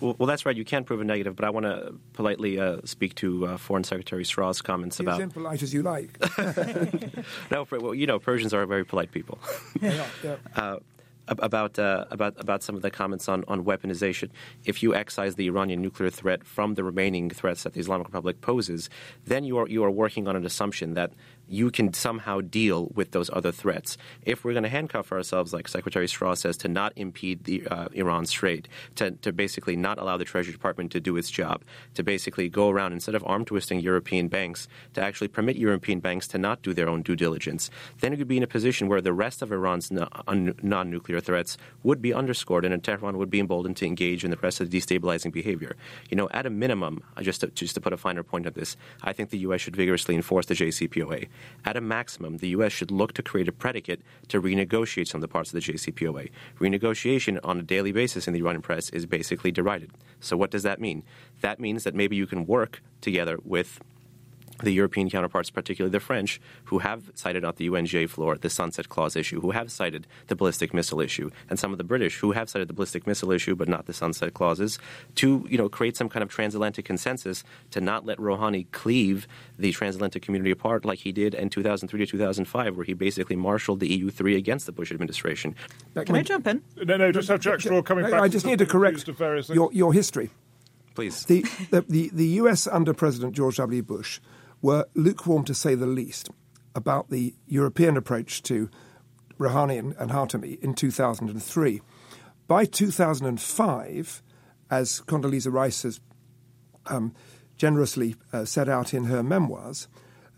Well, 0.00 0.26
that's 0.26 0.46
right. 0.46 0.56
You 0.56 0.64
can't 0.64 0.86
prove 0.86 1.00
a 1.00 1.04
negative, 1.04 1.36
but 1.36 1.44
I 1.44 1.50
want 1.50 1.66
to 1.66 1.94
politely 2.12 2.58
uh, 2.58 2.78
speak 2.84 3.14
to 3.16 3.46
uh, 3.46 3.56
Foreign 3.56 3.84
Secretary 3.84 4.24
Straw's 4.24 4.62
comments 4.62 4.98
Be 4.98 5.04
about. 5.04 5.20
As 5.20 5.24
impolite 5.24 5.62
as 5.62 5.74
you 5.74 5.82
like. 5.82 6.18
no, 7.50 7.66
well, 7.70 7.94
you 7.94 8.06
know, 8.06 8.18
Persians 8.18 8.54
are 8.54 8.64
very 8.66 8.84
polite 8.84 9.12
people. 9.12 9.38
yeah, 9.80 10.06
yeah. 10.22 10.36
Uh, 10.54 10.78
about 11.28 11.78
uh, 11.78 12.06
about 12.10 12.34
about 12.38 12.62
some 12.62 12.74
of 12.74 12.82
the 12.82 12.90
comments 12.90 13.28
on, 13.28 13.44
on 13.48 13.64
weaponization. 13.64 14.30
If 14.64 14.82
you 14.82 14.94
excise 14.94 15.34
the 15.34 15.46
Iranian 15.46 15.82
nuclear 15.82 16.10
threat 16.10 16.44
from 16.44 16.74
the 16.74 16.84
remaining 16.84 17.30
threats 17.30 17.64
that 17.64 17.74
the 17.74 17.80
Islamic 17.80 18.06
Republic 18.06 18.40
poses, 18.40 18.88
then 19.26 19.44
you 19.44 19.58
are 19.58 19.68
you 19.68 19.84
are 19.84 19.90
working 19.90 20.26
on 20.26 20.36
an 20.36 20.46
assumption 20.46 20.94
that 20.94 21.12
you 21.48 21.70
can 21.70 21.92
somehow 21.92 22.40
deal 22.40 22.90
with 22.94 23.12
those 23.12 23.30
other 23.32 23.52
threats. 23.52 23.96
If 24.22 24.44
we're 24.44 24.52
going 24.52 24.64
to 24.64 24.68
handcuff 24.68 25.12
ourselves, 25.12 25.52
like 25.52 25.68
Secretary 25.68 26.08
Straw 26.08 26.34
says, 26.34 26.56
to 26.58 26.68
not 26.68 26.92
impede 26.96 27.44
the 27.44 27.66
uh, 27.66 27.88
Iran's 27.92 28.32
trade, 28.32 28.68
to, 28.96 29.12
to 29.12 29.32
basically 29.32 29.76
not 29.76 29.98
allow 29.98 30.16
the 30.16 30.24
Treasury 30.24 30.52
Department 30.52 30.92
to 30.92 31.00
do 31.00 31.16
its 31.16 31.30
job, 31.30 31.62
to 31.94 32.02
basically 32.02 32.48
go 32.48 32.68
around 32.68 32.92
instead 32.92 33.14
of 33.14 33.24
arm 33.26 33.44
twisting 33.44 33.80
European 33.80 34.28
banks, 34.28 34.68
to 34.94 35.02
actually 35.02 35.28
permit 35.28 35.56
European 35.56 36.00
banks 36.00 36.28
to 36.28 36.38
not 36.38 36.62
do 36.62 36.74
their 36.74 36.88
own 36.88 37.02
due 37.02 37.16
diligence, 37.16 37.70
then 38.00 38.12
it 38.12 38.16
could 38.16 38.28
be 38.28 38.36
in 38.36 38.42
a 38.42 38.48
position 38.48 38.88
where 38.88 39.00
the 39.00 39.12
rest 39.12 39.42
of 39.42 39.52
Iran's 39.52 39.90
non 39.90 40.90
nuclear 40.90 41.20
threats 41.20 41.56
would 41.82 42.02
be 42.02 42.12
underscored 42.12 42.64
and 42.64 42.84
Tehran 42.84 43.18
would 43.18 43.30
be 43.30 43.40
emboldened 43.40 43.76
to 43.78 43.86
engage 43.86 44.24
in 44.24 44.30
the 44.30 44.36
rest 44.36 44.60
of 44.60 44.70
the 44.70 44.78
destabilizing 44.78 45.32
behavior. 45.32 45.76
You 46.10 46.16
know, 46.16 46.28
at 46.30 46.46
a 46.46 46.50
minimum, 46.50 47.02
just 47.22 47.40
to, 47.40 47.48
just 47.48 47.74
to 47.74 47.80
put 47.80 47.92
a 47.92 47.96
finer 47.96 48.22
point 48.22 48.46
on 48.46 48.52
this, 48.54 48.76
I 49.02 49.12
think 49.12 49.30
the 49.30 49.38
U.S. 49.38 49.60
should 49.60 49.76
vigorously 49.76 50.14
enforce 50.14 50.46
the 50.46 50.54
JCPOA. 50.54 51.28
At 51.64 51.76
a 51.76 51.80
maximum, 51.80 52.38
the 52.38 52.48
U.S. 52.50 52.72
should 52.72 52.90
look 52.90 53.12
to 53.14 53.22
create 53.22 53.48
a 53.48 53.52
predicate 53.52 54.00
to 54.28 54.40
renegotiate 54.40 55.08
some 55.08 55.18
of 55.18 55.22
the 55.22 55.28
parts 55.28 55.52
of 55.52 55.62
the 55.62 55.72
JCPOA. 55.72 56.30
Renegotiation 56.58 57.38
on 57.44 57.58
a 57.58 57.62
daily 57.62 57.92
basis 57.92 58.26
in 58.26 58.32
the 58.32 58.40
Iranian 58.40 58.62
press 58.62 58.90
is 58.90 59.06
basically 59.06 59.50
derided. 59.50 59.90
So, 60.20 60.36
what 60.36 60.50
does 60.50 60.62
that 60.62 60.80
mean? 60.80 61.02
That 61.40 61.60
means 61.60 61.84
that 61.84 61.94
maybe 61.94 62.16
you 62.16 62.26
can 62.26 62.46
work 62.46 62.82
together 63.00 63.38
with 63.44 63.80
the 64.62 64.72
European 64.72 65.08
counterparts, 65.08 65.50
particularly 65.50 65.92
the 65.92 66.00
French, 66.00 66.40
who 66.64 66.78
have 66.78 67.10
cited 67.14 67.44
on 67.44 67.54
the 67.56 67.68
UNGA 67.68 68.08
floor 68.08 68.36
the 68.36 68.50
sunset 68.50 68.88
clause 68.88 69.16
issue, 69.16 69.40
who 69.40 69.52
have 69.52 69.70
cited 69.70 70.06
the 70.26 70.36
ballistic 70.36 70.74
missile 70.74 71.00
issue, 71.00 71.30
and 71.48 71.58
some 71.58 71.72
of 71.72 71.78
the 71.78 71.84
British 71.84 72.18
who 72.18 72.32
have 72.32 72.48
cited 72.48 72.68
the 72.68 72.72
ballistic 72.72 73.06
missile 73.06 73.30
issue 73.32 73.54
but 73.54 73.68
not 73.68 73.86
the 73.86 73.92
sunset 73.92 74.34
clauses, 74.34 74.78
to 75.14 75.46
you 75.48 75.58
know 75.58 75.68
create 75.68 75.96
some 75.96 76.08
kind 76.08 76.22
of 76.22 76.28
transatlantic 76.28 76.84
consensus 76.84 77.44
to 77.70 77.80
not 77.80 78.04
let 78.04 78.18
Rouhani 78.18 78.70
cleave 78.72 79.26
the 79.58 79.72
transatlantic 79.72 80.22
community 80.22 80.50
apart 80.50 80.84
like 80.84 81.00
he 81.00 81.12
did 81.12 81.34
in 81.34 81.50
2003 81.50 82.00
to 82.00 82.06
2005, 82.06 82.76
where 82.76 82.84
he 82.84 82.94
basically 82.94 83.36
marshaled 83.36 83.80
the 83.80 84.00
EU3 84.00 84.36
against 84.36 84.66
the 84.66 84.72
Bush 84.72 84.92
administration. 84.92 85.54
Can 85.94 86.16
I 86.16 86.22
jump 86.22 86.46
in? 86.46 86.62
No, 86.76 86.96
no, 86.96 87.12
just 87.12 87.28
have 87.28 87.40
Jack 87.40 87.60
Straw 87.60 87.82
coming 87.82 88.04
back. 88.04 88.20
I 88.20 88.28
just 88.28 88.46
need 88.46 88.58
to 88.58 88.66
correct 88.66 89.08
your, 89.48 89.70
your 89.72 89.92
history. 89.92 90.30
Please. 90.94 91.24
The, 91.26 91.42
the, 91.70 91.82
the, 91.82 92.10
the 92.12 92.26
US 92.42 92.66
under 92.66 92.92
President 92.92 93.34
George 93.34 93.56
W. 93.58 93.82
Bush 93.82 94.20
were 94.60 94.86
lukewarm 94.94 95.44
to 95.44 95.54
say 95.54 95.74
the 95.74 95.86
least 95.86 96.30
about 96.74 97.10
the 97.10 97.34
European 97.46 97.96
approach 97.96 98.42
to 98.44 98.70
Rouhani 99.38 99.78
and, 99.78 99.94
and 99.98 100.10
Khatami 100.10 100.62
in 100.62 100.74
2003. 100.74 101.80
By 102.46 102.64
2005, 102.64 104.22
as 104.70 105.02
Condoleezza 105.06 105.52
Rice 105.52 105.82
has 105.82 106.00
um, 106.86 107.14
generously 107.56 108.16
uh, 108.32 108.44
set 108.44 108.68
out 108.68 108.94
in 108.94 109.04
her 109.04 109.22
memoirs, 109.22 109.88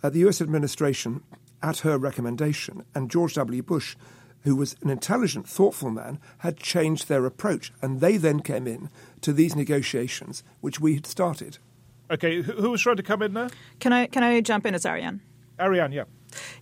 uh, 0.02 0.10
the 0.10 0.20
US 0.20 0.40
administration, 0.40 1.22
at 1.62 1.80
her 1.80 1.98
recommendation, 1.98 2.84
and 2.94 3.10
George 3.10 3.34
W. 3.34 3.62
Bush, 3.62 3.96
who 4.42 4.56
was 4.56 4.76
an 4.82 4.90
intelligent, 4.90 5.46
thoughtful 5.46 5.90
man, 5.90 6.18
had 6.38 6.56
changed 6.56 7.08
their 7.08 7.26
approach. 7.26 7.72
And 7.82 8.00
they 8.00 8.16
then 8.16 8.40
came 8.40 8.66
in 8.66 8.88
to 9.20 9.32
these 9.32 9.54
negotiations, 9.54 10.42
which 10.60 10.80
we 10.80 10.94
had 10.94 11.06
started. 11.06 11.58
Okay, 12.10 12.42
who 12.42 12.70
was 12.70 12.82
trying 12.82 12.96
to 12.96 13.02
come 13.02 13.22
in 13.22 13.34
there? 13.34 13.50
Can 13.78 13.92
I 13.92 14.06
can 14.06 14.22
I 14.22 14.40
jump 14.40 14.66
in? 14.66 14.74
It's 14.74 14.86
Ariane. 14.86 15.20
Ariane, 15.60 15.92
yeah. 15.92 16.04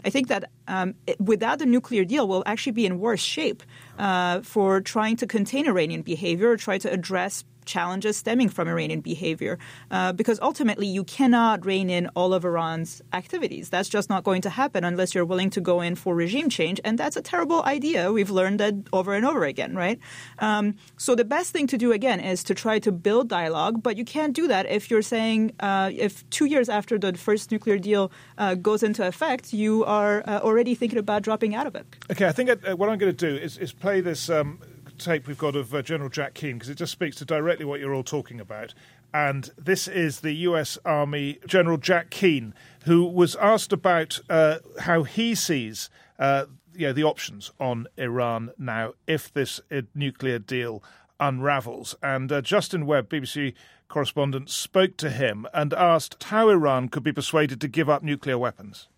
I 0.05 0.11
think 0.11 0.29
that 0.29 0.51
um, 0.67 0.95
it, 1.07 1.21
without 1.21 1.59
the 1.59 1.67
nuclear 1.67 2.05
deal, 2.05 2.27
we'll 2.27 2.43
actually 2.47 2.73
be 2.73 2.87
in 2.87 2.99
worse 2.99 3.21
shape 3.21 3.63
uh, 3.99 4.41
for 4.41 4.81
trying 4.81 5.17
to 5.17 5.27
contain 5.27 5.67
Iranian 5.67 6.03
behavior, 6.03 6.51
or 6.51 6.57
try 6.57 6.79
to 6.79 6.91
address 6.91 7.45
challenges 7.69 8.17
stemming 8.17 8.49
from 8.49 8.67
Iranian 8.67 9.01
behavior. 9.01 9.59
Uh, 9.91 10.13
because 10.13 10.39
ultimately, 10.41 10.87
you 10.87 11.05
cannot 11.05 11.65
rein 11.65 11.89
in 11.91 12.09
all 12.17 12.35
of 12.35 12.45
Iran's 12.45 13.03
activities. 13.13 13.69
That's 13.69 13.89
just 13.89 14.09
not 14.09 14.25
going 14.25 14.43
to 14.43 14.51
happen 14.51 14.83
unless 14.85 15.15
you're 15.15 15.29
willing 15.33 15.51
to 15.51 15.61
go 15.61 15.81
in 15.81 15.95
for 15.95 16.15
regime 16.15 16.49
change. 16.49 16.81
And 16.85 16.99
that's 16.99 17.17
a 17.17 17.23
terrible 17.23 17.63
idea. 17.65 18.11
We've 18.11 18.31
learned 18.31 18.59
that 18.61 18.75
over 18.93 19.13
and 19.15 19.25
over 19.25 19.45
again, 19.45 19.77
right? 19.77 19.99
Um, 20.41 20.75
so 20.97 21.15
the 21.15 21.25
best 21.25 21.53
thing 21.53 21.67
to 21.69 21.79
do, 21.79 21.93
again, 21.93 22.19
is 22.21 22.43
to 22.45 22.55
try 22.55 22.79
to 22.81 22.91
build 22.91 23.29
dialogue. 23.29 23.83
But 23.83 23.97
you 23.97 24.05
can't 24.05 24.35
do 24.35 24.49
that 24.49 24.67
if 24.67 24.91
you're 24.91 25.09
saying, 25.17 25.53
uh, 25.61 25.91
if 25.95 26.29
two 26.31 26.47
years 26.47 26.69
after 26.69 26.99
the 26.99 27.13
first 27.15 27.53
nuclear 27.53 27.79
deal 27.79 28.11
uh, 28.39 28.55
goes 28.55 28.83
into 28.83 29.07
effect, 29.07 29.53
you 29.53 29.85
are 29.85 30.23
uh, 30.27 30.41
already 30.43 30.75
thinking 30.75 30.99
about 30.99 31.23
dropping 31.23 31.55
out 31.55 31.67
of 31.67 31.75
it. 31.75 31.87
Okay, 32.11 32.27
I 32.27 32.33
think 32.33 32.51
uh, 32.51 32.77
what 32.77 32.89
I'm 32.89 32.99
going 32.99 33.15
to 33.15 33.31
do 33.31 33.37
is, 33.37 33.59
is 33.59 33.73
play 33.73 34.01
this. 34.01 34.31
Um, 34.31 34.59
tape 34.99 35.26
we've 35.26 35.38
got 35.38 35.57
of 35.57 35.74
uh, 35.74 35.82
General 35.82 36.11
Jack 36.11 36.34
Keane 36.34 36.55
because 36.55 36.68
it 36.68 36.76
just 36.76 36.92
speaks 36.92 37.16
to 37.16 37.24
directly 37.24 37.64
what 37.64 37.80
you're 37.80 37.94
all 37.94 38.03
talking 38.03 38.40
about. 38.40 38.74
And 39.14 39.51
this 39.57 39.88
is 39.88 40.20
the 40.20 40.32
US 40.32 40.76
Army 40.84 41.38
General 41.46 41.78
Jack 41.78 42.11
Keane, 42.11 42.55
who 42.84 43.05
was 43.05 43.36
asked 43.36 43.72
about 43.72 44.20
uh, 44.28 44.59
how 44.80 45.05
he 45.05 45.34
sees 45.34 45.88
uh, 46.18 46.46
you 46.74 46.88
know, 46.88 46.92
the 46.92 47.05
options 47.05 47.51
on 47.59 47.86
Iran 47.96 48.51
now 48.59 48.92
if 49.07 49.32
this 49.32 49.61
uh, 49.70 49.82
nuclear 49.94 50.38
deal 50.38 50.82
unravels. 51.18 51.94
And 52.03 52.30
uh, 52.30 52.40
Justin 52.40 52.86
Webb, 52.86 53.09
BBC 53.09 53.55
correspondent, 53.88 54.51
spoke 54.51 54.96
to 54.99 55.11
him 55.11 55.46
and 55.55 55.72
asked 55.72 56.22
how 56.24 56.49
Iran 56.49 56.88
could 56.88 57.03
be 57.03 57.12
persuaded 57.12 57.61
to 57.61 57.68
give 57.68 57.88
up 57.88 58.03
nuclear 58.03 58.38
weapons. 58.38 58.88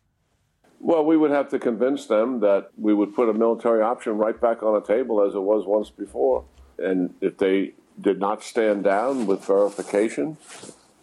Well, 0.82 1.04
we 1.04 1.18
would 1.18 1.30
have 1.30 1.50
to 1.50 1.58
convince 1.58 2.06
them 2.06 2.40
that 2.40 2.70
we 2.78 2.94
would 2.94 3.14
put 3.14 3.28
a 3.28 3.34
military 3.34 3.82
option 3.82 4.16
right 4.16 4.40
back 4.40 4.62
on 4.62 4.72
the 4.72 4.80
table 4.80 5.22
as 5.22 5.34
it 5.34 5.42
was 5.42 5.66
once 5.66 5.90
before. 5.90 6.44
And 6.78 7.14
if 7.20 7.36
they 7.36 7.74
did 8.00 8.18
not 8.18 8.42
stand 8.42 8.84
down 8.84 9.26
with 9.26 9.44
verification, 9.44 10.38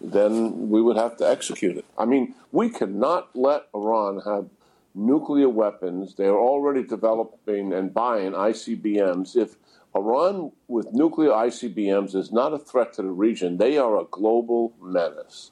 then 0.01 0.69
we 0.69 0.81
would 0.81 0.97
have 0.97 1.15
to 1.17 1.29
execute 1.29 1.77
it. 1.77 1.85
I 1.95 2.05
mean, 2.05 2.33
we 2.51 2.69
cannot 2.69 3.35
let 3.35 3.67
Iran 3.75 4.21
have 4.25 4.49
nuclear 4.95 5.47
weapons. 5.49 6.15
They 6.15 6.25
are 6.25 6.39
already 6.39 6.81
developing 6.81 7.71
and 7.71 7.93
buying 7.93 8.31
ICBMs. 8.31 9.35
If 9.35 9.57
Iran 9.95 10.53
with 10.67 10.91
nuclear 10.91 11.29
ICBMs 11.29 12.15
is 12.15 12.31
not 12.31 12.51
a 12.51 12.57
threat 12.57 12.93
to 12.93 13.03
the 13.03 13.09
region, 13.09 13.57
they 13.57 13.77
are 13.77 13.99
a 13.99 14.05
global 14.05 14.73
menace 14.81 15.51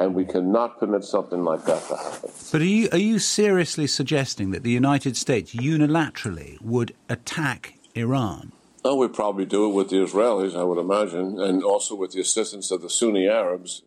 and 0.00 0.14
we 0.14 0.24
cannot 0.24 0.80
permit 0.80 1.04
something 1.04 1.44
like 1.44 1.64
that 1.66 1.86
to 1.88 1.96
happen. 1.96 2.30
But 2.50 2.62
are 2.62 2.64
you, 2.64 2.88
are 2.90 2.98
you 2.98 3.18
seriously 3.18 3.86
suggesting 3.86 4.50
that 4.50 4.62
the 4.62 4.70
United 4.70 5.16
States 5.16 5.54
unilaterally 5.54 6.60
would 6.62 6.94
attack 7.10 7.74
Iran? 7.94 8.52
Oh, 8.82 8.96
we'd 8.96 9.12
probably 9.12 9.44
do 9.44 9.70
it 9.70 9.74
with 9.74 9.90
the 9.90 9.96
Israelis, 9.96 10.56
I 10.56 10.64
would 10.64 10.78
imagine, 10.78 11.38
and 11.38 11.62
also 11.62 11.94
with 11.94 12.12
the 12.12 12.20
assistance 12.20 12.70
of 12.70 12.80
the 12.80 12.88
Sunni 12.88 13.28
Arabs. 13.28 13.82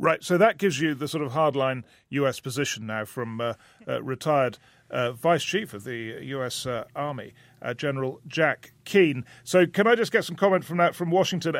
Right, 0.00 0.24
so 0.24 0.38
that 0.38 0.58
gives 0.58 0.80
you 0.80 0.94
the 0.94 1.08
sort 1.08 1.24
of 1.24 1.32
hardline 1.32 1.82
US 2.10 2.40
position 2.40 2.86
now 2.86 3.04
from 3.04 3.40
uh, 3.40 3.54
uh, 3.86 4.02
retired 4.02 4.56
uh, 4.90 5.12
Vice 5.12 5.44
Chief 5.44 5.74
of 5.74 5.84
the 5.84 6.18
US 6.22 6.66
uh, 6.66 6.84
Army 6.96 7.34
uh, 7.60 7.74
General 7.74 8.20
Jack 8.26 8.72
Keane. 8.84 9.24
So, 9.44 9.66
can 9.66 9.86
I 9.86 9.94
just 9.94 10.12
get 10.12 10.24
some 10.24 10.36
comment 10.36 10.64
from 10.64 10.78
that 10.78 10.94
from 10.94 11.10
Washington? 11.10 11.54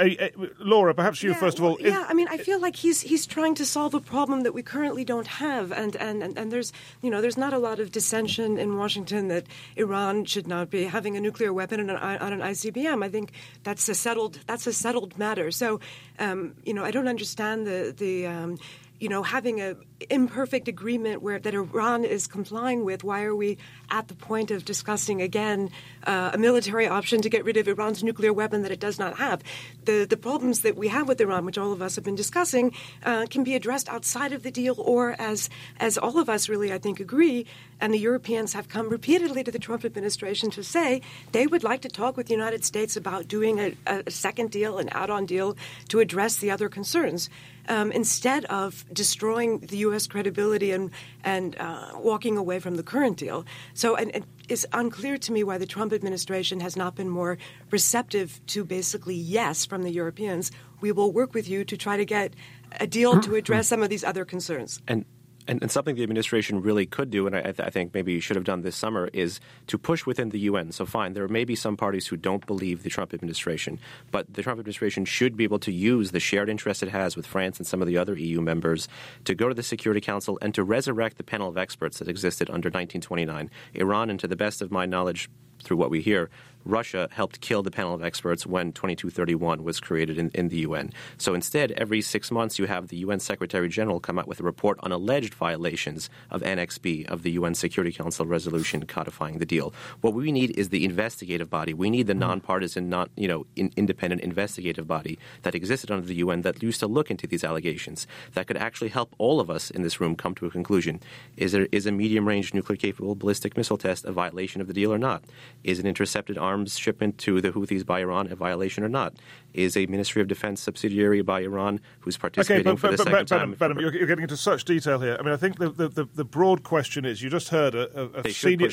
Laura, 0.59 0.95
perhaps 0.95 1.22
you 1.22 1.31
yeah, 1.31 1.37
first 1.37 1.59
of 1.59 1.64
all. 1.64 1.76
Yeah, 1.81 2.07
I 2.09 2.14
mean, 2.14 2.29
I 2.31 2.39
feel 2.39 2.61
like 2.61 2.76
he's 2.76 3.01
he's 3.01 3.26
trying 3.26 3.55
to 3.57 3.66
solve 3.66 3.95
a 3.95 4.01
problem 4.01 4.43
that 4.43 4.55
we 4.55 4.62
currently 4.62 5.05
don't 5.05 5.26
have, 5.26 5.72
and, 5.72 5.97
and, 5.97 6.22
and, 6.22 6.39
and 6.39 6.53
there's 6.53 6.72
you 7.03 7.11
know 7.11 7.20
there's 7.20 7.37
not 7.37 7.53
a 7.53 7.59
lot 7.59 7.81
of 7.81 7.93
dissension 7.93 8.59
in 8.59 8.76
Washington 8.76 9.29
that 9.29 9.47
Iran 9.76 10.24
should 10.24 10.47
not 10.47 10.70
be 10.70 10.85
having 10.85 11.16
a 11.16 11.20
nuclear 11.20 11.53
weapon 11.53 11.81
on 11.81 11.91
an, 11.91 11.97
on 11.97 12.33
an 12.33 12.41
ICBM. 12.41 13.05
I 13.05 13.09
think 13.09 13.33
that's 13.64 13.89
a 13.89 13.95
settled 13.95 14.41
that's 14.47 14.66
a 14.66 14.72
settled 14.72 15.18
matter. 15.18 15.51
So, 15.51 15.81
um, 16.18 16.55
you 16.64 16.74
know, 16.74 16.85
I 16.85 16.91
don't 16.91 17.09
understand 17.09 17.66
the 17.66 17.95
the 17.97 18.26
um, 18.26 18.59
you 19.01 19.09
know, 19.09 19.22
having 19.22 19.61
an 19.61 19.76
imperfect 20.11 20.68
agreement 20.68 21.22
where 21.22 21.38
that 21.38 21.55
Iran 21.55 22.05
is 22.05 22.26
complying 22.26 22.84
with. 22.84 23.05
Why 23.05 23.22
are 23.22 23.34
we 23.34 23.59
at 23.90 24.09
the 24.09 24.14
point 24.14 24.51
of 24.51 24.64
discussing 24.64 25.22
again 25.22 25.70
uh, 26.05 26.30
a 26.34 26.38
military 26.38 26.86
option 26.86 27.22
to 27.22 27.30
get 27.30 27.44
rid 27.44 27.57
of 27.57 27.68
Iran's 27.68 28.03
nuclear 28.03 28.32
weapon 28.32 28.62
that 28.62 28.72
it 28.72 28.80
does 28.80 28.99
not 28.99 29.18
have? 29.18 29.42
The 29.84 30.07
the 30.09 30.16
problems 30.16 30.62
that 30.62 30.76
we 30.76 30.88
have 30.88 31.09
with 31.09 31.20
Iran, 31.20 31.44
which 31.44 31.59
all 31.59 31.72
of 31.72 31.80
us 31.80 31.94
have 31.96 32.05
been 32.05 32.16
discussing, 32.16 32.74
uh, 33.05 33.26
can 33.30 33.44
be 33.44 33.55
addressed 33.55 33.88
outside 33.88 34.32
of 34.32 34.42
the 34.42 34.51
deal, 34.51 34.74
or 34.78 35.14
as 35.18 35.49
as 35.78 35.96
all 35.96 36.18
of 36.18 36.28
us 36.28 36.49
really, 36.49 36.72
I 36.72 36.78
think, 36.78 37.01
agree. 37.01 37.46
And 37.80 37.94
the 37.94 37.99
Europeans 37.99 38.55
have 38.55 38.68
come 38.68 38.88
repeatedly 38.88 39.44
to 39.44 39.53
the 39.53 39.59
Trump 39.61 39.84
administration 39.84 40.51
to 40.51 40.64
say 40.64 41.01
they 41.30 41.46
would 41.46 41.62
like 41.62 41.82
to 41.82 41.88
talk 41.88 42.16
with 42.16 42.26
the 42.26 42.34
United 42.34 42.64
States 42.64 42.96
about 42.96 43.28
doing 43.28 43.61
a, 43.61 43.76
a 43.86 44.11
second 44.11 44.51
deal, 44.51 44.78
an 44.78 44.88
add-on 44.88 45.26
deal, 45.26 45.57
to 45.88 46.01
address 46.01 46.36
the 46.36 46.51
other 46.51 46.68
concerns 46.68 47.30
um, 47.69 47.93
instead 47.93 48.45
of 48.47 48.85
destroying 48.93 49.61
the 49.61 49.79
U.S. 49.79 50.07
credibility 50.07 50.73
and 50.73 50.91
and 51.25 51.57
uh, 51.59 51.93
walking 51.97 52.37
away 52.37 52.59
from 52.59 52.77
the 52.77 52.83
current 52.83 53.16
deal. 53.16 53.45
So, 53.75 53.95
and, 53.97 54.14
and 54.14 54.27
it's 54.49 54.66
unclear 54.73 55.19
to 55.19 55.33
me 55.33 55.45
why 55.45 55.59
the 55.59 55.66
Trump 55.66 55.93
administration 55.93 56.61
has 56.61 56.77
not 56.77 56.95
been 56.95 57.09
more 57.09 57.39
receptive 57.71 58.41
to 58.49 58.64
basically 58.64 59.14
yes 59.14 59.66
from 59.66 59.83
the 59.83 59.91
Europeans. 59.91 60.51
We 60.81 60.93
will 60.93 61.12
work 61.12 61.35
with 61.35 61.49
you 61.49 61.64
to 61.64 61.77
try 61.77 61.97
to 61.97 62.05
get 62.05 62.35
a 62.81 62.87
deal 62.87 63.21
to 63.21 63.35
address 63.41 63.69
some 63.69 63.83
of 63.83 63.91
these 63.91 64.05
other 64.05 64.25
concerns. 64.25 64.81
And 64.89 65.05
and, 65.49 65.62
and, 65.62 65.70
something 65.70 65.96
the 65.96 66.03
administration 66.03 66.61
really 66.61 66.86
could 66.86 67.11
do, 67.11 67.26
and 67.26 67.34
I, 67.34 67.55
I, 67.59 67.70
think 67.70 67.94
maybe 67.94 68.20
should 68.20 68.36
have 68.36 68.44
done 68.44 68.61
this 68.61 68.76
summer, 68.76 69.09
is 69.12 69.40
to 69.66 69.78
push 69.78 70.07
within 70.07 70.28
the 70.28 70.40
UN. 70.40 70.70
So, 70.72 70.84
fine, 70.84 71.14
there 71.14 71.26
may 71.26 71.44
be 71.44 71.57
some 71.57 71.76
parties 71.76 72.07
who 72.07 72.16
don't 72.16 72.46
believe 72.46 72.82
the 72.82 72.90
Trump 72.90 73.14
administration, 73.14 73.80
but 74.11 74.32
the 74.32 74.42
Trump 74.42 74.61
administration 74.61 75.05
should 75.05 75.36
be 75.36 75.44
able 75.44 75.59
to 75.61 75.72
use 75.72 76.11
the 76.11 76.20
shared 76.20 76.49
interest 76.49 76.82
it 76.82 76.90
has 76.90 77.16
with 77.16 77.26
France 77.26 77.59
and 77.59 77.66
some 77.66 77.80
of 77.80 77.88
the 77.88 77.96
other 77.96 78.16
EU 78.16 78.40
members 78.40 78.88
to 79.24 79.34
go 79.34 79.49
to 79.49 79.55
the 79.55 79.62
Security 79.62 80.01
Council 80.01 80.38
and 80.42 80.55
to 80.55 80.62
resurrect 80.62 81.16
the 81.16 81.24
panel 81.24 81.49
of 81.49 81.57
experts 81.57 81.99
that 81.99 82.09
existed 82.09 82.49
under 82.49 82.68
1929. 82.68 83.51
Iran, 83.74 84.11
and 84.11 84.20
to 84.20 84.28
the 84.28 84.36
best 84.36 84.61
of 84.61 84.70
my 84.70 84.86
knowledge, 84.86 85.30
through 85.62 85.76
what 85.76 85.90
we 85.90 86.01
hear, 86.01 86.30
Russia 86.65 87.09
helped 87.11 87.41
kill 87.41 87.63
the 87.63 87.71
panel 87.71 87.95
of 87.95 88.03
experts 88.03 88.47
when 88.47 88.73
2231 88.73 89.63
was 89.63 89.81
created 89.81 90.19
in, 90.19 90.31
in 90.35 90.49
the 90.49 90.59
UN. 90.59 90.93
So 91.17 91.35
instead, 91.35 91.73
every 91.73 92.01
six 92.03 92.31
months, 92.31 92.59
you 92.59 92.67
have 92.67 92.89
the 92.89 92.99
UN 92.99 93.21
Secretary 93.21 93.69
General 93.69 94.01
come 94.01 94.19
out 94.19 94.29
with 94.29 94.41
a 94.41 94.43
report 94.43 94.79
on 94.83 94.93
alleged 94.93 95.35
violations 95.35 96.11
of 96.31 96.43
Annex 96.43 96.79
B 96.79 97.05
of 97.07 97.23
the 97.23 97.33
UN 97.33 97.55
Security 97.55 97.93
Council 97.93 98.27
resolution 98.27 98.87
codifying 98.87 99.39
the 99.39 99.47
deal. 99.47 99.73
What 100.01 100.15
we 100.15 100.33
need 100.33 100.59
is 100.59 100.69
the 100.69 100.85
investigative 100.85 101.49
body. 101.49 101.73
We 101.73 101.91
need 101.91 102.07
the 102.07 102.13
mm-hmm. 102.13 102.21
nonpartisan, 102.21 102.89
not 102.89 103.11
you 103.17 103.29
know, 103.29 103.47
in, 103.57 103.73
independent 103.77 104.23
investigative 104.23 104.87
body 104.87 105.19
that 105.43 105.55
existed 105.55 105.91
under 105.91 106.07
the 106.07 106.17
UN 106.17 106.43
that 106.43 106.63
used 106.63 106.81
to 106.81 106.87
look 106.87 107.11
into 107.11 107.27
these 107.27 107.45
allegations 107.45 108.07
that 108.35 108.47
could 108.47 108.57
actually 108.57 108.89
help 108.89 109.15
all 109.19 109.41
of 109.41 109.51
us 109.51 109.71
in 109.71 109.83
this 109.83 110.01
room 110.01 110.17
come 110.17 110.35
to 110.35 110.47
a 110.47 110.51
conclusion. 110.51 111.01
Is 111.37 111.53
there 111.53 111.69
is 111.73 111.87
a 111.87 111.93
medium-range 111.93 112.55
nuclear-capable 112.55 113.15
ballistic 113.15 113.57
missile 113.57 113.79
test 113.79 114.05
a 114.05 114.13
violation 114.13 114.61
of 114.61 114.67
the 114.67 114.75
deal 114.75 114.93
or 114.93 114.99
not? 114.99 115.25
Is 115.65 115.79
an 115.79 115.87
intercepted 115.87 116.37
arm 116.37 116.47
arms 116.49 116.78
shipment 116.78 117.18
to 117.18 117.40
the 117.40 117.51
Houthis 117.51 117.84
by 117.84 118.01
Iran 118.01 118.30
a 118.30 118.36
violation 118.36 118.82
or 118.84 118.88
not? 118.88 119.14
Is 119.55 119.76
a 119.76 119.86
Ministry 119.86 120.22
of 120.22 120.28
Defense 120.28 120.61
subsidiary 120.61 121.22
by 121.22 121.40
Iran 121.40 121.80
who's 122.01 122.16
participating 122.16 122.66
okay, 122.66 122.72
but, 122.72 122.80
for 122.80 122.96
the 122.96 123.05
but, 123.05 123.11
second 123.11 123.26
time? 123.26 123.57
Madam, 123.61 123.78
you're, 123.78 123.94
you're, 123.94 124.07
getting 124.07 124.22
into 124.22 124.36
such 124.36 124.64
detail 124.64 124.99
here. 125.01 125.16
I 125.18 125.22
mean, 125.22 125.32
I 125.32 125.36
think 125.36 125.59
the, 125.59 125.70
the, 125.70 125.88
the, 125.88 126.09
the 126.14 126.24
broad 126.24 126.62
question 126.62 127.05
is 127.05 127.22
you 127.22 127.30
just 127.30 127.49
heard 127.49 127.74
a, 127.74 128.18
a, 128.18 128.20
a 128.24 128.30
senior, 128.30 128.68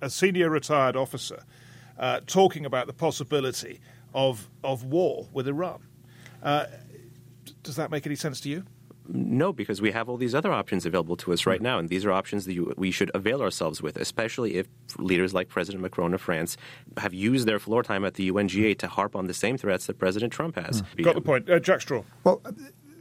a 0.00 0.10
senior 0.10 0.50
retired 0.50 0.96
officer 0.96 1.44
uh, 1.98 2.20
talking 2.26 2.64
about 2.66 2.86
the 2.86 2.92
possibility 2.92 3.80
of, 4.14 4.48
of 4.64 4.84
war 4.84 5.28
with 5.32 5.48
Iran. 5.48 5.82
Uh, 6.42 6.66
does 7.62 7.76
that 7.76 7.90
make 7.90 8.06
any 8.06 8.16
sense 8.16 8.40
to 8.40 8.48
you? 8.48 8.64
No, 9.14 9.52
because 9.52 9.82
we 9.82 9.90
have 9.92 10.08
all 10.08 10.16
these 10.16 10.34
other 10.34 10.52
options 10.52 10.86
available 10.86 11.16
to 11.18 11.34
us 11.34 11.44
right 11.44 11.60
now, 11.60 11.78
and 11.78 11.90
these 11.90 12.06
are 12.06 12.12
options 12.12 12.46
that 12.46 12.54
you, 12.54 12.72
we 12.78 12.90
should 12.90 13.10
avail 13.14 13.42
ourselves 13.42 13.82
with, 13.82 13.98
especially 13.98 14.54
if 14.54 14.66
leaders 14.98 15.34
like 15.34 15.50
President 15.50 15.82
Macron 15.82 16.14
of 16.14 16.20
France 16.22 16.56
have 16.96 17.12
used 17.12 17.46
their 17.46 17.58
floor 17.58 17.82
time 17.82 18.06
at 18.06 18.14
the 18.14 18.30
UNGA 18.30 18.78
to 18.78 18.88
harp 18.88 19.14
on 19.14 19.26
the 19.26 19.34
same 19.34 19.58
threats 19.58 19.86
that 19.86 19.98
President 19.98 20.32
Trump 20.32 20.56
has. 20.56 20.80
Mm. 20.80 21.04
Got 21.04 21.14
the 21.14 21.20
point. 21.20 21.50
Uh, 21.50 21.58
Jack 21.58 21.82
Straw. 21.82 22.04
Well, 22.24 22.40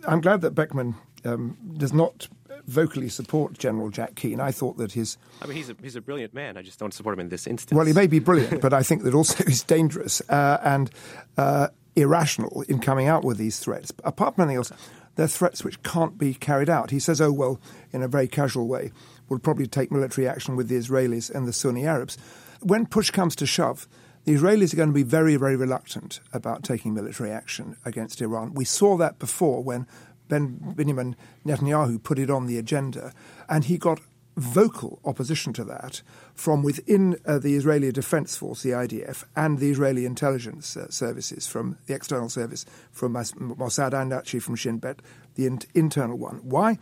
I'm 0.05 0.19
glad 0.19 0.41
that 0.41 0.53
Behnam 0.53 0.95
um, 1.23 1.57
does 1.77 1.93
not 1.93 2.27
vocally 2.67 3.09
support 3.09 3.57
General 3.57 3.89
Jack 3.89 4.15
Keane. 4.15 4.39
I 4.39 4.51
thought 4.51 4.77
that 4.77 4.91
his. 4.91 5.17
I 5.41 5.47
mean, 5.47 5.55
he's 5.55 5.69
a, 5.69 5.75
he's 5.81 5.95
a 5.95 6.01
brilliant 6.01 6.33
man. 6.33 6.57
I 6.57 6.61
just 6.61 6.77
don't 6.77 6.93
support 6.93 7.13
him 7.13 7.21
in 7.21 7.29
this 7.29 7.47
instance. 7.47 7.75
Well, 7.75 7.85
he 7.85 7.93
may 7.93 8.07
be 8.07 8.19
brilliant, 8.19 8.61
but 8.61 8.73
I 8.73 8.83
think 8.83 9.03
that 9.03 9.13
also 9.13 9.43
he's 9.47 9.63
dangerous 9.63 10.21
uh, 10.29 10.57
and 10.63 10.91
uh, 11.37 11.69
irrational 11.95 12.63
in 12.67 12.79
coming 12.79 13.07
out 13.07 13.23
with 13.23 13.37
these 13.37 13.59
threats. 13.59 13.91
Apart 14.03 14.35
from 14.35 14.43
anything 14.43 14.57
else, 14.57 14.71
they're 15.15 15.27
threats 15.27 15.63
which 15.63 15.81
can't 15.83 16.17
be 16.17 16.33
carried 16.33 16.69
out. 16.69 16.91
He 16.91 16.99
says, 16.99 17.21
oh, 17.21 17.31
well, 17.31 17.59
in 17.91 18.01
a 18.01 18.07
very 18.07 18.27
casual 18.27 18.67
way, 18.67 18.91
we'll 19.27 19.39
probably 19.39 19.67
take 19.67 19.91
military 19.91 20.27
action 20.27 20.55
with 20.55 20.67
the 20.67 20.77
Israelis 20.77 21.33
and 21.33 21.47
the 21.47 21.53
Sunni 21.53 21.85
Arabs. 21.85 22.17
When 22.61 22.85
push 22.85 23.09
comes 23.09 23.35
to 23.37 23.45
shove, 23.45 23.87
the 24.25 24.33
Israelis 24.33 24.73
are 24.73 24.77
going 24.77 24.89
to 24.89 24.93
be 24.93 25.03
very, 25.03 25.35
very 25.35 25.55
reluctant 25.55 26.19
about 26.31 26.63
taking 26.63 26.93
military 26.93 27.31
action 27.31 27.75
against 27.85 28.21
Iran. 28.21 28.53
We 28.53 28.65
saw 28.65 28.97
that 28.97 29.19
before 29.19 29.63
when 29.63 29.87
Ben 30.27 30.73
Benjamin 30.75 31.15
Netanyahu 31.45 32.01
put 32.03 32.19
it 32.19 32.29
on 32.29 32.45
the 32.45 32.57
agenda, 32.57 33.13
and 33.49 33.65
he 33.65 33.77
got 33.77 33.99
vocal 34.37 34.99
opposition 35.05 35.53
to 35.53 35.63
that 35.65 36.01
from 36.33 36.63
within 36.63 37.17
uh, 37.25 37.37
the 37.37 37.55
Israeli 37.55 37.91
Defense 37.91 38.37
Force, 38.37 38.63
the 38.63 38.69
IDF, 38.69 39.23
and 39.35 39.59
the 39.59 39.69
Israeli 39.69 40.05
intelligence 40.05 40.77
uh, 40.77 40.89
services, 40.89 41.47
from 41.47 41.77
the 41.87 41.93
external 41.93 42.29
service, 42.29 42.65
from 42.91 43.13
Mossad 43.13 43.93
and 43.93 44.13
actually 44.13 44.39
from 44.39 44.55
Shin 44.55 44.77
Bet, 44.77 45.01
the 45.35 45.45
in- 45.45 45.59
internal 45.73 46.17
one. 46.17 46.37
Why? 46.43 46.77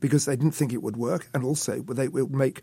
Because 0.00 0.24
they 0.24 0.36
didn't 0.36 0.54
think 0.54 0.72
it 0.72 0.82
would 0.82 0.96
work, 0.96 1.28
and 1.34 1.44
also 1.44 1.80
they 1.80 2.08
would 2.08 2.34
make 2.34 2.62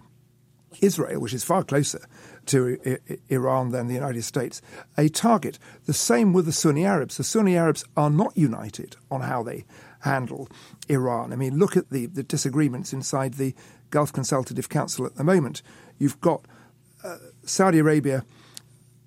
Israel, 0.81 1.19
which 1.19 1.33
is 1.33 1.43
far 1.43 1.63
closer 1.63 2.05
to 2.47 2.77
I- 2.85 3.17
Iran 3.29 3.69
than 3.69 3.87
the 3.87 3.93
United 3.93 4.23
States, 4.23 4.61
a 4.97 5.09
target. 5.09 5.59
The 5.85 5.93
same 5.93 6.33
with 6.33 6.45
the 6.45 6.51
Sunni 6.51 6.85
Arabs. 6.85 7.17
The 7.17 7.23
Sunni 7.23 7.55
Arabs 7.57 7.83
are 7.97 8.09
not 8.09 8.35
united 8.37 8.95
on 9.09 9.21
how 9.21 9.43
they 9.43 9.65
handle 10.01 10.47
Iran. 10.89 11.31
I 11.31 11.35
mean, 11.35 11.57
look 11.57 11.77
at 11.77 11.89
the, 11.89 12.07
the 12.07 12.23
disagreements 12.23 12.93
inside 12.93 13.35
the 13.35 13.53
Gulf 13.91 14.11
Consultative 14.11 14.69
Council 14.69 15.05
at 15.05 15.15
the 15.15 15.23
moment. 15.23 15.61
You've 15.99 16.19
got 16.21 16.45
uh, 17.03 17.17
Saudi 17.43 17.79
Arabia 17.79 18.25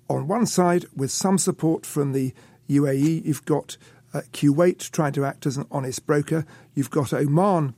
on 0.09 0.27
one 0.27 0.45
side 0.45 0.85
with 0.95 1.11
some 1.11 1.37
support 1.37 1.85
from 1.85 2.13
the 2.13 2.33
UAE. 2.69 3.25
You've 3.25 3.45
got 3.45 3.77
uh, 4.13 4.21
Kuwait 4.31 4.91
trying 4.91 5.13
to 5.13 5.25
act 5.25 5.45
as 5.45 5.57
an 5.57 5.65
honest 5.71 6.05
broker. 6.05 6.45
You've 6.73 6.91
got 6.91 7.13
Oman 7.13 7.73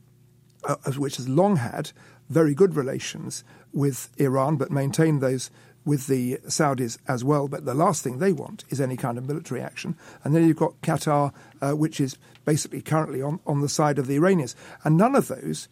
uh, 0.64 0.76
which 0.96 1.16
has 1.16 1.28
long 1.28 1.56
had 1.56 1.92
very 2.28 2.54
good 2.54 2.76
relations 2.76 3.44
with 3.72 4.10
Iran, 4.18 4.56
but 4.56 4.70
maintained 4.70 5.20
those 5.20 5.50
with 5.84 6.06
the 6.06 6.38
Saudis 6.46 6.98
as 7.08 7.24
well. 7.24 7.48
But 7.48 7.64
the 7.64 7.74
last 7.74 8.02
thing 8.02 8.18
they 8.18 8.32
want 8.32 8.64
is 8.68 8.80
any 8.80 8.96
kind 8.96 9.16
of 9.16 9.26
military 9.26 9.62
action. 9.62 9.96
And 10.22 10.34
then 10.34 10.46
you've 10.46 10.56
got 10.56 10.80
Qatar, 10.82 11.32
uh, 11.62 11.72
which 11.72 12.00
is 12.00 12.18
basically 12.44 12.82
currently 12.82 13.22
on, 13.22 13.40
on 13.46 13.60
the 13.60 13.68
side 13.68 13.98
of 13.98 14.06
the 14.06 14.16
Iranians. 14.16 14.54
And 14.84 14.96
none 14.96 15.14
of 15.14 15.28
those 15.28 15.68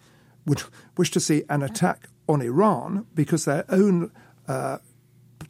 would 0.47 0.63
wish 0.97 1.11
to 1.13 1.21
see 1.21 1.43
an 1.49 1.63
attack 1.63 2.09
on 2.29 2.41
Iran 2.41 3.07
because 3.15 3.45
their 3.45 3.65
own 3.69 4.11
uh, 4.49 4.79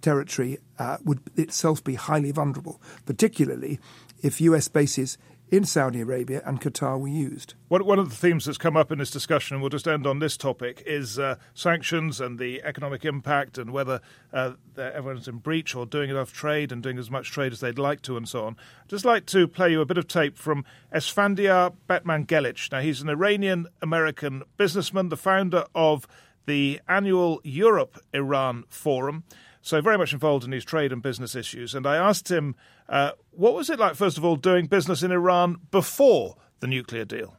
territory 0.00 0.58
uh, 0.78 0.98
would 1.04 1.20
itself 1.36 1.82
be 1.82 1.94
highly 1.94 2.30
vulnerable, 2.30 2.80
particularly 3.04 3.78
if 4.22 4.40
US 4.40 4.68
bases 4.68 5.18
in 5.48 5.64
Saudi 5.64 6.00
Arabia 6.00 6.42
and 6.44 6.60
Qatar 6.60 6.98
were 6.98 7.08
used. 7.08 7.54
One, 7.68 7.98
of 7.98 8.10
the 8.10 8.16
themes 8.16 8.44
that's 8.44 8.58
come 8.58 8.76
up 8.76 8.90
in 8.90 8.98
this 8.98 9.10
discussion, 9.10 9.54
and 9.54 9.62
we'll 9.62 9.70
just 9.70 9.86
end 9.86 10.06
on 10.06 10.18
this 10.18 10.36
topic, 10.36 10.82
is 10.86 11.18
uh, 11.18 11.36
sanctions 11.54 12.20
and 12.20 12.38
the 12.38 12.62
economic 12.62 13.04
impact 13.04 13.56
and 13.56 13.72
whether 13.72 14.00
uh, 14.32 14.52
everyone's 14.76 15.28
in 15.28 15.38
breach 15.38 15.74
or 15.74 15.86
doing 15.86 16.10
enough 16.10 16.32
trade 16.32 16.72
and 16.72 16.82
doing 16.82 16.98
as 16.98 17.10
much 17.10 17.30
trade 17.30 17.52
as 17.52 17.60
they'd 17.60 17.78
like 17.78 18.02
to 18.02 18.16
and 18.16 18.28
so 18.28 18.44
on. 18.44 18.56
I'd 18.82 18.88
just 18.88 19.04
like 19.04 19.26
to 19.26 19.46
play 19.46 19.70
you 19.70 19.80
a 19.80 19.86
bit 19.86 19.98
of 19.98 20.08
tape 20.08 20.36
from 20.36 20.64
Esfandiar 20.92 21.74
Batmanghelidj. 21.88 22.72
Now, 22.72 22.80
he's 22.80 23.00
an 23.00 23.08
Iranian 23.08 23.68
American 23.80 24.42
businessman, 24.56 25.10
the 25.10 25.16
founder 25.16 25.64
of 25.74 26.08
the 26.46 26.80
annual 26.88 27.40
Europe 27.44 27.98
Iran 28.12 28.64
Forum 28.68 29.24
so 29.66 29.80
very 29.80 29.98
much 29.98 30.12
involved 30.12 30.44
in 30.44 30.50
these 30.52 30.64
trade 30.64 30.92
and 30.92 31.02
business 31.02 31.34
issues. 31.34 31.74
And 31.74 31.88
I 31.88 31.96
asked 31.96 32.30
him, 32.30 32.54
uh, 32.88 33.10
what 33.32 33.52
was 33.52 33.68
it 33.68 33.80
like, 33.80 33.96
first 33.96 34.16
of 34.16 34.24
all, 34.24 34.36
doing 34.36 34.66
business 34.66 35.02
in 35.02 35.10
Iran 35.10 35.56
before 35.72 36.36
the 36.60 36.68
nuclear 36.68 37.04
deal? 37.04 37.36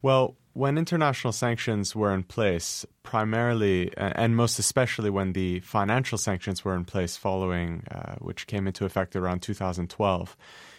Well, 0.00 0.36
when 0.54 0.78
international 0.78 1.32
sanctions 1.34 1.94
were 1.94 2.14
in 2.14 2.22
place, 2.22 2.86
primarily 3.02 3.92
and 3.98 4.34
most 4.34 4.58
especially 4.58 5.10
when 5.10 5.34
the 5.34 5.60
financial 5.60 6.16
sanctions 6.16 6.64
were 6.64 6.74
in 6.74 6.86
place 6.86 7.18
following, 7.18 7.84
uh, 7.90 8.14
which 8.16 8.46
came 8.46 8.66
into 8.66 8.86
effect 8.86 9.14
around 9.14 9.42
2012, 9.42 10.36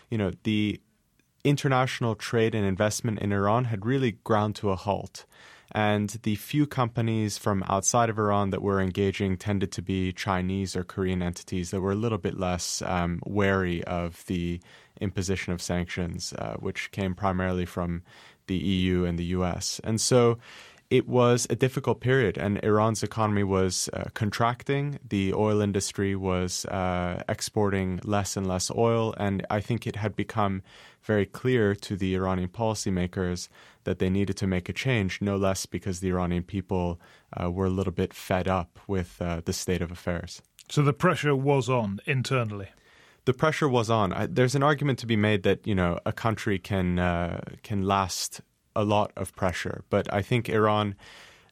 you 0.09 0.17
know, 0.17 0.31
the 0.41 0.81
international 1.43 2.15
trade 2.15 2.55
and 2.55 2.65
investment 2.65 3.19
in 3.19 3.31
Iran 3.31 3.65
had 3.65 3.85
really 3.85 4.13
ground 4.23 4.55
to 4.55 4.71
a 4.71 4.75
halt. 4.75 5.25
And 5.73 6.09
the 6.21 6.35
few 6.35 6.67
companies 6.67 7.37
from 7.37 7.63
outside 7.67 8.09
of 8.09 8.19
Iran 8.19 8.51
that 8.51 8.61
were 8.61 8.79
engaging 8.79 9.37
tended 9.37 9.71
to 9.71 9.81
be 9.81 10.13
Chinese 10.13 10.75
or 10.75 10.83
Korean 10.83 11.23
entities 11.23 11.71
that 11.71 11.81
were 11.81 11.93
a 11.93 11.95
little 11.95 12.19
bit 12.19 12.39
less 12.39 12.83
um, 12.83 13.19
wary 13.25 13.83
of 13.85 14.23
the 14.27 14.59
imposition 15.01 15.51
of 15.51 15.61
sanctions, 15.61 16.33
uh, 16.33 16.55
which 16.59 16.91
came 16.91 17.15
primarily 17.15 17.65
from 17.65 18.03
the 18.45 18.55
EU 18.55 19.05
and 19.05 19.17
the 19.17 19.25
US. 19.25 19.81
And 19.83 19.99
so 19.99 20.37
it 20.93 21.07
was 21.07 21.47
a 21.49 21.55
difficult 21.55 22.01
period, 22.01 22.37
and 22.37 22.63
Iran's 22.63 23.01
economy 23.01 23.43
was 23.43 23.89
uh, 23.93 24.03
contracting. 24.13 24.99
The 25.09 25.33
oil 25.33 25.59
industry 25.59 26.15
was 26.15 26.65
uh, 26.65 27.23
exporting 27.27 27.99
less 28.03 28.37
and 28.37 28.45
less 28.45 28.69
oil, 28.69 29.15
and 29.17 29.43
I 29.49 29.59
think 29.59 29.87
it 29.87 29.95
had 29.95 30.15
become 30.15 30.61
very 31.01 31.25
clear 31.25 31.73
to 31.75 31.95
the 31.95 32.13
Iranian 32.13 32.49
policymakers 32.49 33.49
that 33.83 33.99
they 33.99 34.09
needed 34.09 34.37
to 34.37 34.47
make 34.47 34.69
a 34.69 34.73
change, 34.73 35.21
no 35.21 35.37
less 35.37 35.65
because 35.65 35.99
the 35.99 36.09
Iranian 36.09 36.43
people 36.43 36.99
uh, 37.39 37.49
were 37.51 37.65
a 37.65 37.69
little 37.69 37.93
bit 37.93 38.13
fed 38.13 38.47
up 38.47 38.79
with 38.87 39.21
uh, 39.21 39.41
the 39.45 39.53
state 39.53 39.81
of 39.81 39.91
affairs. 39.91 40.41
So 40.69 40.81
the 40.81 40.93
pressure 40.93 41.35
was 41.35 41.69
on 41.69 41.99
internally. 42.05 42.69
The 43.25 43.33
pressure 43.33 43.69
was 43.69 43.89
on. 43.89 44.11
I, 44.13 44.25
there's 44.25 44.55
an 44.55 44.63
argument 44.63 44.99
to 44.99 45.05
be 45.05 45.15
made 45.15 45.43
that 45.43 45.65
you 45.65 45.75
know 45.75 45.99
a 46.05 46.11
country 46.11 46.59
can 46.59 46.99
uh, 46.99 47.41
can 47.63 47.83
last 47.83 48.41
a 48.75 48.83
lot 48.83 49.11
of 49.15 49.35
pressure, 49.35 49.83
but 49.89 50.11
I 50.13 50.21
think 50.21 50.49
Iran. 50.49 50.95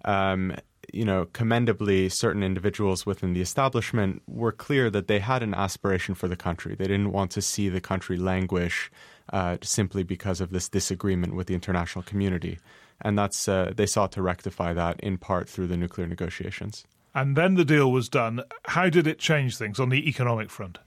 Um, 0.03 0.55
you 0.91 1.05
know, 1.05 1.27
commendably, 1.31 2.09
certain 2.09 2.43
individuals 2.43 3.05
within 3.05 3.33
the 3.33 3.39
establishment 3.39 4.21
were 4.27 4.51
clear 4.51 4.89
that 4.89 5.07
they 5.07 5.19
had 5.19 5.43
an 5.43 5.53
aspiration 5.53 6.15
for 6.15 6.27
the 6.27 6.35
country. 6.35 6.75
They 6.75 6.87
didn't 6.87 7.11
want 7.11 7.31
to 7.31 7.41
see 7.41 7.69
the 7.69 7.79
country 7.79 8.17
languish 8.17 8.91
uh, 9.31 9.57
simply 9.61 10.03
because 10.03 10.41
of 10.41 10.51
this 10.51 10.69
disagreement 10.69 11.35
with 11.35 11.47
the 11.47 11.53
international 11.53 12.03
community. 12.03 12.59
And 13.01 13.17
that's 13.17 13.47
uh, 13.47 13.73
they 13.75 13.85
sought 13.85 14.11
to 14.13 14.21
rectify 14.21 14.73
that 14.73 14.99
in 14.99 15.17
part 15.17 15.49
through 15.49 15.67
the 15.67 15.77
nuclear 15.77 16.07
negotiations. 16.07 16.85
And 17.13 17.35
then 17.35 17.55
the 17.55 17.65
deal 17.65 17.91
was 17.91 18.07
done. 18.07 18.43
How 18.65 18.89
did 18.89 19.07
it 19.07 19.19
change 19.19 19.57
things 19.57 19.79
on 19.79 19.89
the 19.89 20.07
economic 20.07 20.49
front? 20.49 20.77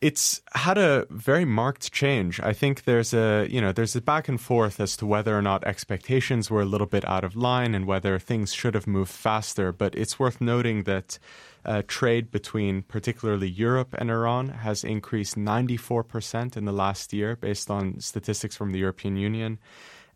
It's 0.00 0.42
had 0.54 0.78
a 0.78 1.06
very 1.10 1.44
marked 1.44 1.92
change. 1.92 2.38
I 2.40 2.52
think 2.52 2.84
there's 2.84 3.12
a 3.12 3.46
you 3.50 3.60
know 3.60 3.72
there's 3.72 3.96
a 3.96 4.00
back 4.00 4.28
and 4.28 4.40
forth 4.40 4.78
as 4.80 4.96
to 4.98 5.06
whether 5.06 5.36
or 5.36 5.42
not 5.42 5.64
expectations 5.64 6.50
were 6.50 6.62
a 6.62 6.66
little 6.66 6.86
bit 6.86 7.04
out 7.08 7.24
of 7.24 7.34
line 7.34 7.74
and 7.74 7.86
whether 7.86 8.18
things 8.18 8.52
should 8.52 8.74
have 8.74 8.86
moved 8.86 9.10
faster. 9.10 9.72
But 9.72 9.94
it's 9.96 10.18
worth 10.18 10.40
noting 10.40 10.84
that 10.84 11.18
uh, 11.64 11.82
trade 11.86 12.30
between 12.30 12.82
particularly 12.82 13.48
Europe 13.48 13.94
and 13.98 14.10
Iran 14.10 14.48
has 14.48 14.84
increased 14.84 15.36
94% 15.36 16.56
in 16.56 16.64
the 16.64 16.72
last 16.72 17.12
year, 17.12 17.36
based 17.36 17.70
on 17.70 18.00
statistics 18.00 18.56
from 18.56 18.72
the 18.72 18.78
European 18.78 19.16
Union. 19.16 19.58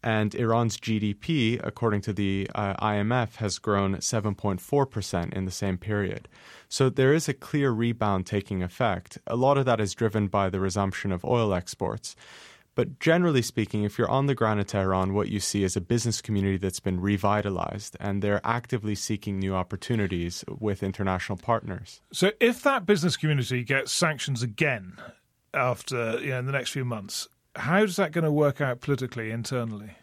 And 0.03 0.35
Iran's 0.35 0.79
GDP, 0.79 1.61
according 1.63 2.01
to 2.03 2.13
the 2.13 2.49
uh, 2.55 2.75
IMF, 2.85 3.37
has 3.37 3.59
grown 3.59 3.97
7.4% 3.97 5.33
in 5.33 5.45
the 5.45 5.51
same 5.51 5.79
period. 5.79 6.29
So 6.69 6.89
there 6.89 7.13
is 7.13 7.29
a 7.29 7.35
clear 7.35 7.71
rebound 7.71 8.27
taking 8.27 8.63
effect. 8.63 9.19
A 9.27 9.37
lot 9.37 9.59
of 9.59 9.65
that 9.67 9.81
is 9.81 9.95
driven 9.95 10.27
by 10.27 10.51
the 10.51 10.59
resumption 10.61 11.13
of 11.13 11.25
oil 11.25 11.55
exports. 11.55 12.17
But 12.75 12.99
generally 12.99 13.43
speaking, 13.43 13.85
if 13.85 13.99
you're 13.99 14.11
on 14.11 14.27
the 14.27 14.35
ground 14.35 14.61
in 14.61 14.67
Tehran, 14.67 15.13
what 15.13 15.29
you 15.29 15.41
see 15.41 15.63
is 15.63 15.77
a 15.77 15.81
business 15.81 16.23
community 16.23 16.57
that's 16.57 16.81
been 16.81 17.01
revitalized 17.01 17.97
and 18.01 18.23
they're 18.23 18.41
actively 18.45 18.95
seeking 18.95 19.39
new 19.39 19.55
opportunities 19.55 20.45
with 20.49 20.83
international 20.83 21.37
partners. 21.37 22.01
So, 22.13 22.33
if 22.41 22.63
that 22.63 22.87
business 22.87 23.17
community 23.17 23.63
gets 23.63 23.93
sanctions 23.93 24.43
again 24.43 24.97
after 25.53 26.19
you 26.21 26.31
know, 26.31 26.39
in 26.39 26.47
the 26.47 26.53
next 26.53 26.71
few 26.71 26.85
months, 26.85 27.29
how 27.57 27.83
is 27.83 27.97
that 27.97 28.13
going 28.13 28.25
to 28.25 28.33
work 28.33 28.61
out 28.61 28.81
politically 28.81 29.31
internally? 29.31 29.97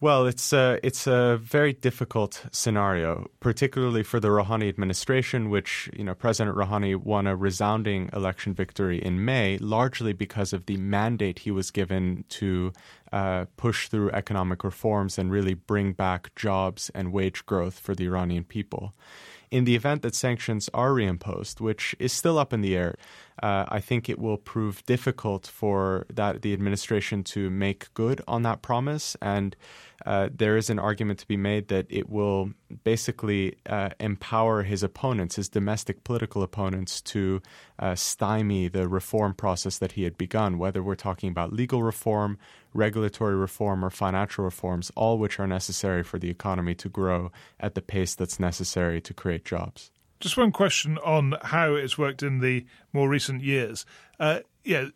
Well, 0.00 0.26
it's 0.26 0.52
a, 0.52 0.78
it's 0.84 1.08
a 1.08 1.38
very 1.42 1.72
difficult 1.72 2.46
scenario, 2.52 3.28
particularly 3.40 4.04
for 4.04 4.20
the 4.20 4.28
Rouhani 4.28 4.68
administration, 4.68 5.50
which, 5.50 5.90
you 5.92 6.04
know, 6.04 6.14
President 6.14 6.56
Rouhani 6.56 6.94
won 6.94 7.26
a 7.26 7.34
resounding 7.34 8.08
election 8.12 8.54
victory 8.54 9.02
in 9.02 9.24
May, 9.24 9.58
largely 9.58 10.12
because 10.12 10.52
of 10.52 10.66
the 10.66 10.76
mandate 10.76 11.40
he 11.40 11.50
was 11.50 11.72
given 11.72 12.24
to 12.28 12.72
uh, 13.12 13.46
push 13.56 13.88
through 13.88 14.12
economic 14.12 14.62
reforms 14.62 15.18
and 15.18 15.32
really 15.32 15.54
bring 15.54 15.94
back 15.94 16.32
jobs 16.36 16.92
and 16.94 17.12
wage 17.12 17.44
growth 17.44 17.80
for 17.80 17.96
the 17.96 18.04
Iranian 18.04 18.44
people. 18.44 18.94
In 19.50 19.64
the 19.64 19.74
event 19.74 20.02
that 20.02 20.14
sanctions 20.14 20.70
are 20.72 20.90
reimposed, 20.90 21.60
which 21.60 21.96
is 21.98 22.12
still 22.12 22.38
up 22.38 22.52
in 22.52 22.60
the 22.60 22.76
air, 22.76 22.94
uh, 23.42 23.66
I 23.68 23.80
think 23.80 24.08
it 24.08 24.18
will 24.18 24.36
prove 24.36 24.84
difficult 24.86 25.46
for 25.46 26.06
that 26.12 26.42
the 26.42 26.52
administration 26.52 27.24
to 27.24 27.50
make 27.50 27.92
good 27.94 28.20
on 28.26 28.42
that 28.42 28.62
promise 28.62 29.16
and 29.20 29.56
uh, 30.06 30.28
there 30.32 30.56
is 30.56 30.70
an 30.70 30.78
argument 30.78 31.18
to 31.18 31.26
be 31.26 31.36
made 31.36 31.68
that 31.68 31.86
it 31.88 32.08
will 32.08 32.50
basically 32.84 33.56
uh, 33.68 33.90
empower 33.98 34.62
his 34.62 34.82
opponents, 34.82 35.36
his 35.36 35.48
domestic 35.48 36.04
political 36.04 36.42
opponents, 36.42 37.00
to 37.00 37.42
uh, 37.78 37.94
stymie 37.94 38.68
the 38.68 38.88
reform 38.88 39.34
process 39.34 39.78
that 39.78 39.92
he 39.92 40.04
had 40.04 40.16
begun, 40.16 40.58
whether 40.58 40.82
we're 40.82 40.94
talking 40.94 41.30
about 41.30 41.52
legal 41.52 41.82
reform, 41.82 42.38
regulatory 42.72 43.34
reform, 43.34 43.84
or 43.84 43.90
financial 43.90 44.44
reforms, 44.44 44.92
all 44.94 45.18
which 45.18 45.40
are 45.40 45.46
necessary 45.46 46.04
for 46.04 46.18
the 46.18 46.30
economy 46.30 46.74
to 46.74 46.88
grow 46.88 47.32
at 47.58 47.74
the 47.74 47.82
pace 47.82 48.14
that's 48.14 48.38
necessary 48.38 49.00
to 49.00 49.12
create 49.12 49.44
jobs. 49.44 49.90
Just 50.20 50.36
one 50.36 50.52
question 50.52 50.98
on 50.98 51.36
how 51.42 51.74
it's 51.74 51.96
worked 51.96 52.22
in 52.22 52.40
the 52.40 52.66
more 52.92 53.08
recent 53.08 53.42
years. 53.42 53.86
Uh, 54.18 54.40
yeah, 54.64 54.86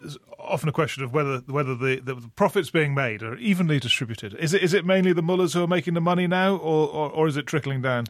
there's 0.00 0.18
often 0.38 0.68
a 0.68 0.72
question 0.72 1.02
of 1.02 1.12
whether 1.12 1.38
whether 1.46 1.74
the, 1.74 2.00
the, 2.00 2.16
profits 2.36 2.70
being 2.70 2.94
made 2.94 3.22
are 3.22 3.36
evenly 3.36 3.80
distributed. 3.80 4.34
Is 4.34 4.54
it 4.54 4.62
is 4.62 4.74
it 4.74 4.84
mainly 4.84 5.12
the 5.12 5.22
mullahs 5.22 5.54
who 5.54 5.64
are 5.64 5.68
making 5.68 5.94
the 5.94 6.00
money 6.00 6.26
now, 6.26 6.56
or, 6.56 6.88
or, 6.88 7.10
or 7.10 7.26
is 7.26 7.36
it 7.36 7.46
trickling 7.46 7.82
down? 7.82 8.06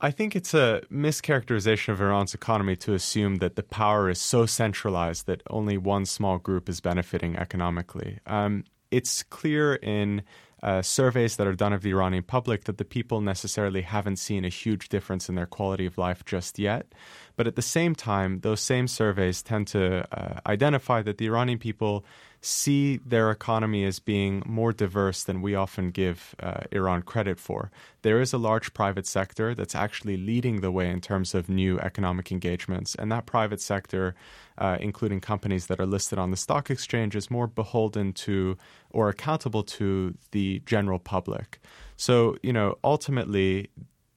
I 0.00 0.12
think 0.12 0.36
it's 0.36 0.54
a 0.54 0.82
mischaracterization 0.92 1.88
of 1.88 2.00
Iran's 2.00 2.32
economy 2.32 2.76
to 2.76 2.94
assume 2.94 3.36
that 3.36 3.56
the 3.56 3.64
power 3.64 4.08
is 4.08 4.20
so 4.20 4.46
centralized 4.46 5.26
that 5.26 5.42
only 5.50 5.76
one 5.76 6.06
small 6.06 6.38
group 6.38 6.68
is 6.68 6.80
benefiting 6.80 7.36
economically. 7.36 8.20
Um, 8.24 8.64
it's 8.92 9.24
clear 9.24 9.74
in 9.74 10.22
uh, 10.62 10.82
surveys 10.82 11.36
that 11.36 11.46
are 11.46 11.54
done 11.54 11.72
of 11.72 11.82
the 11.82 11.90
Iranian 11.90 12.22
public 12.22 12.64
that 12.64 12.78
the 12.78 12.84
people 12.84 13.20
necessarily 13.20 13.82
haven't 13.82 14.16
seen 14.16 14.44
a 14.44 14.48
huge 14.48 14.88
difference 14.88 15.28
in 15.28 15.34
their 15.34 15.46
quality 15.46 15.86
of 15.86 15.98
life 15.98 16.24
just 16.24 16.58
yet. 16.58 16.92
But 17.36 17.46
at 17.46 17.56
the 17.56 17.62
same 17.62 17.94
time, 17.94 18.40
those 18.40 18.60
same 18.60 18.88
surveys 18.88 19.42
tend 19.42 19.68
to 19.68 20.06
uh, 20.12 20.40
identify 20.46 21.02
that 21.02 21.18
the 21.18 21.26
Iranian 21.26 21.58
people 21.58 22.04
see 22.40 22.98
their 22.98 23.30
economy 23.30 23.84
as 23.84 23.98
being 23.98 24.42
more 24.46 24.72
diverse 24.72 25.24
than 25.24 25.42
we 25.42 25.54
often 25.54 25.90
give 25.90 26.34
uh, 26.40 26.60
Iran 26.70 27.02
credit 27.02 27.38
for. 27.38 27.70
There 28.02 28.20
is 28.20 28.32
a 28.32 28.38
large 28.38 28.72
private 28.74 29.06
sector 29.06 29.54
that's 29.54 29.74
actually 29.74 30.16
leading 30.16 30.60
the 30.60 30.70
way 30.70 30.88
in 30.88 31.00
terms 31.00 31.34
of 31.34 31.48
new 31.48 31.78
economic 31.80 32.30
engagements, 32.30 32.94
and 32.94 33.10
that 33.10 33.26
private 33.26 33.60
sector, 33.60 34.14
uh, 34.56 34.78
including 34.80 35.20
companies 35.20 35.66
that 35.66 35.80
are 35.80 35.86
listed 35.86 36.18
on 36.18 36.30
the 36.30 36.36
stock 36.36 36.70
exchange, 36.70 37.16
is 37.16 37.30
more 37.30 37.46
beholden 37.46 38.12
to 38.12 38.56
or 38.90 39.08
accountable 39.08 39.62
to 39.62 40.14
the 40.30 40.62
general 40.64 40.98
public. 40.98 41.60
So, 41.96 42.36
you 42.42 42.52
know, 42.52 42.78
ultimately, 42.84 43.70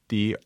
the 0.10 0.38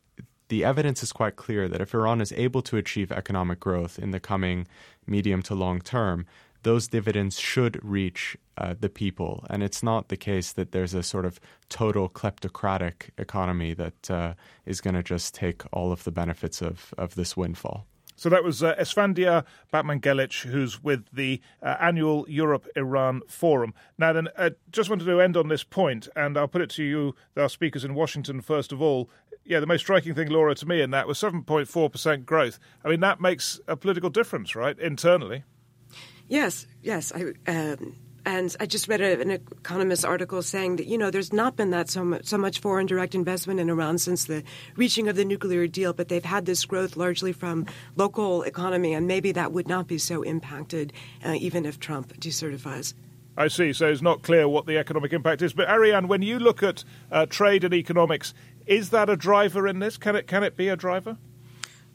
the 0.47 0.63
evidence 0.63 1.01
is 1.01 1.11
quite 1.11 1.35
clear 1.35 1.67
that 1.67 1.81
if 1.81 1.93
Iran 1.93 2.21
is 2.21 2.31
able 2.33 2.61
to 2.63 2.77
achieve 2.77 3.11
economic 3.11 3.59
growth 3.59 3.97
in 3.97 4.11
the 4.11 4.19
coming 4.19 4.67
medium 5.07 5.41
to 5.43 5.55
long 5.55 5.81
term, 5.81 6.25
those 6.65 6.87
dividends 6.87 7.39
should 7.39 7.79
reach 7.83 8.35
uh, 8.57 8.73
the 8.77 8.89
people. 8.89 9.45
And 9.51 9.61
it's 9.61 9.83
not 9.83 10.09
the 10.09 10.17
case 10.17 10.51
that 10.53 10.71
there's 10.71 10.95
a 10.95 11.03
sort 11.03 11.23
of 11.23 11.39
total 11.69 12.09
kleptocratic 12.09 13.11
economy 13.19 13.75
that 13.75 14.09
uh, 14.11 14.33
is 14.65 14.81
going 14.81 14.95
to 14.95 15.03
just 15.03 15.35
take 15.35 15.61
all 15.71 15.91
of 15.91 16.03
the 16.03 16.11
benefits 16.11 16.63
of, 16.63 16.91
of 16.97 17.13
this 17.13 17.37
windfall. 17.37 17.85
So 18.15 18.29
that 18.29 18.43
was 18.43 18.63
uh, 18.63 18.75
Esfandiar 18.77 19.43
Batmanghelidj, 19.71 20.45
who's 20.45 20.83
with 20.83 21.05
the 21.13 21.39
uh, 21.61 21.75
annual 21.79 22.25
Europe 22.27 22.67
Iran 22.75 23.21
Forum. 23.27 23.75
Now, 23.99 24.13
then, 24.13 24.29
uh, 24.35 24.51
just 24.71 24.89
wanted 24.89 25.05
to 25.05 25.21
end 25.21 25.37
on 25.37 25.49
this 25.49 25.63
point, 25.63 26.07
and 26.15 26.35
I'll 26.35 26.47
put 26.47 26.61
it 26.61 26.71
to 26.71 26.83
you, 26.83 27.13
our 27.37 27.49
speakers 27.49 27.85
in 27.85 27.93
Washington, 27.93 28.41
first 28.41 28.71
of 28.71 28.81
all. 28.81 29.09
Yeah, 29.43 29.59
the 29.59 29.67
most 29.67 29.81
striking 29.81 30.15
thing, 30.15 30.29
Laura, 30.29 30.55
to 30.55 30.65
me 30.65 30.81
in 30.81 30.89
that 30.91 31.07
was 31.07 31.19
7.4% 31.19 32.25
growth. 32.25 32.57
I 32.83 32.89
mean, 32.89 33.01
that 33.01 33.21
makes 33.21 33.59
a 33.67 33.77
political 33.77 34.09
difference, 34.09 34.55
right, 34.55 34.79
internally? 34.79 35.43
Yes, 36.27 36.65
yes. 36.81 37.11
I, 37.13 37.33
um, 37.49 37.95
and 38.25 38.55
I 38.59 38.65
just 38.65 38.87
read 38.87 39.01
a, 39.01 39.21
an 39.21 39.29
economist 39.29 40.03
article 40.03 40.41
saying 40.41 40.77
that 40.77 40.87
you 40.87 40.97
know 40.97 41.11
there's 41.11 41.31
not 41.31 41.55
been 41.55 41.69
that 41.69 41.89
so 41.89 42.03
much, 42.03 42.25
so 42.25 42.37
much 42.37 42.59
foreign 42.59 42.87
direct 42.87 43.13
investment 43.13 43.59
in 43.59 43.69
Iran 43.69 43.97
since 43.97 44.25
the 44.25 44.43
reaching 44.75 45.07
of 45.07 45.15
the 45.15 45.25
nuclear 45.25 45.67
deal, 45.67 45.93
but 45.93 46.09
they've 46.09 46.25
had 46.25 46.45
this 46.45 46.65
growth 46.65 46.97
largely 46.97 47.31
from 47.31 47.67
local 47.95 48.41
economy, 48.43 48.93
and 48.93 49.07
maybe 49.07 49.31
that 49.33 49.51
would 49.51 49.67
not 49.67 49.87
be 49.87 49.97
so 49.97 50.23
impacted 50.23 50.91
uh, 51.23 51.33
even 51.33 51.65
if 51.65 51.79
Trump 51.79 52.19
decertifies. 52.19 52.93
I 53.37 53.49
see. 53.49 53.73
So 53.73 53.87
it's 53.87 54.01
not 54.01 54.23
clear 54.23 54.47
what 54.47 54.65
the 54.65 54.77
economic 54.77 55.11
impact 55.11 55.41
is. 55.41 55.53
But 55.53 55.69
Ariane, 55.69 56.07
when 56.07 56.21
you 56.21 56.39
look 56.39 56.63
at 56.63 56.83
uh, 57.11 57.25
trade 57.25 57.63
and 57.63 57.73
economics, 57.73 58.33
is 58.65 58.89
that 58.91 59.09
a 59.09 59.17
driver 59.17 59.67
in 59.67 59.79
this? 59.79 59.97
Can 59.97 60.15
it 60.15 60.25
can 60.25 60.43
it 60.43 60.57
be 60.57 60.69
a 60.69 60.75
driver? 60.75 61.17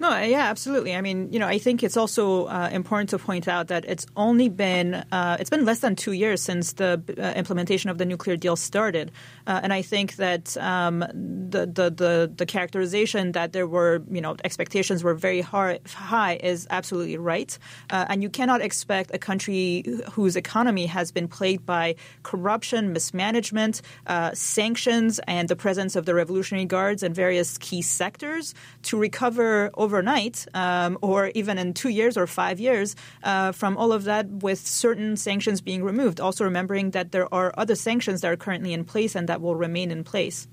No, 0.01 0.19
yeah, 0.19 0.49
absolutely. 0.49 0.95
I 0.95 1.03
mean, 1.03 1.31
you 1.31 1.39
know, 1.39 1.47
I 1.47 1.59
think 1.59 1.83
it's 1.83 1.99
also 1.99 2.47
uh, 2.47 2.71
important 2.73 3.11
to 3.11 3.19
point 3.19 3.47
out 3.47 3.69
that 3.69 3.85
it's 3.85 4.07
only 4.17 4.49
been 4.49 4.95
uh, 4.95 5.37
it's 5.39 5.51
been 5.51 5.67
less 5.67 5.81
than 5.81 5.95
two 5.95 6.13
years 6.13 6.41
since 6.43 6.73
the 6.73 7.03
uh, 7.19 7.39
implementation 7.39 7.91
of 7.91 7.99
the 7.99 8.07
nuclear 8.07 8.39
deal 8.39 8.57
started, 8.57 9.13
uh, 9.51 9.59
and 9.65 9.73
I 9.73 9.83
think 9.83 10.15
that 10.17 10.57
um, 10.59 11.01
the, 11.01 11.67
the, 11.67 11.91
the 11.91 12.33
the 12.37 12.47
characterization 12.47 13.33
that 13.33 13.53
there 13.53 13.67
were 13.67 14.01
you 14.09 14.21
know 14.21 14.37
expectations 14.45 15.03
were 15.03 15.15
very 15.15 15.41
high 15.41 16.39
is 16.41 16.69
absolutely 16.71 17.17
right, 17.17 17.59
uh, 17.91 18.07
and 18.09 18.23
you 18.23 18.31
cannot 18.31 18.61
expect 18.63 19.13
a 19.13 19.19
country 19.19 19.83
whose 20.13 20.37
economy 20.37 20.87
has 20.87 21.11
been 21.11 21.27
plagued 21.27 21.67
by 21.67 21.97
corruption, 22.23 22.93
mismanagement, 22.93 23.83
uh, 24.07 24.31
sanctions, 24.35 25.19
and 25.27 25.49
the 25.49 25.57
presence 25.57 25.97
of 25.97 26.07
the 26.07 26.15
Revolutionary 26.15 26.67
Guards 26.67 27.03
and 27.03 27.13
various 27.13 27.59
key 27.59 27.83
sectors 27.83 28.55
to 28.83 28.97
recover 28.97 29.71
overnight 29.75 30.47
um, 30.55 30.97
or 31.03 31.33
even 31.35 31.59
in 31.59 31.75
two 31.75 31.89
years 31.89 32.17
or 32.17 32.29
five 32.29 32.61
years 32.61 32.95
uh, 33.25 33.51
from 33.51 33.77
all 33.77 33.93
of 33.93 34.05
that 34.05 34.29
with 34.29 34.65
certain 34.65 35.17
sanctions 35.17 35.61
being 35.61 35.83
removed. 35.83 36.21
Also 36.21 36.45
remembering 36.45 36.93
that 36.93 37.11
there 37.11 37.27
are 37.35 37.53
other 37.59 37.75
sanctions 37.75 38.21
that 38.21 38.31
are 38.31 38.37
currently 38.37 38.73
in 38.73 38.85
place 38.85 39.17
and 39.17 39.29
that 39.29 39.40
will 39.41 39.57
remain 39.57 39.91
in 39.91 40.05
place. 40.05 40.47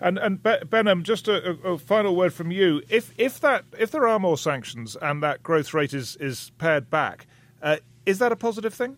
And 0.00 0.18
and 0.18 0.42
Behnam, 0.42 1.02
just 1.02 1.28
a, 1.28 1.50
a, 1.64 1.78
final 1.78 2.16
word 2.16 2.32
from 2.32 2.50
you. 2.50 2.82
If 2.88 3.12
if 3.16 3.40
that 3.40 3.64
if 3.78 3.90
there 3.90 4.06
are 4.08 4.18
more 4.18 4.36
sanctions 4.36 4.96
and 5.00 5.22
that 5.22 5.42
growth 5.42 5.72
rate 5.72 5.94
is 5.94 6.16
is 6.16 6.50
pared 6.58 6.90
back, 6.90 7.26
uh, 7.62 7.76
is 8.04 8.18
that 8.18 8.32
a 8.32 8.36
positive 8.36 8.74
thing? 8.74 8.96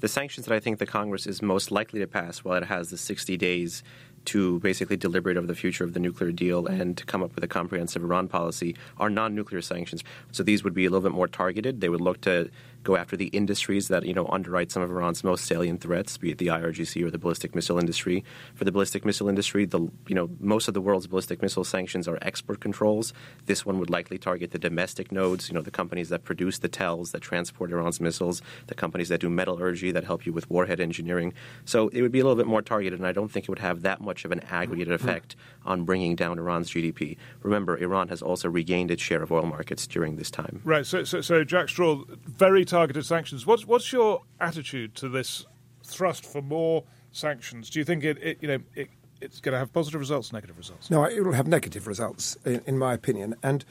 The 0.00 0.08
sanctions 0.08 0.46
that 0.46 0.54
I 0.54 0.60
think 0.60 0.78
the 0.78 0.86
Congress 0.86 1.26
is 1.26 1.42
most 1.42 1.70
likely 1.70 2.00
to 2.00 2.06
pass, 2.06 2.38
while 2.44 2.56
it 2.56 2.66
has 2.66 2.90
the 2.90 2.98
60 2.98 3.36
days 3.36 3.82
to 4.26 4.60
basically 4.60 4.96
deliberate 4.96 5.36
over 5.36 5.46
the 5.46 5.54
future 5.54 5.84
of 5.84 5.94
the 5.94 6.00
nuclear 6.00 6.30
deal 6.30 6.66
and 6.66 6.96
to 6.98 7.06
come 7.06 7.22
up 7.22 7.34
with 7.34 7.42
a 7.42 7.48
comprehensive 7.48 8.02
Iran 8.02 8.28
policy 8.28 8.76
are 8.98 9.08
non 9.08 9.34
nuclear 9.34 9.62
sanctions. 9.62 10.04
So 10.32 10.42
these 10.42 10.62
would 10.64 10.74
be 10.74 10.84
a 10.84 10.90
little 10.90 11.08
bit 11.08 11.14
more 11.14 11.28
targeted. 11.28 11.80
They 11.80 11.88
would 11.88 12.00
look 12.00 12.20
to 12.22 12.50
go 12.82 12.96
after 12.96 13.16
the 13.16 13.26
industries 13.26 13.88
that 13.88 14.04
you 14.04 14.14
know 14.14 14.26
underwrite 14.28 14.70
some 14.70 14.82
of 14.82 14.90
Iran's 14.90 15.24
most 15.24 15.44
salient 15.44 15.80
threats, 15.80 16.16
be 16.16 16.30
it 16.30 16.38
the 16.38 16.48
IRGC 16.48 17.04
or 17.04 17.10
the 17.10 17.18
ballistic 17.18 17.54
missile 17.54 17.78
industry. 17.78 18.24
For 18.54 18.64
the 18.64 18.72
ballistic 18.72 19.04
missile 19.04 19.28
industry, 19.28 19.64
the 19.64 19.80
you 20.06 20.14
know 20.14 20.30
most 20.40 20.68
of 20.68 20.74
the 20.74 20.80
world's 20.80 21.06
ballistic 21.06 21.42
missile 21.42 21.64
sanctions 21.64 22.08
are 22.08 22.18
export 22.22 22.60
controls. 22.60 23.12
This 23.46 23.64
one 23.66 23.78
would 23.78 23.90
likely 23.90 24.18
target 24.18 24.50
the 24.50 24.58
domestic 24.58 25.12
nodes, 25.12 25.48
you 25.48 25.54
know 25.54 25.62
the 25.62 25.70
companies 25.70 26.08
that 26.08 26.24
produce 26.24 26.58
the 26.58 26.68
TELs 26.68 27.12
that 27.12 27.20
transport 27.20 27.70
Iran's 27.70 28.00
missiles, 28.00 28.42
the 28.66 28.74
companies 28.74 29.08
that 29.08 29.20
do 29.20 29.28
metallurgy 29.28 29.92
that 29.92 30.04
help 30.04 30.26
you 30.26 30.32
with 30.32 30.48
warhead 30.50 30.80
engineering. 30.80 31.32
So 31.64 31.88
it 31.88 32.02
would 32.02 32.12
be 32.12 32.20
a 32.20 32.24
little 32.24 32.36
bit 32.36 32.46
more 32.46 32.62
targeted, 32.62 32.98
and 32.98 33.06
I 33.06 33.12
don't 33.12 33.30
think 33.30 33.44
it 33.44 33.48
would 33.48 33.58
have 33.58 33.82
that 33.82 34.00
much 34.00 34.24
of 34.24 34.32
an 34.32 34.40
aggregated 34.50 34.98
mm-hmm. 34.98 35.08
effect 35.08 35.36
on 35.64 35.84
bringing 35.84 36.16
down 36.16 36.38
Iran's 36.38 36.70
GDP. 36.70 37.16
Remember, 37.42 37.76
Iran 37.76 38.08
has 38.08 38.22
also 38.22 38.48
regained 38.48 38.90
its 38.90 39.02
share 39.02 39.22
of 39.22 39.32
oil 39.32 39.46
markets 39.46 39.86
during 39.86 40.16
this 40.16 40.30
time. 40.30 40.60
Right. 40.64 40.86
So, 40.86 41.04
so, 41.04 41.20
so 41.20 41.44
Jack 41.44 41.68
Straw, 41.68 42.04
very 42.26 42.64
targeted 42.68 43.04
sanctions. 43.04 43.46
What's 43.46 43.66
what's 43.66 43.92
your 43.92 44.22
attitude 44.40 44.94
to 44.96 45.08
this 45.08 45.46
thrust 45.84 46.24
for 46.24 46.42
more 46.42 46.84
sanctions? 47.10 47.70
Do 47.70 47.78
you 47.78 47.84
think 47.84 48.04
it, 48.04 48.18
it 48.22 48.38
you 48.40 48.48
know 48.48 48.58
it, 48.74 48.88
it's 49.20 49.40
going 49.40 49.54
to 49.54 49.58
have 49.58 49.72
positive 49.72 50.00
results, 50.00 50.32
negative 50.32 50.56
results? 50.56 50.90
No, 50.90 51.04
it 51.04 51.24
will 51.24 51.32
have 51.32 51.48
negative 51.48 51.86
results, 51.86 52.36
in, 52.44 52.62
in 52.66 52.78
my 52.78 52.94
opinion. 52.94 53.34
And 53.42 53.64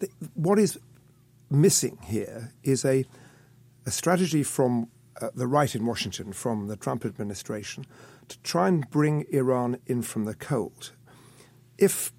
the, 0.00 0.08
what 0.34 0.58
is 0.58 0.78
missing 1.50 1.98
here 2.04 2.52
is 2.62 2.84
a 2.84 3.04
a 3.86 3.90
strategy 3.90 4.42
from 4.42 4.88
uh, 5.20 5.28
the 5.34 5.46
right 5.46 5.74
in 5.74 5.86
Washington, 5.86 6.32
from 6.32 6.68
the 6.68 6.76
Trump 6.76 7.04
administration, 7.04 7.86
to 8.28 8.38
try 8.38 8.66
and 8.68 8.88
bring 8.90 9.26
Iran 9.30 9.78
in 9.86 10.02
from 10.02 10.24
the 10.24 10.34
cold. 10.34 10.92
If 11.78 12.12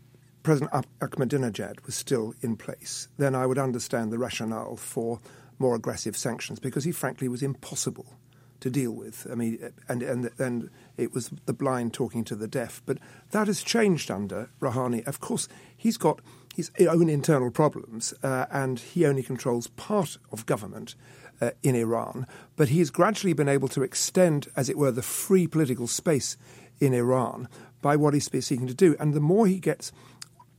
President 0.43 0.71
Ahmadinejad 1.01 1.83
was 1.85 1.95
still 1.95 2.35
in 2.41 2.55
place, 2.55 3.07
then 3.17 3.33
I 3.33 3.47
would 3.47 3.57
understand 3.57 4.11
the 4.11 4.19
rationale 4.19 4.75
for 4.75 5.19
more 5.59 5.75
aggressive 5.75 6.17
sanctions 6.17 6.59
because 6.59 6.83
he 6.83 6.91
frankly 6.91 7.27
was 7.27 7.43
impossible 7.43 8.17
to 8.59 8.69
deal 8.69 8.91
with. 8.91 9.27
I 9.31 9.35
mean, 9.35 9.71
and 9.87 10.01
and 10.01 10.29
and 10.39 10.69
it 10.97 11.13
was 11.13 11.29
the 11.45 11.53
blind 11.53 11.93
talking 11.93 12.23
to 12.25 12.35
the 12.35 12.47
deaf. 12.47 12.81
But 12.85 12.97
that 13.31 13.47
has 13.47 13.63
changed 13.63 14.09
under 14.09 14.49
Rouhani. 14.59 15.05
Of 15.05 15.19
course, 15.19 15.47
he's 15.75 15.97
got 15.97 16.21
his 16.55 16.71
own 16.79 17.09
internal 17.09 17.51
problems, 17.51 18.13
uh, 18.23 18.45
and 18.49 18.79
he 18.79 19.05
only 19.05 19.23
controls 19.23 19.67
part 19.67 20.17
of 20.31 20.45
government. 20.45 20.95
Uh, 21.41 21.51
in 21.63 21.75
Iran, 21.75 22.25
but 22.55 22.69
he 22.69 22.79
has 22.79 22.89
gradually 22.89 23.33
been 23.33 23.49
able 23.49 23.67
to 23.67 23.83
extend, 23.83 24.47
as 24.55 24.69
it 24.69 24.77
were, 24.77 24.89
the 24.89 25.01
free 25.01 25.47
political 25.47 25.85
space 25.85 26.37
in 26.79 26.93
Iran 26.93 27.49
by 27.81 27.97
what 27.97 28.13
he's 28.13 28.29
seeking 28.45 28.67
to 28.67 28.73
do. 28.73 28.95
And 29.01 29.13
the 29.13 29.19
more 29.19 29.45
he 29.45 29.59
gets, 29.59 29.91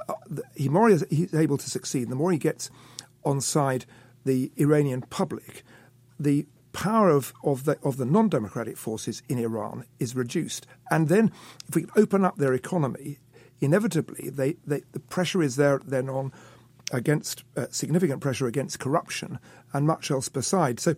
uh, 0.07 0.13
the 0.29 0.69
more 0.69 0.91
he's 0.91 1.35
able 1.35 1.57
to 1.57 1.71
succeed, 1.71 2.11
the 2.11 2.15
more 2.15 2.31
he 2.31 2.37
gets 2.37 2.69
on 3.25 3.41
side 3.41 3.87
the 4.27 4.53
Iranian 4.57 5.03
public, 5.03 5.63
the 6.21 6.47
power 6.73 7.09
of, 7.09 7.33
of 7.43 7.65
the, 7.65 7.79
of 7.83 7.97
the 7.97 8.05
non 8.05 8.29
democratic 8.29 8.77
forces 8.77 9.23
in 9.29 9.39
Iran 9.39 9.87
is 9.99 10.15
reduced. 10.15 10.67
And 10.91 11.09
then, 11.09 11.33
if 11.69 11.75
we 11.75 11.87
open 11.97 12.25
up 12.25 12.37
their 12.37 12.53
economy, 12.53 13.19
inevitably 13.61 14.29
they, 14.29 14.57
they, 14.67 14.83
the 14.93 15.01
pressure 15.01 15.43
is 15.43 15.57
there 15.57 15.81
then 15.85 16.11
on 16.11 16.33
against 16.93 17.45
uh, 17.57 17.67
significant 17.71 18.21
pressure 18.21 18.47
against 18.47 18.79
corruption 18.79 19.39
and 19.73 19.87
much 19.87 20.11
else 20.11 20.29
besides. 20.29 20.83
So 20.83 20.97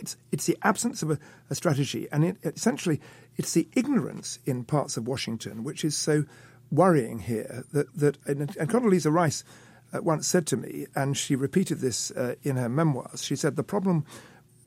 it's, 0.00 0.16
it's 0.32 0.46
the 0.46 0.56
absence 0.62 1.02
of 1.02 1.10
a, 1.10 1.18
a 1.50 1.54
strategy, 1.54 2.08
and 2.10 2.24
it, 2.24 2.38
essentially 2.42 3.00
it's 3.36 3.52
the 3.52 3.68
ignorance 3.74 4.38
in 4.46 4.64
parts 4.64 4.96
of 4.96 5.06
Washington 5.06 5.64
which 5.64 5.84
is 5.84 5.96
so 5.96 6.24
worrying 6.70 7.18
here 7.18 7.64
that, 7.72 7.94
that 7.94 8.18
and, 8.26 8.40
and 8.56 8.70
Condoleezza 8.70 9.12
Rice 9.12 9.44
once 9.92 10.26
said 10.26 10.46
to 10.48 10.56
me, 10.56 10.86
and 10.94 11.16
she 11.16 11.36
repeated 11.36 11.80
this 11.80 12.10
uh, 12.12 12.34
in 12.42 12.56
her 12.56 12.68
memoirs. 12.68 13.22
She 13.22 13.36
said 13.36 13.56
the 13.56 13.62
problem 13.62 14.04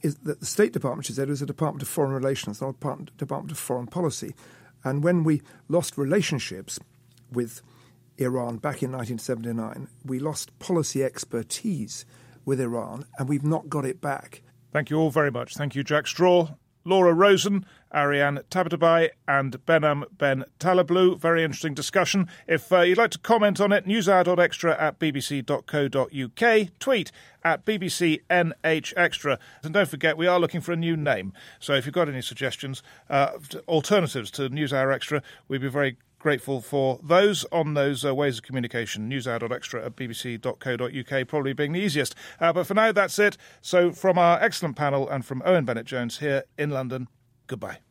is 0.02 0.16
that 0.20 0.40
the 0.40 0.46
State 0.46 0.74
Department, 0.74 1.06
she 1.06 1.14
said, 1.14 1.30
is 1.30 1.42
a 1.42 1.48
Department 1.48 1.82
of 1.82 1.88
Foreign 1.88 2.12
Relations, 2.12 2.62
not 2.62 2.70
a 2.70 2.98
Department 3.18 3.52
of 3.52 3.58
Foreign 3.58 3.88
Policy. 3.88 4.36
And 4.84 5.04
when 5.04 5.24
we 5.24 5.42
lost 5.68 5.98
relationships 5.98 6.80
with 7.32 7.62
Iran 8.18 8.58
back 8.58 8.84
in 8.84 8.92
1979, 8.92 9.88
we 10.06 10.20
lost 10.20 10.58
policy 10.60 11.04
expertise 11.04 12.06
with 12.46 12.62
Iran, 12.62 13.06
and 13.18 13.28
we've 13.28 13.44
not 13.44 13.68
got 13.68 13.86
it 13.86 14.00
back. 14.00 14.44
Thank 14.72 14.90
you 14.90 14.98
all 14.98 15.10
very 15.10 15.32
much. 15.32 15.56
Thank 15.56 15.76
you, 15.76 15.84
Jack 15.84 16.06
Straw, 16.06 16.50
Laura 16.86 17.14
Rozen, 17.14 17.66
Ariane 17.94 18.40
Tabatabai, 18.52 19.10
and 19.28 19.66
Behnam 19.66 20.04
Ben 20.18 20.46
Taleblu. 20.60 21.20
Very 21.20 21.44
interesting 21.44 21.74
discussion. 21.74 22.30
If 22.48 22.72
uh, 22.72 22.82
you'd 22.82 22.98
like 22.98 23.12
to 23.12 23.18
comment 23.18 23.60
on 23.60 23.72
it, 23.72 23.86
newshour.extra 23.86 24.80
at 24.80 25.00
bbc.co.uk. 25.00 26.80
Tweet 26.80 27.12
at 27.44 27.66
BBC 27.66 28.22
NH 28.30 28.94
Extra. 28.96 29.40
And 29.64 29.74
don't 29.74 29.90
forget, 29.90 30.16
we 30.18 30.28
are 30.28 30.40
looking 30.40 30.62
for 30.62 30.72
a 30.72 30.78
new 30.78 30.96
name. 30.96 31.34
So 31.60 31.74
if 31.74 31.86
you've 31.86 31.94
got 31.94 32.08
any 32.08 32.22
suggestions, 32.22 32.84
uh, 33.10 33.32
alternatives 33.68 34.30
to 34.32 34.50
NewsHour 34.50 34.94
Extra, 34.94 35.24
we'd 35.48 35.62
be 35.62 35.70
very 35.70 35.98
grateful 36.26 36.60
for 36.60 37.00
those 37.04 37.46
on 37.52 37.76
those 37.76 38.04
uh, 38.04 38.16
ways 38.16 38.40
of 38.40 38.44
communication. 38.44 39.08
Newshour.extra 39.08 39.86
at 39.86 39.96
bbc.co.uk 39.96 41.28
probably 41.28 41.54
being 41.54 41.74
the 41.74 41.80
easiest. 41.80 42.16
Uh, 42.40 42.52
but 42.52 42.66
for 42.66 42.74
now, 42.74 42.92
that's 42.92 43.20
it. 43.20 43.38
So 43.62 43.92
from 43.92 44.18
our 44.18 44.42
excellent 44.42 44.76
panel 44.76 45.08
and 45.08 45.24
from 45.24 45.44
Owen 45.46 45.66
Bennett 45.66 45.86
Jones 45.86 46.18
here 46.18 46.46
in 46.58 46.72
London, 46.72 47.10
goodbye. 47.46 47.85